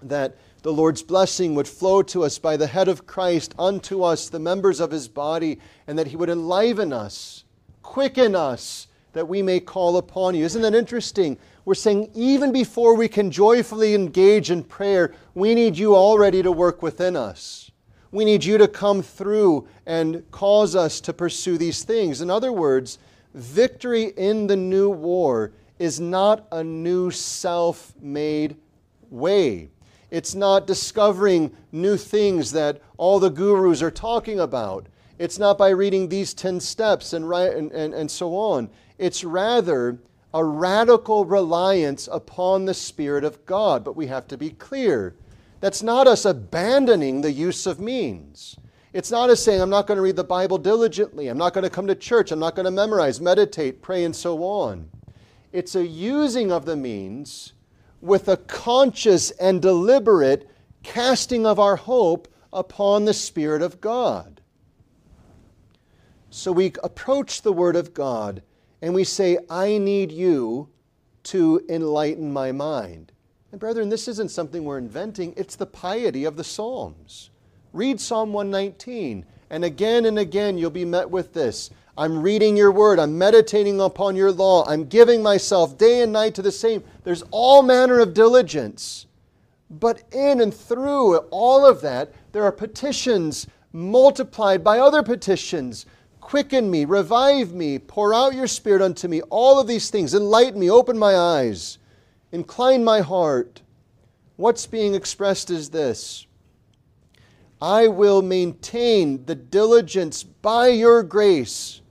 that 0.01 0.35
the 0.63 0.73
Lord's 0.73 1.03
blessing 1.03 1.53
would 1.53 1.67
flow 1.67 2.01
to 2.01 2.23
us 2.23 2.39
by 2.39 2.57
the 2.57 2.65
head 2.65 2.87
of 2.87 3.05
Christ 3.05 3.53
unto 3.59 4.01
us, 4.01 4.27
the 4.27 4.39
members 4.39 4.79
of 4.79 4.89
his 4.89 5.07
body, 5.07 5.59
and 5.85 5.99
that 5.99 6.07
he 6.07 6.15
would 6.15 6.31
enliven 6.31 6.91
us, 6.91 7.43
quicken 7.83 8.35
us, 8.35 8.87
that 9.13 9.27
we 9.27 9.41
may 9.41 9.59
call 9.59 9.97
upon 9.97 10.35
you. 10.35 10.43
Isn't 10.43 10.61
that 10.63 10.75
interesting? 10.75 11.37
We're 11.65 11.75
saying 11.75 12.09
even 12.13 12.51
before 12.51 12.95
we 12.95 13.07
can 13.07 13.31
joyfully 13.31 13.95
engage 13.95 14.51
in 14.51 14.63
prayer, 14.63 15.13
we 15.33 15.55
need 15.55 15.77
you 15.77 15.95
already 15.95 16.43
to 16.43 16.51
work 16.51 16.81
within 16.81 17.15
us. 17.15 17.71
We 18.11 18.25
need 18.25 18.43
you 18.43 18.57
to 18.57 18.67
come 18.67 19.01
through 19.01 19.67
and 19.85 20.29
cause 20.29 20.75
us 20.75 20.99
to 21.01 21.13
pursue 21.13 21.57
these 21.57 21.83
things. 21.83 22.21
In 22.21 22.29
other 22.29 22.51
words, 22.51 22.99
victory 23.33 24.13
in 24.17 24.45
the 24.45 24.55
new 24.55 24.89
war 24.89 25.53
is 25.79 25.99
not 25.99 26.47
a 26.51 26.63
new 26.63 27.09
self 27.09 27.93
made 28.01 28.55
way. 29.09 29.69
It's 30.11 30.35
not 30.35 30.67
discovering 30.67 31.55
new 31.71 31.97
things 31.97 32.51
that 32.51 32.81
all 32.97 33.19
the 33.19 33.29
gurus 33.29 33.81
are 33.81 33.89
talking 33.89 34.39
about. 34.39 34.87
It's 35.19 35.39
not 35.39 35.57
by 35.57 35.69
reading 35.69 36.09
these 36.09 36.33
10 36.33 36.59
steps 36.59 37.13
and, 37.13 37.31
and, 37.31 37.71
and, 37.71 37.93
and 37.93 38.09
so 38.09 38.35
on. 38.35 38.69
It's 38.97 39.23
rather 39.23 39.99
a 40.33 40.43
radical 40.43 41.25
reliance 41.25 42.09
upon 42.11 42.65
the 42.65 42.73
Spirit 42.73 43.23
of 43.23 43.45
God. 43.45 43.83
But 43.83 43.95
we 43.95 44.07
have 44.07 44.27
to 44.29 44.37
be 44.37 44.49
clear 44.51 45.15
that's 45.59 45.83
not 45.83 46.07
us 46.07 46.25
abandoning 46.25 47.21
the 47.21 47.31
use 47.31 47.65
of 47.65 47.79
means. 47.79 48.57
It's 48.91 49.11
not 49.11 49.29
us 49.29 49.41
saying, 49.41 49.61
I'm 49.61 49.69
not 49.69 49.87
going 49.87 49.95
to 49.95 50.01
read 50.01 50.15
the 50.15 50.23
Bible 50.23 50.57
diligently. 50.57 51.27
I'm 51.27 51.37
not 51.37 51.53
going 51.53 51.63
to 51.63 51.69
come 51.69 51.87
to 51.87 51.95
church. 51.95 52.31
I'm 52.31 52.39
not 52.39 52.55
going 52.55 52.65
to 52.65 52.71
memorize, 52.71 53.21
meditate, 53.21 53.81
pray, 53.81 54.03
and 54.03 54.15
so 54.15 54.43
on. 54.43 54.89
It's 55.51 55.75
a 55.75 55.85
using 55.85 56.51
of 56.51 56.65
the 56.65 56.75
means 56.75 57.53
with 58.01 58.27
a 58.27 58.37
conscious 58.37 59.31
and 59.31 59.61
deliberate 59.61 60.49
casting 60.83 61.45
of 61.45 61.59
our 61.59 61.77
hope 61.77 62.27
upon 62.51 63.05
the 63.05 63.13
Spirit 63.13 63.61
of 63.61 63.79
God. 63.79 64.32
So 66.33 66.51
we 66.51 66.73
approach 66.83 67.43
the 67.43 67.53
Word 67.53 67.75
of 67.75 67.93
God 67.93 68.41
and 68.81 68.95
we 68.95 69.03
say, 69.03 69.37
I 69.51 69.77
need 69.77 70.11
you 70.11 70.67
to 71.25 71.61
enlighten 71.69 72.33
my 72.33 72.51
mind. 72.51 73.11
And, 73.51 73.59
brethren, 73.59 73.87
this 73.87 74.07
isn't 74.07 74.31
something 74.31 74.63
we're 74.63 74.79
inventing, 74.79 75.35
it's 75.37 75.55
the 75.55 75.67
piety 75.67 76.25
of 76.25 76.35
the 76.35 76.43
Psalms. 76.43 77.29
Read 77.71 78.01
Psalm 78.01 78.33
119, 78.33 79.23
and 79.51 79.63
again 79.63 80.05
and 80.05 80.17
again 80.17 80.57
you'll 80.57 80.71
be 80.71 80.85
met 80.85 81.07
with 81.07 81.33
this. 81.33 81.69
I'm 81.99 82.23
reading 82.23 82.57
your 82.57 82.71
word, 82.71 82.97
I'm 82.97 83.15
meditating 83.15 83.79
upon 83.79 84.15
your 84.15 84.31
law, 84.31 84.65
I'm 84.67 84.85
giving 84.85 85.21
myself 85.21 85.77
day 85.77 86.01
and 86.01 86.11
night 86.11 86.33
to 86.33 86.41
the 86.41 86.51
same. 86.51 86.83
There's 87.03 87.23
all 87.29 87.61
manner 87.61 87.99
of 87.99 88.15
diligence. 88.15 89.05
But 89.69 90.01
in 90.11 90.41
and 90.41 90.51
through 90.51 91.17
all 91.29 91.63
of 91.63 91.81
that, 91.81 92.11
there 92.31 92.43
are 92.43 92.51
petitions 92.51 93.45
multiplied 93.71 94.63
by 94.63 94.79
other 94.79 95.03
petitions. 95.03 95.85
Quicken 96.23 96.71
me, 96.71 96.85
revive 96.85 97.53
me, 97.53 97.77
pour 97.77 98.13
out 98.13 98.33
your 98.33 98.47
spirit 98.47 98.81
unto 98.81 99.07
me. 99.07 99.21
All 99.23 99.59
of 99.59 99.67
these 99.67 99.89
things, 99.89 100.13
enlighten 100.15 100.59
me, 100.59 100.71
open 100.71 100.97
my 100.97 101.15
eyes. 101.15 101.77
Incline 102.31 102.83
my 102.83 103.01
heart. 103.01 103.61
What's 104.37 104.65
being 104.65 104.95
expressed 104.95 105.51
is 105.51 105.69
this 105.69 106.25
I 107.61 107.87
will 107.87 108.21
maintain 108.21 109.25
the 109.25 109.35
diligence 109.35 110.23
by 110.23 110.67
your 110.67 111.03
grace, 111.03 111.81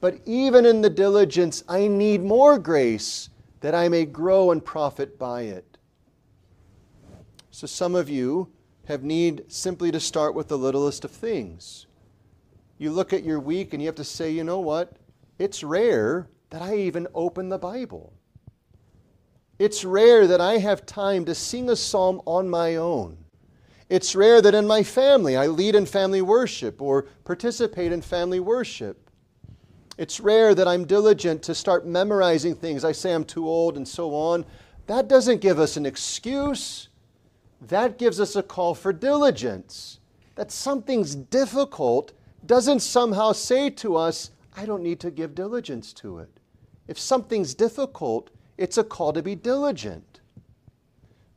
but 0.00 0.18
even 0.24 0.66
in 0.66 0.80
the 0.80 0.90
diligence, 0.90 1.62
I 1.68 1.88
need 1.88 2.22
more 2.24 2.58
grace 2.58 3.28
that 3.60 3.74
I 3.74 3.88
may 3.88 4.06
grow 4.06 4.50
and 4.50 4.64
profit 4.64 5.18
by 5.18 5.42
it. 5.42 5.78
So 7.50 7.66
some 7.66 7.94
of 7.94 8.08
you 8.08 8.50
have 8.86 9.02
need 9.02 9.44
simply 9.48 9.92
to 9.92 10.00
start 10.00 10.34
with 10.34 10.48
the 10.48 10.58
littlest 10.58 11.04
of 11.04 11.10
things. 11.10 11.86
You 12.78 12.92
look 12.92 13.12
at 13.12 13.24
your 13.24 13.40
week 13.40 13.72
and 13.72 13.82
you 13.82 13.88
have 13.88 13.96
to 13.96 14.04
say, 14.04 14.30
you 14.30 14.44
know 14.44 14.60
what? 14.60 14.92
It's 15.38 15.62
rare 15.64 16.28
that 16.50 16.62
I 16.62 16.76
even 16.76 17.06
open 17.14 17.48
the 17.48 17.58
Bible. 17.58 18.12
It's 19.58 19.84
rare 19.84 20.26
that 20.28 20.40
I 20.40 20.58
have 20.58 20.86
time 20.86 21.24
to 21.24 21.34
sing 21.34 21.68
a 21.68 21.76
psalm 21.76 22.22
on 22.24 22.48
my 22.48 22.76
own. 22.76 23.18
It's 23.88 24.14
rare 24.14 24.40
that 24.42 24.54
in 24.54 24.66
my 24.66 24.82
family 24.82 25.36
I 25.36 25.46
lead 25.48 25.74
in 25.74 25.86
family 25.86 26.22
worship 26.22 26.80
or 26.80 27.06
participate 27.24 27.90
in 27.90 28.02
family 28.02 28.38
worship. 28.40 29.10
It's 29.96 30.20
rare 30.20 30.54
that 30.54 30.68
I'm 30.68 30.86
diligent 30.86 31.42
to 31.44 31.54
start 31.56 31.86
memorizing 31.86 32.54
things. 32.54 32.84
I 32.84 32.92
say 32.92 33.12
I'm 33.12 33.24
too 33.24 33.48
old 33.48 33.76
and 33.76 33.88
so 33.88 34.14
on. 34.14 34.44
That 34.86 35.08
doesn't 35.08 35.40
give 35.40 35.58
us 35.58 35.76
an 35.76 35.86
excuse. 35.86 36.88
That 37.60 37.98
gives 37.98 38.20
us 38.20 38.36
a 38.36 38.42
call 38.42 38.74
for 38.74 38.92
diligence. 38.92 39.98
that 40.38 40.52
something's 40.52 41.16
difficult 41.16 42.12
doesn't 42.46 42.80
somehow 42.80 43.32
say 43.32 43.70
to 43.70 43.96
us, 43.96 44.30
I 44.56 44.64
don't 44.66 44.82
need 44.82 45.00
to 45.00 45.10
give 45.10 45.34
diligence 45.34 45.92
to 45.94 46.18
it. 46.18 46.30
If 46.86 46.98
something's 46.98 47.54
difficult, 47.54 48.30
it's 48.56 48.78
a 48.78 48.84
call 48.84 49.12
to 49.12 49.22
be 49.22 49.34
diligent. 49.34 50.20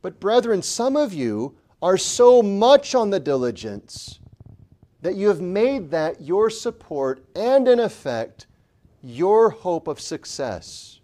But, 0.00 0.18
brethren, 0.18 0.62
some 0.62 0.96
of 0.96 1.12
you 1.12 1.56
are 1.80 1.96
so 1.96 2.42
much 2.42 2.94
on 2.94 3.10
the 3.10 3.20
diligence 3.20 4.18
that 5.02 5.16
you 5.16 5.28
have 5.28 5.40
made 5.40 5.90
that 5.90 6.20
your 6.20 6.50
support 6.50 7.24
and, 7.34 7.68
in 7.68 7.80
effect, 7.80 8.46
your 9.02 9.50
hope 9.50 9.88
of 9.88 10.00
success. 10.00 11.00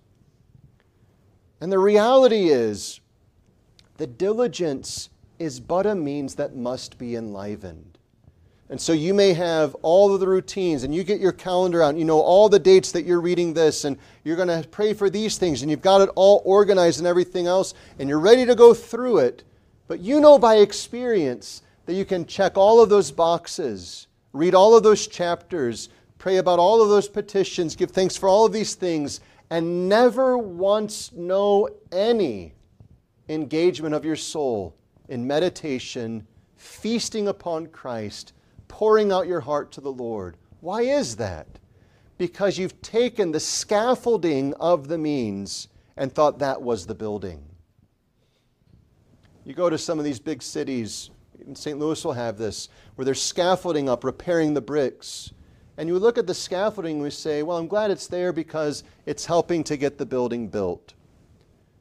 And 1.60 1.70
the 1.72 1.78
reality 1.78 2.48
is, 2.48 3.00
the 3.96 4.06
diligence 4.06 5.10
is 5.38 5.58
but 5.58 5.86
a 5.86 5.94
means 5.94 6.36
that 6.36 6.54
must 6.54 6.98
be 6.98 7.16
enlivened. 7.16 7.87
And 8.70 8.80
so 8.80 8.92
you 8.92 9.14
may 9.14 9.32
have 9.32 9.74
all 9.76 10.12
of 10.12 10.20
the 10.20 10.28
routines 10.28 10.84
and 10.84 10.94
you 10.94 11.02
get 11.02 11.20
your 11.20 11.32
calendar 11.32 11.82
out 11.82 11.96
you 11.96 12.04
know 12.04 12.20
all 12.20 12.48
the 12.50 12.58
dates 12.58 12.92
that 12.92 13.06
you're 13.06 13.20
reading 13.20 13.54
this 13.54 13.84
and 13.84 13.96
you're 14.24 14.36
going 14.36 14.48
to 14.48 14.68
pray 14.68 14.92
for 14.92 15.08
these 15.08 15.38
things 15.38 15.62
and 15.62 15.70
you've 15.70 15.80
got 15.80 16.02
it 16.02 16.10
all 16.16 16.42
organized 16.44 16.98
and 16.98 17.06
everything 17.06 17.46
else 17.46 17.72
and 17.98 18.08
you're 18.08 18.18
ready 18.18 18.44
to 18.44 18.54
go 18.54 18.74
through 18.74 19.18
it. 19.18 19.44
But 19.86 20.00
you 20.00 20.20
know 20.20 20.38
by 20.38 20.56
experience 20.56 21.62
that 21.86 21.94
you 21.94 22.04
can 22.04 22.26
check 22.26 22.58
all 22.58 22.82
of 22.82 22.90
those 22.90 23.10
boxes, 23.10 24.06
read 24.34 24.54
all 24.54 24.76
of 24.76 24.82
those 24.82 25.06
chapters, 25.06 25.88
pray 26.18 26.36
about 26.36 26.58
all 26.58 26.82
of 26.82 26.90
those 26.90 27.08
petitions, 27.08 27.74
give 27.74 27.90
thanks 27.90 28.16
for 28.16 28.28
all 28.28 28.44
of 28.44 28.52
these 28.52 28.74
things, 28.74 29.20
and 29.48 29.88
never 29.88 30.36
once 30.36 31.10
know 31.12 31.68
any 31.90 32.52
engagement 33.30 33.94
of 33.94 34.04
your 34.04 34.16
soul 34.16 34.74
in 35.08 35.26
meditation, 35.26 36.26
feasting 36.56 37.28
upon 37.28 37.66
Christ, 37.68 38.34
pouring 38.68 39.10
out 39.10 39.26
your 39.26 39.40
heart 39.40 39.72
to 39.72 39.80
the 39.80 39.92
Lord. 39.92 40.36
Why 40.60 40.82
is 40.82 41.16
that? 41.16 41.46
Because 42.16 42.58
you've 42.58 42.80
taken 42.82 43.32
the 43.32 43.40
scaffolding 43.40 44.54
of 44.54 44.88
the 44.88 44.98
means 44.98 45.68
and 45.96 46.12
thought 46.12 46.38
that 46.38 46.62
was 46.62 46.86
the 46.86 46.94
building. 46.94 47.44
You 49.44 49.54
go 49.54 49.70
to 49.70 49.78
some 49.78 49.98
of 49.98 50.04
these 50.04 50.20
big 50.20 50.42
cities, 50.42 51.10
even 51.40 51.56
St. 51.56 51.78
Louis 51.78 52.04
will 52.04 52.12
have 52.12 52.36
this, 52.36 52.68
where 52.94 53.04
they're 53.04 53.14
scaffolding 53.14 53.88
up, 53.88 54.04
repairing 54.04 54.52
the 54.52 54.60
bricks. 54.60 55.32
And 55.76 55.88
you 55.88 55.98
look 55.98 56.18
at 56.18 56.26
the 56.26 56.34
scaffolding 56.34 56.96
and 56.96 57.02
we 57.02 57.10
say, 57.10 57.42
well, 57.42 57.56
I'm 57.56 57.68
glad 57.68 57.90
it's 57.90 58.08
there 58.08 58.32
because 58.32 58.84
it's 59.06 59.24
helping 59.24 59.64
to 59.64 59.76
get 59.76 59.96
the 59.96 60.04
building 60.04 60.48
built. 60.48 60.94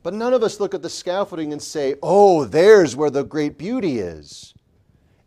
But 0.03 0.13
none 0.13 0.33
of 0.33 0.43
us 0.43 0.59
look 0.59 0.73
at 0.73 0.81
the 0.81 0.89
scaffolding 0.89 1.51
and 1.51 1.61
say, 1.61 1.95
oh, 2.01 2.45
there's 2.45 2.95
where 2.95 3.09
the 3.09 3.23
great 3.23 3.57
beauty 3.57 3.99
is. 3.99 4.53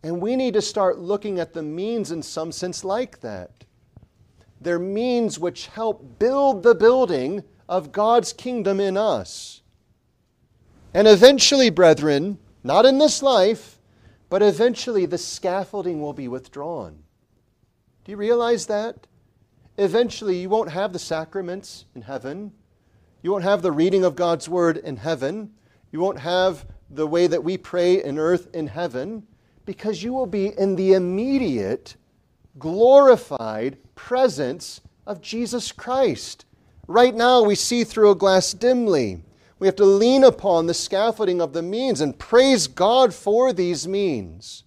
And 0.03 0.19
we 0.19 0.35
need 0.35 0.55
to 0.55 0.61
start 0.61 0.97
looking 0.97 1.39
at 1.39 1.53
the 1.53 1.61
means 1.61 2.11
in 2.11 2.23
some 2.23 2.51
sense 2.51 2.83
like 2.83 3.21
that. 3.21 3.65
They're 4.59 4.79
means 4.79 5.39
which 5.39 5.67
help 5.67 6.19
build 6.19 6.63
the 6.63 6.75
building 6.75 7.43
of 7.69 7.91
God's 7.91 8.33
kingdom 8.33 8.79
in 8.79 8.97
us. 8.97 9.61
And 10.93 11.07
eventually, 11.07 11.69
brethren, 11.69 12.37
not 12.63 12.85
in 12.85 12.97
this 12.97 13.23
life, 13.23 13.79
but 14.29 14.41
eventually 14.41 15.05
the 15.05 15.17
scaffolding 15.17 16.01
will 16.01 16.13
be 16.13 16.27
withdrawn. 16.27 17.03
Do 18.03 18.11
you 18.11 18.17
realize 18.17 18.65
that? 18.67 19.07
Eventually, 19.77 20.41
you 20.41 20.49
won't 20.49 20.71
have 20.71 20.93
the 20.93 20.99
sacraments 20.99 21.85
in 21.95 22.01
heaven. 22.01 22.51
You 23.21 23.31
won't 23.31 23.43
have 23.43 23.61
the 23.61 23.71
reading 23.71 24.03
of 24.03 24.15
God's 24.15 24.49
word 24.49 24.77
in 24.77 24.97
heaven. 24.97 25.51
You 25.91 25.99
won't 25.99 26.19
have 26.19 26.65
the 26.89 27.07
way 27.07 27.27
that 27.27 27.43
we 27.43 27.57
pray 27.57 28.03
in 28.03 28.19
earth 28.19 28.53
in 28.53 28.67
heaven 28.67 29.27
because 29.65 30.03
you 30.03 30.13
will 30.13 30.25
be 30.25 30.57
in 30.57 30.75
the 30.75 30.93
immediate, 30.93 31.95
glorified 32.59 33.77
presence 33.95 34.81
of 35.05 35.21
Jesus 35.21 35.71
Christ. 35.71 36.45
Right 36.87 37.15
now, 37.15 37.43
we 37.43 37.55
see 37.55 37.83
through 37.83 38.11
a 38.11 38.15
glass 38.15 38.53
dimly. 38.53 39.23
We 39.59 39.67
have 39.67 39.75
to 39.77 39.85
lean 39.85 40.23
upon 40.23 40.65
the 40.65 40.73
scaffolding 40.73 41.41
of 41.41 41.53
the 41.53 41.61
means 41.61 42.01
and 42.01 42.17
praise 42.17 42.67
God 42.67 43.13
for 43.13 43.53
these 43.53 43.87
means. 43.87 44.63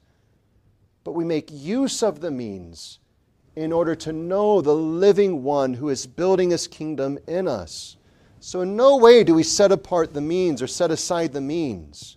But 1.02 1.12
we 1.12 1.24
make 1.24 1.50
use 1.50 2.02
of 2.02 2.20
the 2.20 2.30
means 2.30 3.00
in 3.56 3.72
order 3.72 3.94
to 3.94 4.12
know 4.12 4.60
the 4.60 4.74
living 4.74 5.42
one 5.42 5.74
who 5.74 5.88
is 5.88 6.06
building 6.06 6.50
his 6.50 6.66
kingdom 6.66 7.18
in 7.26 7.46
us. 7.46 7.96
So, 8.40 8.60
in 8.60 8.76
no 8.76 8.96
way 8.96 9.24
do 9.24 9.34
we 9.34 9.42
set 9.42 9.72
apart 9.72 10.12
the 10.12 10.20
means 10.20 10.60
or 10.60 10.66
set 10.66 10.90
aside 10.90 11.32
the 11.32 11.40
means. 11.40 12.16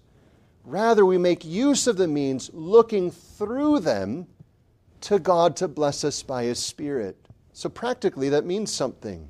Rather, 0.68 1.06
we 1.06 1.18
make 1.18 1.46
use 1.46 1.88
of 1.88 1.96
the 1.96 2.10
means, 2.10 2.50
looking 2.54 3.10
through 3.10 3.80
them 3.80 4.28
to 5.00 5.18
God 5.18 5.56
to 5.56 5.66
bless 5.66 6.04
us 6.04 6.22
by 6.22 6.44
His 6.44 6.60
Spirit. 6.60 7.16
So, 7.54 7.70
practically, 7.70 8.28
that 8.28 8.46
means 8.46 8.70
something. 8.70 9.30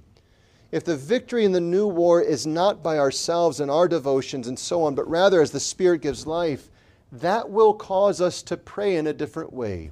If 0.72 0.84
the 0.84 0.98
victory 0.98 1.46
in 1.46 1.52
the 1.52 1.62
new 1.62 1.86
war 1.86 2.24
is 2.24 2.48
not 2.48 2.82
by 2.82 2.98
ourselves 2.98 3.60
and 3.60 3.70
our 3.70 3.88
devotions 3.88 4.48
and 4.48 4.58
so 4.58 4.82
on, 4.82 4.96
but 4.96 5.08
rather 5.08 5.40
as 5.40 5.52
the 5.52 5.60
Spirit 5.60 6.02
gives 6.02 6.26
life, 6.26 6.72
that 7.12 7.48
will 7.52 7.76
cause 7.76 8.20
us 8.20 8.42
to 8.42 8.58
pray 8.58 8.96
in 8.96 9.06
a 9.06 9.14
different 9.14 9.54
way. 9.54 9.92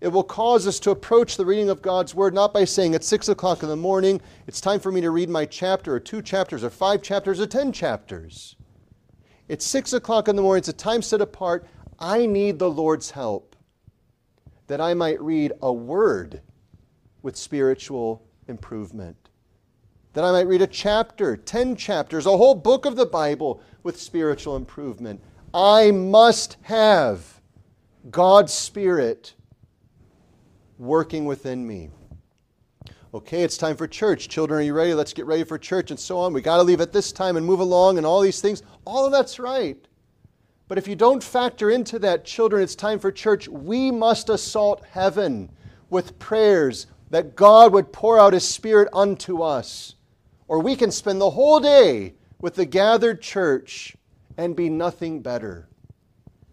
It 0.00 0.08
will 0.08 0.24
cause 0.24 0.66
us 0.66 0.80
to 0.80 0.90
approach 0.90 1.36
the 1.36 1.46
reading 1.46 1.70
of 1.70 1.82
God's 1.82 2.16
Word 2.16 2.34
not 2.34 2.52
by 2.52 2.64
saying 2.64 2.96
at 2.96 3.04
6 3.04 3.28
o'clock 3.28 3.62
in 3.62 3.68
the 3.68 3.76
morning, 3.76 4.20
it's 4.48 4.60
time 4.60 4.80
for 4.80 4.90
me 4.90 5.00
to 5.02 5.10
read 5.10 5.28
my 5.30 5.46
chapter, 5.46 5.94
or 5.94 6.00
two 6.00 6.20
chapters, 6.20 6.64
or 6.64 6.70
five 6.70 7.00
chapters, 7.00 7.40
or 7.40 7.46
ten 7.46 7.70
chapters. 7.70 8.56
It's 9.48 9.64
6 9.66 9.92
o'clock 9.92 10.28
in 10.28 10.36
the 10.36 10.42
morning, 10.42 10.60
it's 10.60 10.68
a 10.68 10.72
time 10.72 11.02
set 11.02 11.20
apart. 11.20 11.66
I 11.98 12.26
need 12.26 12.58
the 12.58 12.70
Lord's 12.70 13.10
help 13.10 13.56
that 14.66 14.80
I 14.80 14.94
might 14.94 15.20
read 15.20 15.52
a 15.62 15.72
word 15.72 16.40
with 17.22 17.36
spiritual 17.36 18.26
improvement. 18.48 19.16
That 20.14 20.24
I 20.24 20.32
might 20.32 20.46
read 20.46 20.62
a 20.62 20.66
chapter, 20.66 21.36
10 21.36 21.76
chapters, 21.76 22.26
a 22.26 22.36
whole 22.36 22.54
book 22.54 22.86
of 22.86 22.96
the 22.96 23.06
Bible 23.06 23.60
with 23.82 24.00
spiritual 24.00 24.56
improvement. 24.56 25.20
I 25.52 25.90
must 25.90 26.56
have 26.62 27.40
God's 28.10 28.52
Spirit 28.52 29.34
working 30.78 31.24
within 31.24 31.66
me. 31.66 31.90
Okay, 33.14 33.42
it's 33.44 33.56
time 33.56 33.76
for 33.76 33.86
church. 33.86 34.28
Children, 34.28 34.58
are 34.58 34.64
you 34.64 34.74
ready? 34.74 34.92
Let's 34.92 35.12
get 35.12 35.26
ready 35.26 35.44
for 35.44 35.56
church 35.56 35.92
and 35.92 36.00
so 36.00 36.18
on. 36.18 36.32
We 36.32 36.42
got 36.42 36.56
to 36.56 36.64
leave 36.64 36.80
at 36.80 36.92
this 36.92 37.12
time 37.12 37.36
and 37.36 37.46
move 37.46 37.60
along 37.60 37.96
and 37.96 38.04
all 38.04 38.20
these 38.20 38.40
things. 38.40 38.64
All 38.84 39.06
of 39.06 39.12
that's 39.12 39.38
right. 39.38 39.78
But 40.66 40.78
if 40.78 40.88
you 40.88 40.96
don't 40.96 41.22
factor 41.22 41.70
into 41.70 42.00
that, 42.00 42.24
children, 42.24 42.60
it's 42.60 42.74
time 42.74 42.98
for 42.98 43.12
church. 43.12 43.46
We 43.46 43.92
must 43.92 44.30
assault 44.30 44.84
heaven 44.90 45.48
with 45.90 46.18
prayers 46.18 46.88
that 47.10 47.36
God 47.36 47.72
would 47.72 47.92
pour 47.92 48.18
out 48.18 48.32
His 48.32 48.48
Spirit 48.48 48.88
unto 48.92 49.42
us. 49.42 49.94
Or 50.48 50.58
we 50.58 50.74
can 50.74 50.90
spend 50.90 51.20
the 51.20 51.30
whole 51.30 51.60
day 51.60 52.14
with 52.40 52.56
the 52.56 52.66
gathered 52.66 53.22
church 53.22 53.96
and 54.36 54.56
be 54.56 54.68
nothing 54.68 55.20
better 55.20 55.68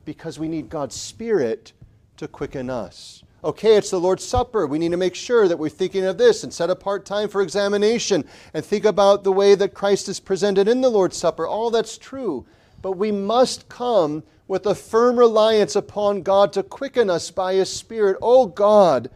because 0.05 0.37
we 0.37 0.47
need 0.47 0.69
God's 0.69 0.95
Spirit 0.95 1.73
to 2.17 2.27
quicken 2.27 2.69
us. 2.69 3.23
Okay, 3.43 3.75
it's 3.75 3.89
the 3.89 3.99
Lord's 3.99 4.23
Supper. 4.23 4.67
We 4.67 4.77
need 4.77 4.91
to 4.91 4.97
make 4.97 5.15
sure 5.15 5.47
that 5.47 5.57
we're 5.57 5.69
thinking 5.69 6.05
of 6.05 6.19
this 6.19 6.43
and 6.43 6.53
set 6.53 6.69
apart 6.69 7.07
time 7.07 7.27
for 7.27 7.41
examination 7.41 8.23
and 8.53 8.63
think 8.63 8.85
about 8.85 9.23
the 9.23 9.31
way 9.31 9.55
that 9.55 9.73
Christ 9.73 10.07
is 10.09 10.19
presented 10.19 10.67
in 10.67 10.81
the 10.81 10.91
Lord's 10.91 11.17
Supper. 11.17 11.47
All 11.47 11.71
that's 11.71 11.97
true. 11.97 12.45
But 12.83 12.97
we 12.97 13.11
must 13.11 13.67
come 13.67 14.21
with 14.47 14.67
a 14.67 14.75
firm 14.75 15.17
reliance 15.17 15.75
upon 15.75 16.21
God 16.21 16.53
to 16.53 16.61
quicken 16.61 17.09
us 17.09 17.31
by 17.31 17.55
His 17.55 17.73
Spirit. 17.73 18.17
Oh 18.21 18.45
God, 18.45 19.09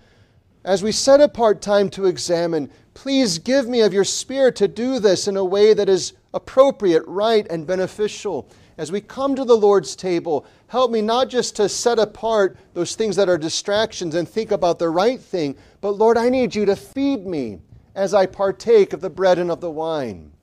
as 0.64 0.82
we 0.82 0.92
set 0.92 1.22
apart 1.22 1.62
time 1.62 1.92
to 1.92 2.08
examine, 2.08 2.72
please 2.96 3.38
give 3.38 3.68
me 3.68 3.82
of 3.82 3.94
your 3.94 4.04
Spirit 4.04 4.56
to 4.56 4.68
do 4.68 4.98
this 4.98 5.28
in 5.28 5.38
a 5.38 5.46
way 5.46 5.76
that 5.76 5.88
is 5.88 6.14
appropriate, 6.34 7.04
right, 7.06 7.46
and 7.52 7.68
beneficial 7.68 8.50
as 8.78 8.92
we 8.92 9.02
come 9.02 9.36
to 9.36 9.46
the 9.46 9.56
Lord's 9.56 9.96
table, 9.96 10.46
help 10.76 10.92
me 10.92 11.02
not 11.02 11.30
just 11.30 11.56
to 11.56 11.70
set 11.70 11.98
apart 12.00 12.58
those 12.74 12.96
things 12.96 13.16
that 13.16 13.30
are 13.30 13.38
distractions 13.38 14.14
and 14.14 14.28
think 14.28 14.52
about 14.52 14.78
the 14.78 14.90
right 14.90 15.22
thing, 15.22 15.56
but 15.80 15.92
Lord, 15.92 16.18
I 16.18 16.28
need 16.28 16.54
you 16.54 16.66
to 16.66 16.76
feed 16.76 17.26
me 17.26 17.60
as 17.96 18.14
I 18.14 18.26
partake 18.26 18.92
of 18.92 19.00
the 19.00 19.10
bread 19.10 19.40
and 19.40 19.50
of 19.50 19.62
the 19.62 19.72
wine. 19.72 20.34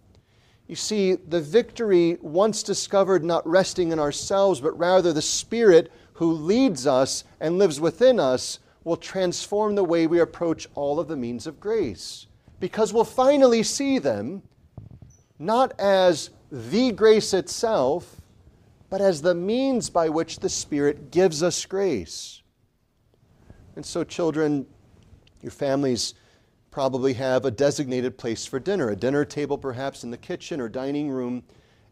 You 0.68 0.74
see, 0.74 1.16
the 1.16 1.42
victory, 1.42 2.16
once 2.22 2.62
discovered, 2.62 3.22
not 3.22 3.46
resting 3.46 3.92
in 3.92 3.98
ourselves, 3.98 4.58
but 4.58 4.78
rather 4.78 5.12
the 5.12 5.20
Spirit 5.20 5.92
who 6.14 6.32
leads 6.32 6.86
us 6.86 7.24
and 7.38 7.58
lives 7.58 7.78
within 7.78 8.18
us, 8.18 8.58
will 8.84 8.96
transform 8.96 9.74
the 9.74 9.84
way 9.84 10.06
we 10.06 10.20
approach 10.20 10.66
all 10.74 10.98
of 10.98 11.08
the 11.08 11.16
means 11.16 11.46
of 11.46 11.60
grace. 11.60 12.26
Because 12.58 12.90
we'll 12.90 13.04
finally 13.04 13.62
see 13.62 13.98
them 13.98 14.42
not 15.38 15.78
as 15.78 16.30
the 16.50 16.90
grace 16.92 17.34
itself, 17.34 18.21
but 18.92 19.00
as 19.00 19.22
the 19.22 19.34
means 19.34 19.88
by 19.88 20.10
which 20.10 20.40
the 20.40 20.50
Spirit 20.50 21.10
gives 21.10 21.42
us 21.42 21.64
grace. 21.64 22.42
And 23.74 23.86
so, 23.86 24.04
children, 24.04 24.66
your 25.40 25.50
families 25.50 26.12
probably 26.70 27.14
have 27.14 27.46
a 27.46 27.50
designated 27.50 28.18
place 28.18 28.44
for 28.44 28.60
dinner, 28.60 28.90
a 28.90 28.96
dinner 28.96 29.24
table 29.24 29.56
perhaps 29.56 30.04
in 30.04 30.10
the 30.10 30.18
kitchen 30.18 30.60
or 30.60 30.68
dining 30.68 31.08
room. 31.08 31.42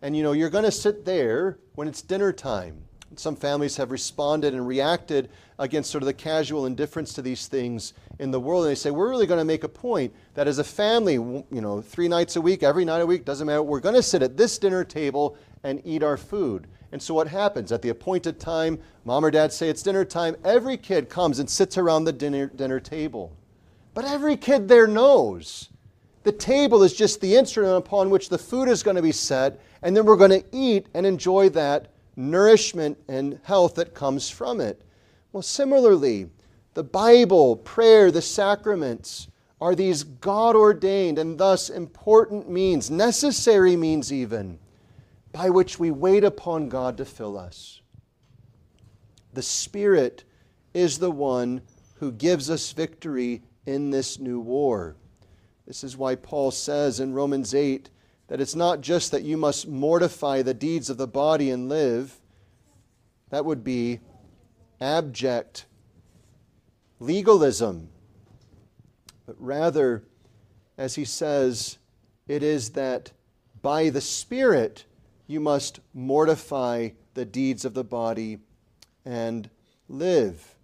And 0.03 0.15
you 0.15 0.23
know, 0.23 0.33
you're 0.33 0.51
going 0.51 0.65
to 0.65 0.71
sit 0.71 1.07
there 1.07 1.59
when 1.75 1.89
it's 1.89 2.03
dinner 2.03 2.35
time. 2.35 2.83
Some 3.17 3.35
families 3.35 3.79
have 3.79 3.91
responded 3.91 4.53
and 4.53 4.69
reacted 4.69 5.31
against 5.59 5.91
sort 5.91 6.03
of 6.03 6.07
the 6.07 6.13
casual 6.13 6.67
indifference 6.67 7.15
to 7.15 7.23
these 7.23 7.47
things 7.47 7.95
in 8.19 8.31
the 8.31 8.39
world. 8.39 8.65
And 8.65 8.73
they 8.73 8.75
say, 8.75 8.91
we're 8.91 9.09
really 9.09 9.27
going 9.27 9.41
to 9.41 9.45
make 9.47 9.65
a 9.65 9.71
point 9.71 10.15
that 10.35 10.47
as 10.47 10.59
a 10.59 10.65
family, 10.65 11.15
you 11.15 11.47
know, 11.51 11.81
three 11.81 12.09
nights 12.09 12.37
a 12.37 12.43
week, 12.43 12.63
every 12.63 12.85
night 12.85 13.01
a 13.01 13.07
week, 13.07 13.25
doesn't 13.25 13.47
matter, 13.47 13.63
we're 13.63 13.81
going 13.81 13.95
to 13.95 14.03
sit 14.03 14.23
at 14.23 14.37
this 14.37 14.59
dinner 14.59 14.85
table 14.85 15.39
and 15.65 15.81
eat 15.87 16.03
our 16.03 16.19
food. 16.19 16.67
And 16.93 17.01
so 17.01 17.15
what 17.15 17.29
happens? 17.29 17.73
At 17.73 17.83
the 17.83 17.89
appointed 17.91 18.41
time, 18.41 18.79
mom 19.05 19.25
or 19.25 19.31
dad 19.31 19.53
say 19.53 19.69
it's 19.69 19.83
dinner 19.83 20.05
time, 20.05 20.37
every 20.45 20.77
kid 20.77 21.09
comes 21.09 21.39
and 21.39 21.49
sits 21.49 21.79
around 21.79 22.05
the 22.05 22.13
dinner, 22.13 22.47
dinner 22.47 22.81
table. 22.81 23.33
But 23.95 24.05
every 24.05 24.37
kid 24.37 24.69
there 24.69 24.87
knows 24.87 25.69
the 26.23 26.33
table 26.33 26.83
is 26.83 26.95
just 26.95 27.21
the 27.21 27.35
instrument 27.35 27.79
upon 27.79 28.11
which 28.11 28.29
the 28.29 28.39
food 28.39 28.69
is 28.69 28.83
going 28.83 28.97
to 28.97 29.03
be 29.03 29.13
set, 29.13 29.59
and 29.83 29.97
then 29.97 30.05
we're 30.05 30.17
going 30.17 30.31
to 30.31 30.45
eat 30.53 30.87
and 30.93 31.07
enjoy 31.07 31.49
that 31.51 31.89
nourishment 32.15 32.99
and 33.09 33.41
health 33.45 33.75
that 33.77 33.95
comes 33.95 34.29
from 34.29 34.61
it. 34.61 34.83
Well, 35.33 35.43
similarly, 35.43 36.29
the 36.75 36.85
Bible, 36.85 37.57
prayer, 37.57 38.11
the 38.11 38.21
sacraments 38.21 39.29
are 39.61 39.75
these 39.75 40.05
God 40.05 40.57
ordained 40.57 41.19
and 41.19 41.39
thus 41.39 41.71
important 41.71 42.51
means, 42.51 42.91
necessary 42.91 43.77
means 43.77 44.13
even, 44.13 44.59
by 45.33 45.51
which 45.51 45.79
we 45.79 45.91
wait 45.91 46.25
upon 46.25 46.69
God 46.69 46.97
to 46.97 47.05
fill 47.05 47.39
us. 47.39 47.81
The 49.33 49.43
Spirit 49.43 50.25
is 50.75 50.99
the 50.99 51.11
one 51.11 51.63
who 51.97 52.13
gives 52.13 52.51
us 52.51 52.73
victory 52.73 53.43
in 53.67 53.91
this 53.91 54.19
new 54.19 54.41
war. 54.41 54.97
This 55.67 55.85
is 55.85 55.97
why 55.97 56.17
Paul 56.17 56.51
says 56.51 56.99
in 56.99 57.13
Romans 57.13 57.55
8 57.55 57.91
that 58.29 58.41
it's 58.41 58.55
not 58.55 58.81
just 58.81 59.11
that 59.13 59.23
you 59.23 59.37
must 59.37 59.69
mortify 59.69 60.43
the 60.43 60.55
deeds 60.55 60.91
of 60.91 60.97
the 60.97 61.07
body 61.07 61.51
and 61.51 61.69
live. 61.69 62.17
That 63.31 63.45
would 63.45 63.63
be 63.63 64.01
abject 64.81 65.67
legalism. 66.99 67.89
But 69.27 69.37
rather, 69.39 70.03
as 70.77 70.95
he 70.95 71.05
says, 71.05 71.79
it 72.27 72.43
is 72.43 72.71
that 72.71 73.13
by 73.63 73.91
the 73.91 74.01
Spirit 74.01 74.85
you 75.31 75.39
must 75.39 75.79
mortify 75.95 76.89
the 77.15 77.25
deeds 77.25 77.65
of 77.65 77.73
the 77.73 77.85
body 77.85 78.39
and 79.05 79.49
live. 79.89 80.57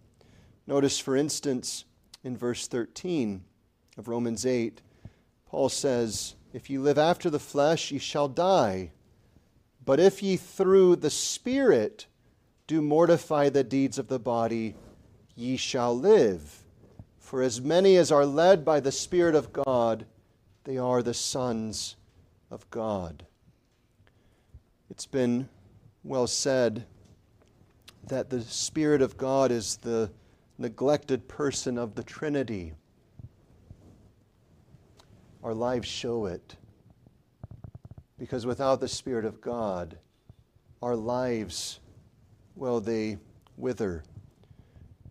Notice, 0.67 0.99
for 0.99 1.14
instance, 1.14 1.85
in 2.25 2.37
verse 2.37 2.67
13 2.67 3.45
of 3.97 4.09
Romans 4.09 4.45
8, 4.45 4.81
Paul 5.49 5.69
says, 5.69 6.35
If 6.53 6.69
ye 6.69 6.79
live 6.79 6.99
after 6.99 7.31
the 7.31 7.39
flesh, 7.39 7.93
ye 7.93 7.99
shall 7.99 8.27
die. 8.27 8.91
But 9.85 10.01
if 10.01 10.21
ye 10.21 10.37
through 10.37 10.97
the 10.97 11.11
Spirit 11.11 12.07
do 12.67 12.83
mortify 12.83 13.49
the 13.51 13.62
deeds 13.62 13.99
of 13.99 14.09
the 14.09 14.19
body, 14.19 14.75
ye 15.37 15.57
shall 15.57 15.97
live. 15.97 16.64
For 17.21 17.41
as 17.41 17.61
many 17.61 17.97
as 17.97 18.11
are 18.11 18.27
led 18.27 18.64
by 18.64 18.81
the 18.81 18.91
Spirit 18.91 19.37
of 19.37 19.53
God, 19.53 20.07
they 20.64 20.77
are 20.77 21.05
the 21.05 21.14
sons 21.14 21.95
of 22.51 22.69
God. 22.71 23.26
It's 24.91 25.07
been 25.07 25.49
well 26.05 26.26
said 26.26 26.87
that 28.09 28.30
the 28.30 28.43
Spirit 28.43 29.03
of 29.03 29.16
God 29.16 29.51
is 29.51 29.76
the 29.78 30.11
neglected 30.59 31.28
person 31.28 31.76
of 31.76 31.95
the 31.95 32.05
Trinity 32.05 32.72
our 35.47 35.55
lives 35.55 35.87
show 35.87 36.26
it. 36.26 36.57
Because 38.18 38.45
without 38.45 38.80
the 38.80 38.89
Spirit 38.89 39.24
of 39.24 39.41
God, 39.41 39.97
our 40.82 40.97
lives, 40.97 41.78
well, 42.57 42.80
they 42.80 43.18
wither. 43.57 44.03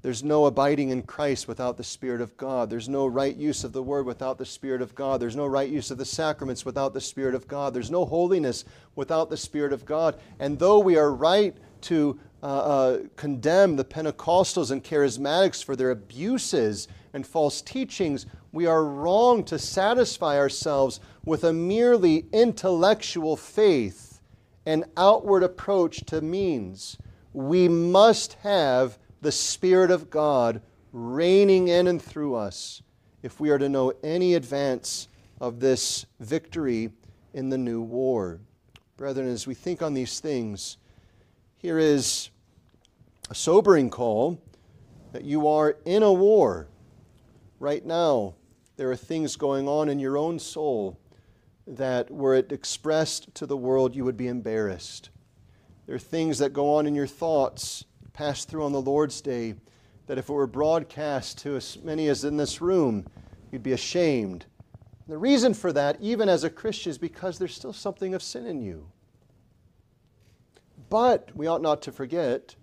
There's 0.06 0.24
no 0.24 0.46
abiding 0.46 0.90
in 0.90 1.02
Christ 1.02 1.48
without 1.48 1.78
the 1.78 1.84
Spirit 1.84 2.22
of 2.22 2.38
God. 2.38 2.70
There's 2.70 2.88
no 2.88 3.08
right 3.08 3.36
use 3.36 3.64
of 3.64 3.74
the 3.74 3.82
Word 3.82 4.06
without 4.06 4.38
the 4.38 4.46
Spirit 4.46 4.84
of 4.84 4.94
God. 4.94 5.20
There's 5.20 5.36
no 5.36 5.48
right 5.48 5.68
use 5.68 5.90
of 5.90 5.98
the 5.98 6.06
sacraments 6.06 6.64
without 6.64 6.94
the 6.94 7.02
Spirit 7.02 7.34
of 7.34 7.48
God. 7.48 7.74
There's 7.74 7.90
no 7.90 8.06
holiness 8.06 8.66
without 8.96 9.32
the 9.32 9.36
Spirit 9.36 9.74
of 9.74 9.84
God. 9.84 10.20
And 10.38 10.60
though 10.60 10.78
we 10.78 10.96
are 10.96 11.12
right 11.12 11.58
to 11.82 12.20
uh, 12.44 12.46
uh, 12.46 13.00
condemn 13.16 13.78
the 13.78 13.84
Pentecostals 13.84 14.70
and 14.70 14.84
charismatics 14.84 15.64
for 15.64 15.76
their 15.76 15.90
abuses 15.90 16.88
and 17.14 17.26
false 17.26 17.64
teachings, 17.64 18.28
we 18.52 18.68
are 18.68 18.86
wrong 18.86 19.44
to 19.46 19.58
satisfy 19.58 20.38
ourselves 20.38 21.00
with 21.26 21.44
a 21.44 21.52
merely 21.52 22.28
intellectual 22.32 23.36
faith 23.36 24.22
and 24.68 24.86
outward 24.98 25.42
approach 25.42 26.06
to 26.06 26.22
means. 26.22 26.96
We 27.34 27.68
must 27.68 28.34
have 28.44 29.00
the 29.26 29.32
Spirit 29.32 29.90
of 29.90 30.12
God 30.12 30.62
reigning 30.92 31.68
in 31.68 31.88
and 31.88 32.00
through 32.00 32.36
us 32.36 32.84
if 33.24 33.40
we 33.40 33.50
are 33.50 33.58
to 33.58 33.68
know 33.68 33.92
any 34.04 34.36
advance 34.36 35.08
of 35.42 35.60
this 35.60 36.06
victory 36.20 36.92
in 37.34 37.50
the 37.50 37.58
new 37.58 37.82
war. 37.82 38.40
Brethren, 38.98 39.28
as 39.28 39.48
we 39.48 39.56
think 39.56 39.82
on 39.82 39.96
these 39.96 40.20
things, 40.20 40.78
here 41.58 41.80
is 41.80 42.30
a 43.28 43.34
sobering 43.34 43.90
call 43.90 44.40
that 45.12 45.26
you 45.26 45.48
are 45.48 45.76
in 45.86 46.04
a 46.04 46.14
war 46.14 46.68
right 47.60 47.84
now 47.84 48.36
there 48.78 48.92
are 48.92 48.96
things 48.96 49.38
going 49.38 49.68
on 49.68 49.90
in 49.90 49.98
your 49.98 50.20
own 50.20 50.38
soul 50.38 51.00
that, 51.66 52.12
were 52.12 52.36
it 52.36 52.52
expressed 52.52 53.34
to 53.34 53.48
the 53.48 53.58
world, 53.58 53.96
you 53.96 54.06
would 54.06 54.18
be 54.18 54.28
embarrassed. 54.28 55.10
There 55.88 55.96
are 55.96 56.00
things 56.00 56.38
that 56.38 56.54
go 56.54 56.76
on 56.76 56.86
in 56.86 56.94
your 56.94 57.08
thoughts, 57.08 57.86
pass 58.16 58.46
through 58.46 58.64
on 58.64 58.72
the 58.72 58.82
Lord's 58.82 59.20
day, 59.20 59.56
that 60.08 60.18
if 60.18 60.30
it 60.30 60.34
were 60.34 60.48
broadcast 60.48 61.38
to 61.40 61.58
as 61.58 61.78
many 61.84 62.08
as 62.08 62.24
in 62.24 62.38
this 62.38 62.62
room, 62.62 63.06
you'd 63.52 63.62
be 63.62 63.74
ashamed. 63.74 64.46
The 65.08 65.18
reason 65.18 65.54
for 65.54 65.74
that, 65.74 65.98
even 66.00 66.30
as 66.30 66.44
a 66.44 66.50
Christian, 66.50 66.92
is 66.92 66.98
because 66.98 67.38
there's 67.38 67.54
still 67.54 67.74
something 67.74 68.14
of 68.14 68.24
sin 68.24 68.46
in 68.46 68.62
you. 68.62 68.88
But 70.90 71.30
we 71.36 71.48
ought 71.48 71.62
not 71.62 71.82
to 71.84 71.92
forget 71.92 72.56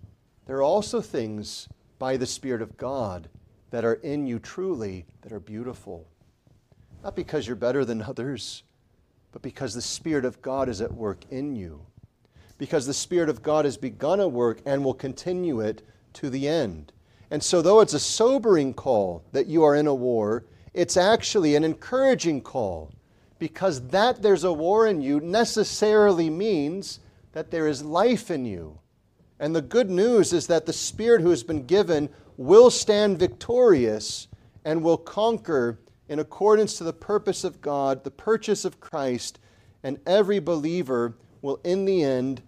there 0.45 0.57
are 0.57 0.63
also 0.63 1.01
things 1.01 1.69
by 1.99 2.17
the 2.17 2.25
Spirit 2.25 2.61
of 2.61 2.75
God 2.75 3.29
that 3.69 3.85
are 3.85 3.93
in 3.93 4.25
you 4.27 4.39
truly 4.39 5.05
that 5.21 5.31
are 5.31 5.39
beautiful. 5.39 6.07
Not 7.03 7.15
because 7.15 7.47
you're 7.47 7.55
better 7.55 7.85
than 7.85 8.01
others, 8.01 8.63
but 9.31 9.41
because 9.41 9.73
the 9.73 9.81
Spirit 9.81 10.25
of 10.25 10.41
God 10.41 10.67
is 10.67 10.81
at 10.81 10.93
work 10.93 11.25
in 11.29 11.55
you. 11.55 11.85
Because 12.63 12.85
the 12.85 12.93
Spirit 12.93 13.27
of 13.27 13.43
God 13.43 13.65
has 13.65 13.75
begun 13.75 14.21
a 14.21 14.27
work 14.29 14.61
and 14.65 14.85
will 14.85 14.93
continue 14.93 15.59
it 15.59 15.81
to 16.13 16.29
the 16.29 16.47
end. 16.47 16.93
And 17.29 17.43
so, 17.43 17.61
though 17.61 17.81
it's 17.81 17.93
a 17.93 17.99
sobering 17.99 18.73
call 18.73 19.21
that 19.33 19.47
you 19.47 19.65
are 19.65 19.75
in 19.75 19.85
a 19.85 19.93
war, 19.93 20.45
it's 20.73 20.95
actually 20.95 21.57
an 21.57 21.65
encouraging 21.65 22.39
call 22.39 22.93
because 23.37 23.85
that 23.89 24.21
there's 24.21 24.45
a 24.45 24.53
war 24.53 24.87
in 24.87 25.01
you 25.01 25.19
necessarily 25.19 26.29
means 26.29 27.01
that 27.33 27.51
there 27.51 27.67
is 27.67 27.83
life 27.83 28.31
in 28.31 28.45
you. 28.45 28.79
And 29.41 29.53
the 29.53 29.61
good 29.61 29.89
news 29.89 30.31
is 30.31 30.47
that 30.47 30.65
the 30.65 30.71
Spirit 30.71 31.19
who 31.19 31.31
has 31.31 31.43
been 31.43 31.65
given 31.65 32.07
will 32.37 32.71
stand 32.71 33.19
victorious 33.19 34.29
and 34.63 34.81
will 34.81 34.95
conquer 34.95 35.79
in 36.07 36.19
accordance 36.19 36.77
to 36.77 36.85
the 36.85 36.93
purpose 36.93 37.43
of 37.43 37.59
God, 37.59 38.05
the 38.05 38.09
purchase 38.09 38.63
of 38.63 38.79
Christ, 38.79 39.37
and 39.83 39.99
every 40.07 40.39
believer 40.39 41.15
will 41.41 41.59
in 41.65 41.83
the 41.83 42.01
end 42.01 42.41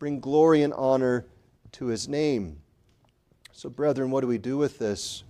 bring 0.00 0.18
glory 0.18 0.64
and 0.64 0.74
honor 0.74 1.26
to 1.70 1.86
his 1.86 2.08
name. 2.08 2.60
So, 3.52 3.68
brethren, 3.68 4.10
what 4.10 4.22
do 4.22 4.26
we 4.26 4.38
do 4.38 4.58
with 4.58 4.80
this? 4.80 5.22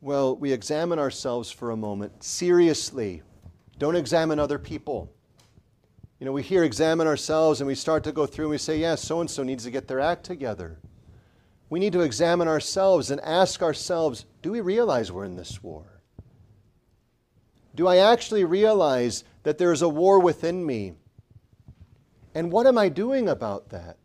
Well, 0.00 0.36
we 0.36 0.52
examine 0.52 1.00
ourselves 1.00 1.50
for 1.50 1.72
a 1.72 1.76
moment 1.76 2.22
seriously. 2.22 3.22
Don't 3.76 3.96
examine 3.96 4.38
other 4.38 4.60
people. 4.60 5.12
You 6.20 6.26
know, 6.26 6.32
we 6.32 6.44
hear 6.44 6.62
examine 6.62 7.08
ourselves 7.08 7.60
and 7.60 7.66
we 7.66 7.74
start 7.74 8.04
to 8.04 8.12
go 8.12 8.24
through 8.24 8.44
and 8.44 8.50
we 8.52 8.58
say, 8.58 8.78
yes, 8.78 9.02
so 9.02 9.20
and 9.20 9.28
so 9.28 9.42
needs 9.42 9.64
to 9.64 9.72
get 9.72 9.88
their 9.88 9.98
act 9.98 10.22
together 10.22 10.78
we 11.68 11.80
need 11.80 11.92
to 11.92 12.00
examine 12.00 12.48
ourselves 12.48 13.10
and 13.10 13.20
ask 13.22 13.62
ourselves 13.62 14.24
do 14.42 14.52
we 14.52 14.60
realize 14.60 15.10
we're 15.10 15.24
in 15.24 15.36
this 15.36 15.62
war? 15.62 16.00
Do 17.74 17.88
I 17.88 17.96
actually 17.96 18.44
realize 18.44 19.24
that 19.42 19.58
there 19.58 19.72
is 19.72 19.82
a 19.82 19.88
war 19.88 20.20
within 20.20 20.64
me? 20.64 20.94
And 22.36 22.52
what 22.52 22.66
am 22.66 22.76
I 22.76 22.90
doing 22.90 23.30
about 23.30 23.70
that? 23.70 23.96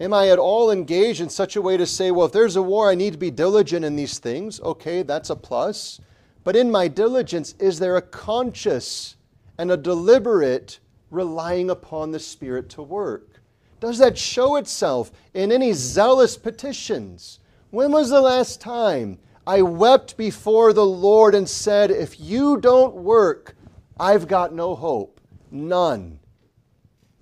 Am 0.00 0.14
I 0.14 0.30
at 0.30 0.38
all 0.38 0.70
engaged 0.70 1.20
in 1.20 1.28
such 1.28 1.54
a 1.54 1.60
way 1.60 1.76
to 1.76 1.84
say, 1.84 2.10
well, 2.10 2.24
if 2.24 2.32
there's 2.32 2.56
a 2.56 2.62
war, 2.62 2.88
I 2.88 2.94
need 2.94 3.12
to 3.12 3.18
be 3.18 3.30
diligent 3.30 3.84
in 3.84 3.94
these 3.94 4.18
things? 4.18 4.58
Okay, 4.62 5.02
that's 5.02 5.28
a 5.28 5.36
plus. 5.36 6.00
But 6.44 6.56
in 6.56 6.70
my 6.70 6.88
diligence, 6.88 7.54
is 7.58 7.78
there 7.78 7.98
a 7.98 8.00
conscious 8.00 9.16
and 9.58 9.70
a 9.70 9.76
deliberate 9.76 10.80
relying 11.10 11.68
upon 11.68 12.10
the 12.10 12.18
Spirit 12.18 12.70
to 12.70 12.82
work? 12.82 13.42
Does 13.80 13.98
that 13.98 14.16
show 14.16 14.56
itself 14.56 15.12
in 15.34 15.52
any 15.52 15.74
zealous 15.74 16.38
petitions? 16.38 17.38
When 17.68 17.92
was 17.92 18.08
the 18.08 18.22
last 18.22 18.62
time 18.62 19.18
I 19.46 19.60
wept 19.60 20.16
before 20.16 20.72
the 20.72 20.86
Lord 20.86 21.34
and 21.34 21.46
said, 21.46 21.90
If 21.90 22.18
you 22.18 22.56
don't 22.56 22.94
work, 22.94 23.56
I've 23.98 24.26
got 24.26 24.54
no 24.54 24.74
hope? 24.74 25.20
None. 25.50 26.19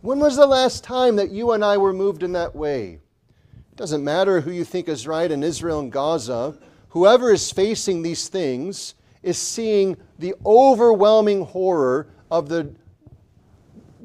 When 0.01 0.20
was 0.20 0.36
the 0.36 0.46
last 0.46 0.84
time 0.84 1.16
that 1.16 1.32
you 1.32 1.51
and 1.51 1.64
I 1.64 1.76
were 1.76 1.92
moved 1.92 2.22
in 2.22 2.32
that 2.32 2.55
way? 2.55 3.01
It 3.72 3.76
doesn't 3.76 4.05
matter 4.05 4.40
who 4.40 4.53
you 4.53 4.62
think 4.62 4.88
is 4.88 5.09
right 5.09 5.30
in 5.30 5.42
Israel 5.42 5.80
and 5.80 5.90
Gaza, 5.90 6.57
whoever 6.90 7.32
is 7.32 7.51
facing 7.51 8.03
these 8.03 8.28
things 8.28 8.94
is 9.24 9.38
seeing 9.38 9.96
the 10.20 10.36
overwhelming 10.46 11.44
horror 11.44 12.07
of 12.30 12.49
the 12.49 12.72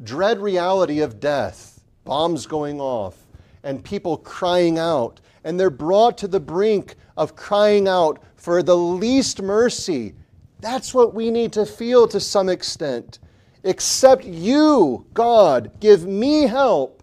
dread 0.03 0.39
reality 0.39 1.01
of 1.01 1.19
death, 1.19 1.83
bombs 2.05 2.47
going 2.47 2.81
off, 2.81 3.27
and 3.61 3.83
people 3.83 4.17
crying 4.17 4.79
out. 4.79 5.21
And 5.43 5.59
they're 5.59 5.69
brought 5.69 6.17
to 6.19 6.27
the 6.27 6.39
brink 6.39 6.95
of 7.17 7.35
crying 7.35 7.87
out 7.87 8.19
for 8.35 8.63
the 8.63 8.75
least 8.75 9.43
mercy. 9.43 10.15
That's 10.59 10.91
what 10.91 11.13
we 11.13 11.29
need 11.29 11.53
to 11.53 11.67
feel 11.67 12.07
to 12.07 12.19
some 12.19 12.49
extent. 12.49 13.19
Except 13.63 14.25
you, 14.25 15.05
God, 15.13 15.71
give 15.79 16.05
me 16.05 16.47
help, 16.47 17.01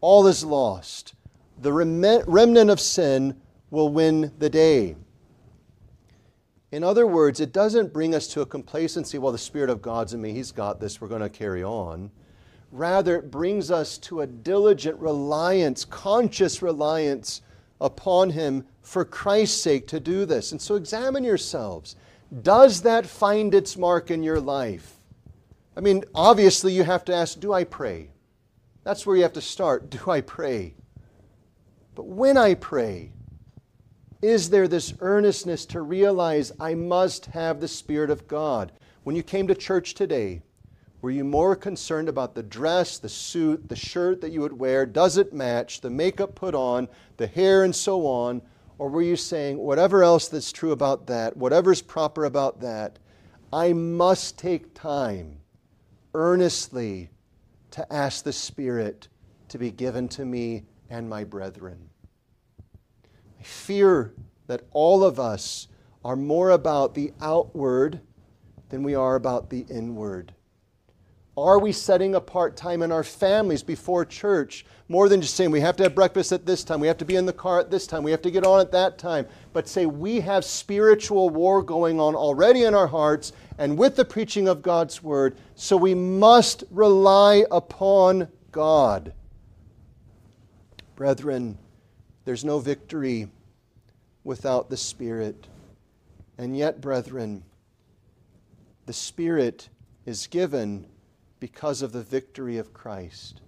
all 0.00 0.26
is 0.26 0.44
lost. 0.44 1.14
The 1.60 1.72
remnant 1.72 2.70
of 2.70 2.80
sin 2.80 3.40
will 3.70 3.90
win 3.90 4.32
the 4.38 4.48
day. 4.48 4.96
In 6.70 6.84
other 6.84 7.06
words, 7.06 7.40
it 7.40 7.52
doesn't 7.52 7.92
bring 7.92 8.14
us 8.14 8.26
to 8.28 8.42
a 8.42 8.46
complacency, 8.46 9.18
well, 9.18 9.32
the 9.32 9.38
Spirit 9.38 9.70
of 9.70 9.82
God's 9.82 10.14
in 10.14 10.20
me, 10.20 10.32
He's 10.32 10.52
got 10.52 10.80
this, 10.80 11.00
we're 11.00 11.08
going 11.08 11.22
to 11.22 11.30
carry 11.30 11.64
on. 11.64 12.10
Rather, 12.70 13.16
it 13.16 13.30
brings 13.30 13.70
us 13.70 13.96
to 13.98 14.20
a 14.20 14.26
diligent 14.26 14.98
reliance, 14.98 15.86
conscious 15.86 16.60
reliance 16.60 17.40
upon 17.80 18.30
Him 18.30 18.66
for 18.82 19.04
Christ's 19.04 19.60
sake 19.60 19.86
to 19.88 19.98
do 19.98 20.26
this. 20.26 20.52
And 20.52 20.60
so 20.60 20.74
examine 20.74 21.24
yourselves. 21.24 21.96
Does 22.42 22.82
that 22.82 23.06
find 23.06 23.54
its 23.54 23.78
mark 23.78 24.10
in 24.10 24.22
your 24.22 24.40
life? 24.40 24.97
I 25.78 25.80
mean, 25.80 26.02
obviously, 26.12 26.72
you 26.72 26.82
have 26.82 27.04
to 27.04 27.14
ask, 27.14 27.38
Do 27.38 27.52
I 27.52 27.62
pray? 27.62 28.10
That's 28.82 29.06
where 29.06 29.14
you 29.14 29.22
have 29.22 29.34
to 29.34 29.40
start. 29.40 29.90
Do 29.90 30.10
I 30.10 30.20
pray? 30.20 30.74
But 31.94 32.06
when 32.06 32.36
I 32.36 32.54
pray, 32.54 33.12
is 34.20 34.50
there 34.50 34.66
this 34.66 34.92
earnestness 34.98 35.64
to 35.66 35.80
realize 35.82 36.50
I 36.58 36.74
must 36.74 37.26
have 37.26 37.60
the 37.60 37.68
Spirit 37.68 38.10
of 38.10 38.26
God? 38.26 38.72
When 39.04 39.14
you 39.14 39.22
came 39.22 39.46
to 39.46 39.54
church 39.54 39.94
today, 39.94 40.42
were 41.00 41.12
you 41.12 41.22
more 41.22 41.54
concerned 41.54 42.08
about 42.08 42.34
the 42.34 42.42
dress, 42.42 42.98
the 42.98 43.08
suit, 43.08 43.68
the 43.68 43.76
shirt 43.76 44.20
that 44.20 44.32
you 44.32 44.40
would 44.40 44.58
wear? 44.58 44.84
Does 44.84 45.16
it 45.16 45.32
match? 45.32 45.80
The 45.80 45.90
makeup 45.90 46.34
put 46.34 46.56
on, 46.56 46.88
the 47.18 47.28
hair, 47.28 47.62
and 47.62 47.74
so 47.74 48.04
on? 48.04 48.42
Or 48.78 48.88
were 48.88 49.02
you 49.02 49.14
saying, 49.14 49.58
whatever 49.58 50.02
else 50.02 50.26
that's 50.26 50.50
true 50.50 50.72
about 50.72 51.06
that, 51.06 51.36
whatever's 51.36 51.82
proper 51.82 52.24
about 52.24 52.62
that, 52.62 52.98
I 53.52 53.72
must 53.72 54.36
take 54.36 54.74
time 54.74 55.38
earnestly 56.14 57.10
to 57.70 57.92
ask 57.92 58.24
the 58.24 58.32
Spirit 58.32 59.08
to 59.48 59.58
be 59.58 59.70
given 59.70 60.08
to 60.08 60.24
me 60.24 60.64
and 60.90 61.08
my 61.08 61.24
brethren? 61.24 61.90
I 63.40 63.42
fear 63.42 64.14
that 64.46 64.62
all 64.72 65.04
of 65.04 65.20
us 65.20 65.68
are 66.04 66.16
more 66.16 66.50
about 66.50 66.94
the 66.94 67.12
outward 67.20 68.00
than 68.68 68.82
we 68.82 68.94
are 68.94 69.14
about 69.14 69.50
the 69.50 69.66
inward. 69.70 70.34
Are 71.44 71.58
we 71.58 71.72
setting 71.72 72.14
apart 72.14 72.56
time 72.56 72.82
in 72.82 72.90
our 72.90 73.04
families 73.04 73.62
before 73.62 74.04
church? 74.04 74.66
More 74.88 75.08
than 75.08 75.20
just 75.20 75.36
saying 75.36 75.50
we 75.50 75.60
have 75.60 75.76
to 75.76 75.84
have 75.84 75.94
breakfast 75.94 76.32
at 76.32 76.46
this 76.46 76.64
time, 76.64 76.80
we 76.80 76.86
have 76.86 76.98
to 76.98 77.04
be 77.04 77.16
in 77.16 77.26
the 77.26 77.32
car 77.32 77.60
at 77.60 77.70
this 77.70 77.86
time, 77.86 78.02
we 78.02 78.10
have 78.10 78.22
to 78.22 78.30
get 78.30 78.44
on 78.44 78.60
at 78.60 78.72
that 78.72 78.98
time, 78.98 79.26
but 79.52 79.68
say 79.68 79.86
we 79.86 80.20
have 80.20 80.44
spiritual 80.44 81.30
war 81.30 81.62
going 81.62 82.00
on 82.00 82.14
already 82.14 82.64
in 82.64 82.74
our 82.74 82.86
hearts 82.86 83.32
and 83.58 83.78
with 83.78 83.96
the 83.96 84.04
preaching 84.04 84.48
of 84.48 84.62
God's 84.62 85.02
word, 85.02 85.36
so 85.54 85.76
we 85.76 85.94
must 85.94 86.64
rely 86.70 87.44
upon 87.50 88.28
God. 88.50 89.12
Brethren, 90.96 91.58
there's 92.24 92.44
no 92.44 92.58
victory 92.58 93.28
without 94.24 94.70
the 94.70 94.76
Spirit. 94.76 95.46
And 96.36 96.56
yet, 96.56 96.80
brethren, 96.80 97.44
the 98.86 98.92
Spirit 98.92 99.68
is 100.04 100.26
given 100.26 100.86
because 101.40 101.82
of 101.82 101.92
the 101.92 102.02
victory 102.02 102.58
of 102.58 102.72
Christ. 102.72 103.40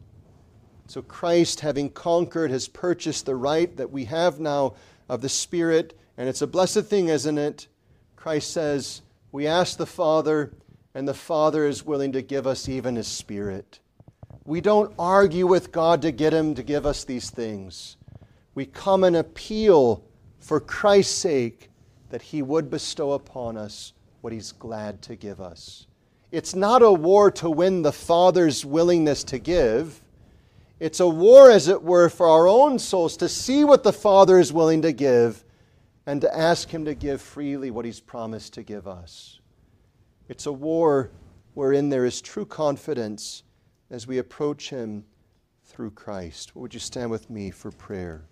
So, 0.87 1.03
Christ, 1.03 1.61
having 1.61 1.91
conquered, 1.91 2.51
has 2.51 2.67
purchased 2.67 3.25
the 3.25 3.37
right 3.37 3.77
that 3.77 3.93
we 3.93 4.07
have 4.07 4.41
now 4.41 4.75
of 5.09 5.21
the 5.21 5.29
Spirit. 5.29 5.97
And 6.17 6.29
it's 6.29 6.43
a 6.43 6.47
blessed 6.47 6.85
thing, 6.85 7.09
isn't 7.09 7.39
it? 7.39 7.69
Christ 8.17 8.53
says, 8.53 9.03
We 9.31 9.47
ask 9.47 9.77
the 9.77 9.87
Father, 9.87 10.53
and 10.95 11.07
the 11.07 11.15
Father 11.15 11.67
is 11.67 11.87
willing 11.87 12.13
to 12.13 12.23
give 12.23 12.47
us 12.47 12.69
even 12.69 12.97
His 12.97 13.07
Spirit. 13.07 13.79
We 14.45 14.61
don't 14.61 14.93
argue 14.99 15.47
with 15.47 15.71
God 15.71 16.03
to 16.03 16.11
get 16.11 16.33
Him 16.33 16.55
to 16.57 16.63
give 16.63 16.85
us 16.85 17.05
these 17.05 17.31
things. 17.31 17.97
We 18.55 18.67
come 18.67 19.05
and 19.05 19.17
appeal 19.17 20.05
for 20.41 20.59
Christ's 20.59 21.15
sake 21.15 21.71
that 22.11 22.23
He 22.23 22.43
would 22.43 22.69
bestow 22.69 23.13
upon 23.13 23.57
us 23.57 23.93
what 24.23 24.33
He's 24.33 24.53
glad 24.53 25.03
to 25.03 25.15
give 25.15 25.41
us. 25.41 25.87
It's 26.33 26.55
not 26.55 26.83
a 26.83 26.93
war 26.93 27.31
to 27.33 27.51
win 27.51 27.83
the 27.83 27.93
Father's 27.93 28.65
willingness 28.65 29.25
to 29.25 29.39
give. 29.39 30.01
It's 30.79 31.01
a 31.01 31.09
war, 31.09 31.51
as 31.51 31.69
it 31.69 31.83
were, 31.83 32.09
for 32.09 32.29
our 32.29 32.47
own 32.47 32.79
souls 32.79 33.17
to 33.19 33.29
see 33.29 33.65
what 33.65 33.83
the 33.83 33.93
Father 33.93 34.39
is 34.39 34.53
willing 34.53 34.83
to 34.83 34.93
give 34.93 35.45
and 36.07 36.21
to 36.21 36.37
ask 36.37 36.69
Him 36.71 36.85
to 36.85 36.95
give 36.95 37.21
freely 37.21 37.71
what 37.71 37.85
He's 37.85 38.01
promised 38.01 38.55
to 38.55 38.63
give 38.63 38.87
us. 38.87 39.41
It's 40.29 40.47
a 40.47 40.53
war 40.53 41.11
wherein 41.55 41.89
there 41.89 42.05
is 42.05 42.21
true 42.21 42.47
confidence 42.47 43.43
as 43.91 44.07
we 44.07 44.19
approach 44.19 44.71
Him 44.71 45.05
through 45.65 45.91
Christ. 45.91 46.55
Would 46.55 46.73
you 46.73 46.81
stand 46.81 47.11
with 47.11 47.29
me 47.29 47.51
for 47.51 47.73
prayer? 47.73 48.23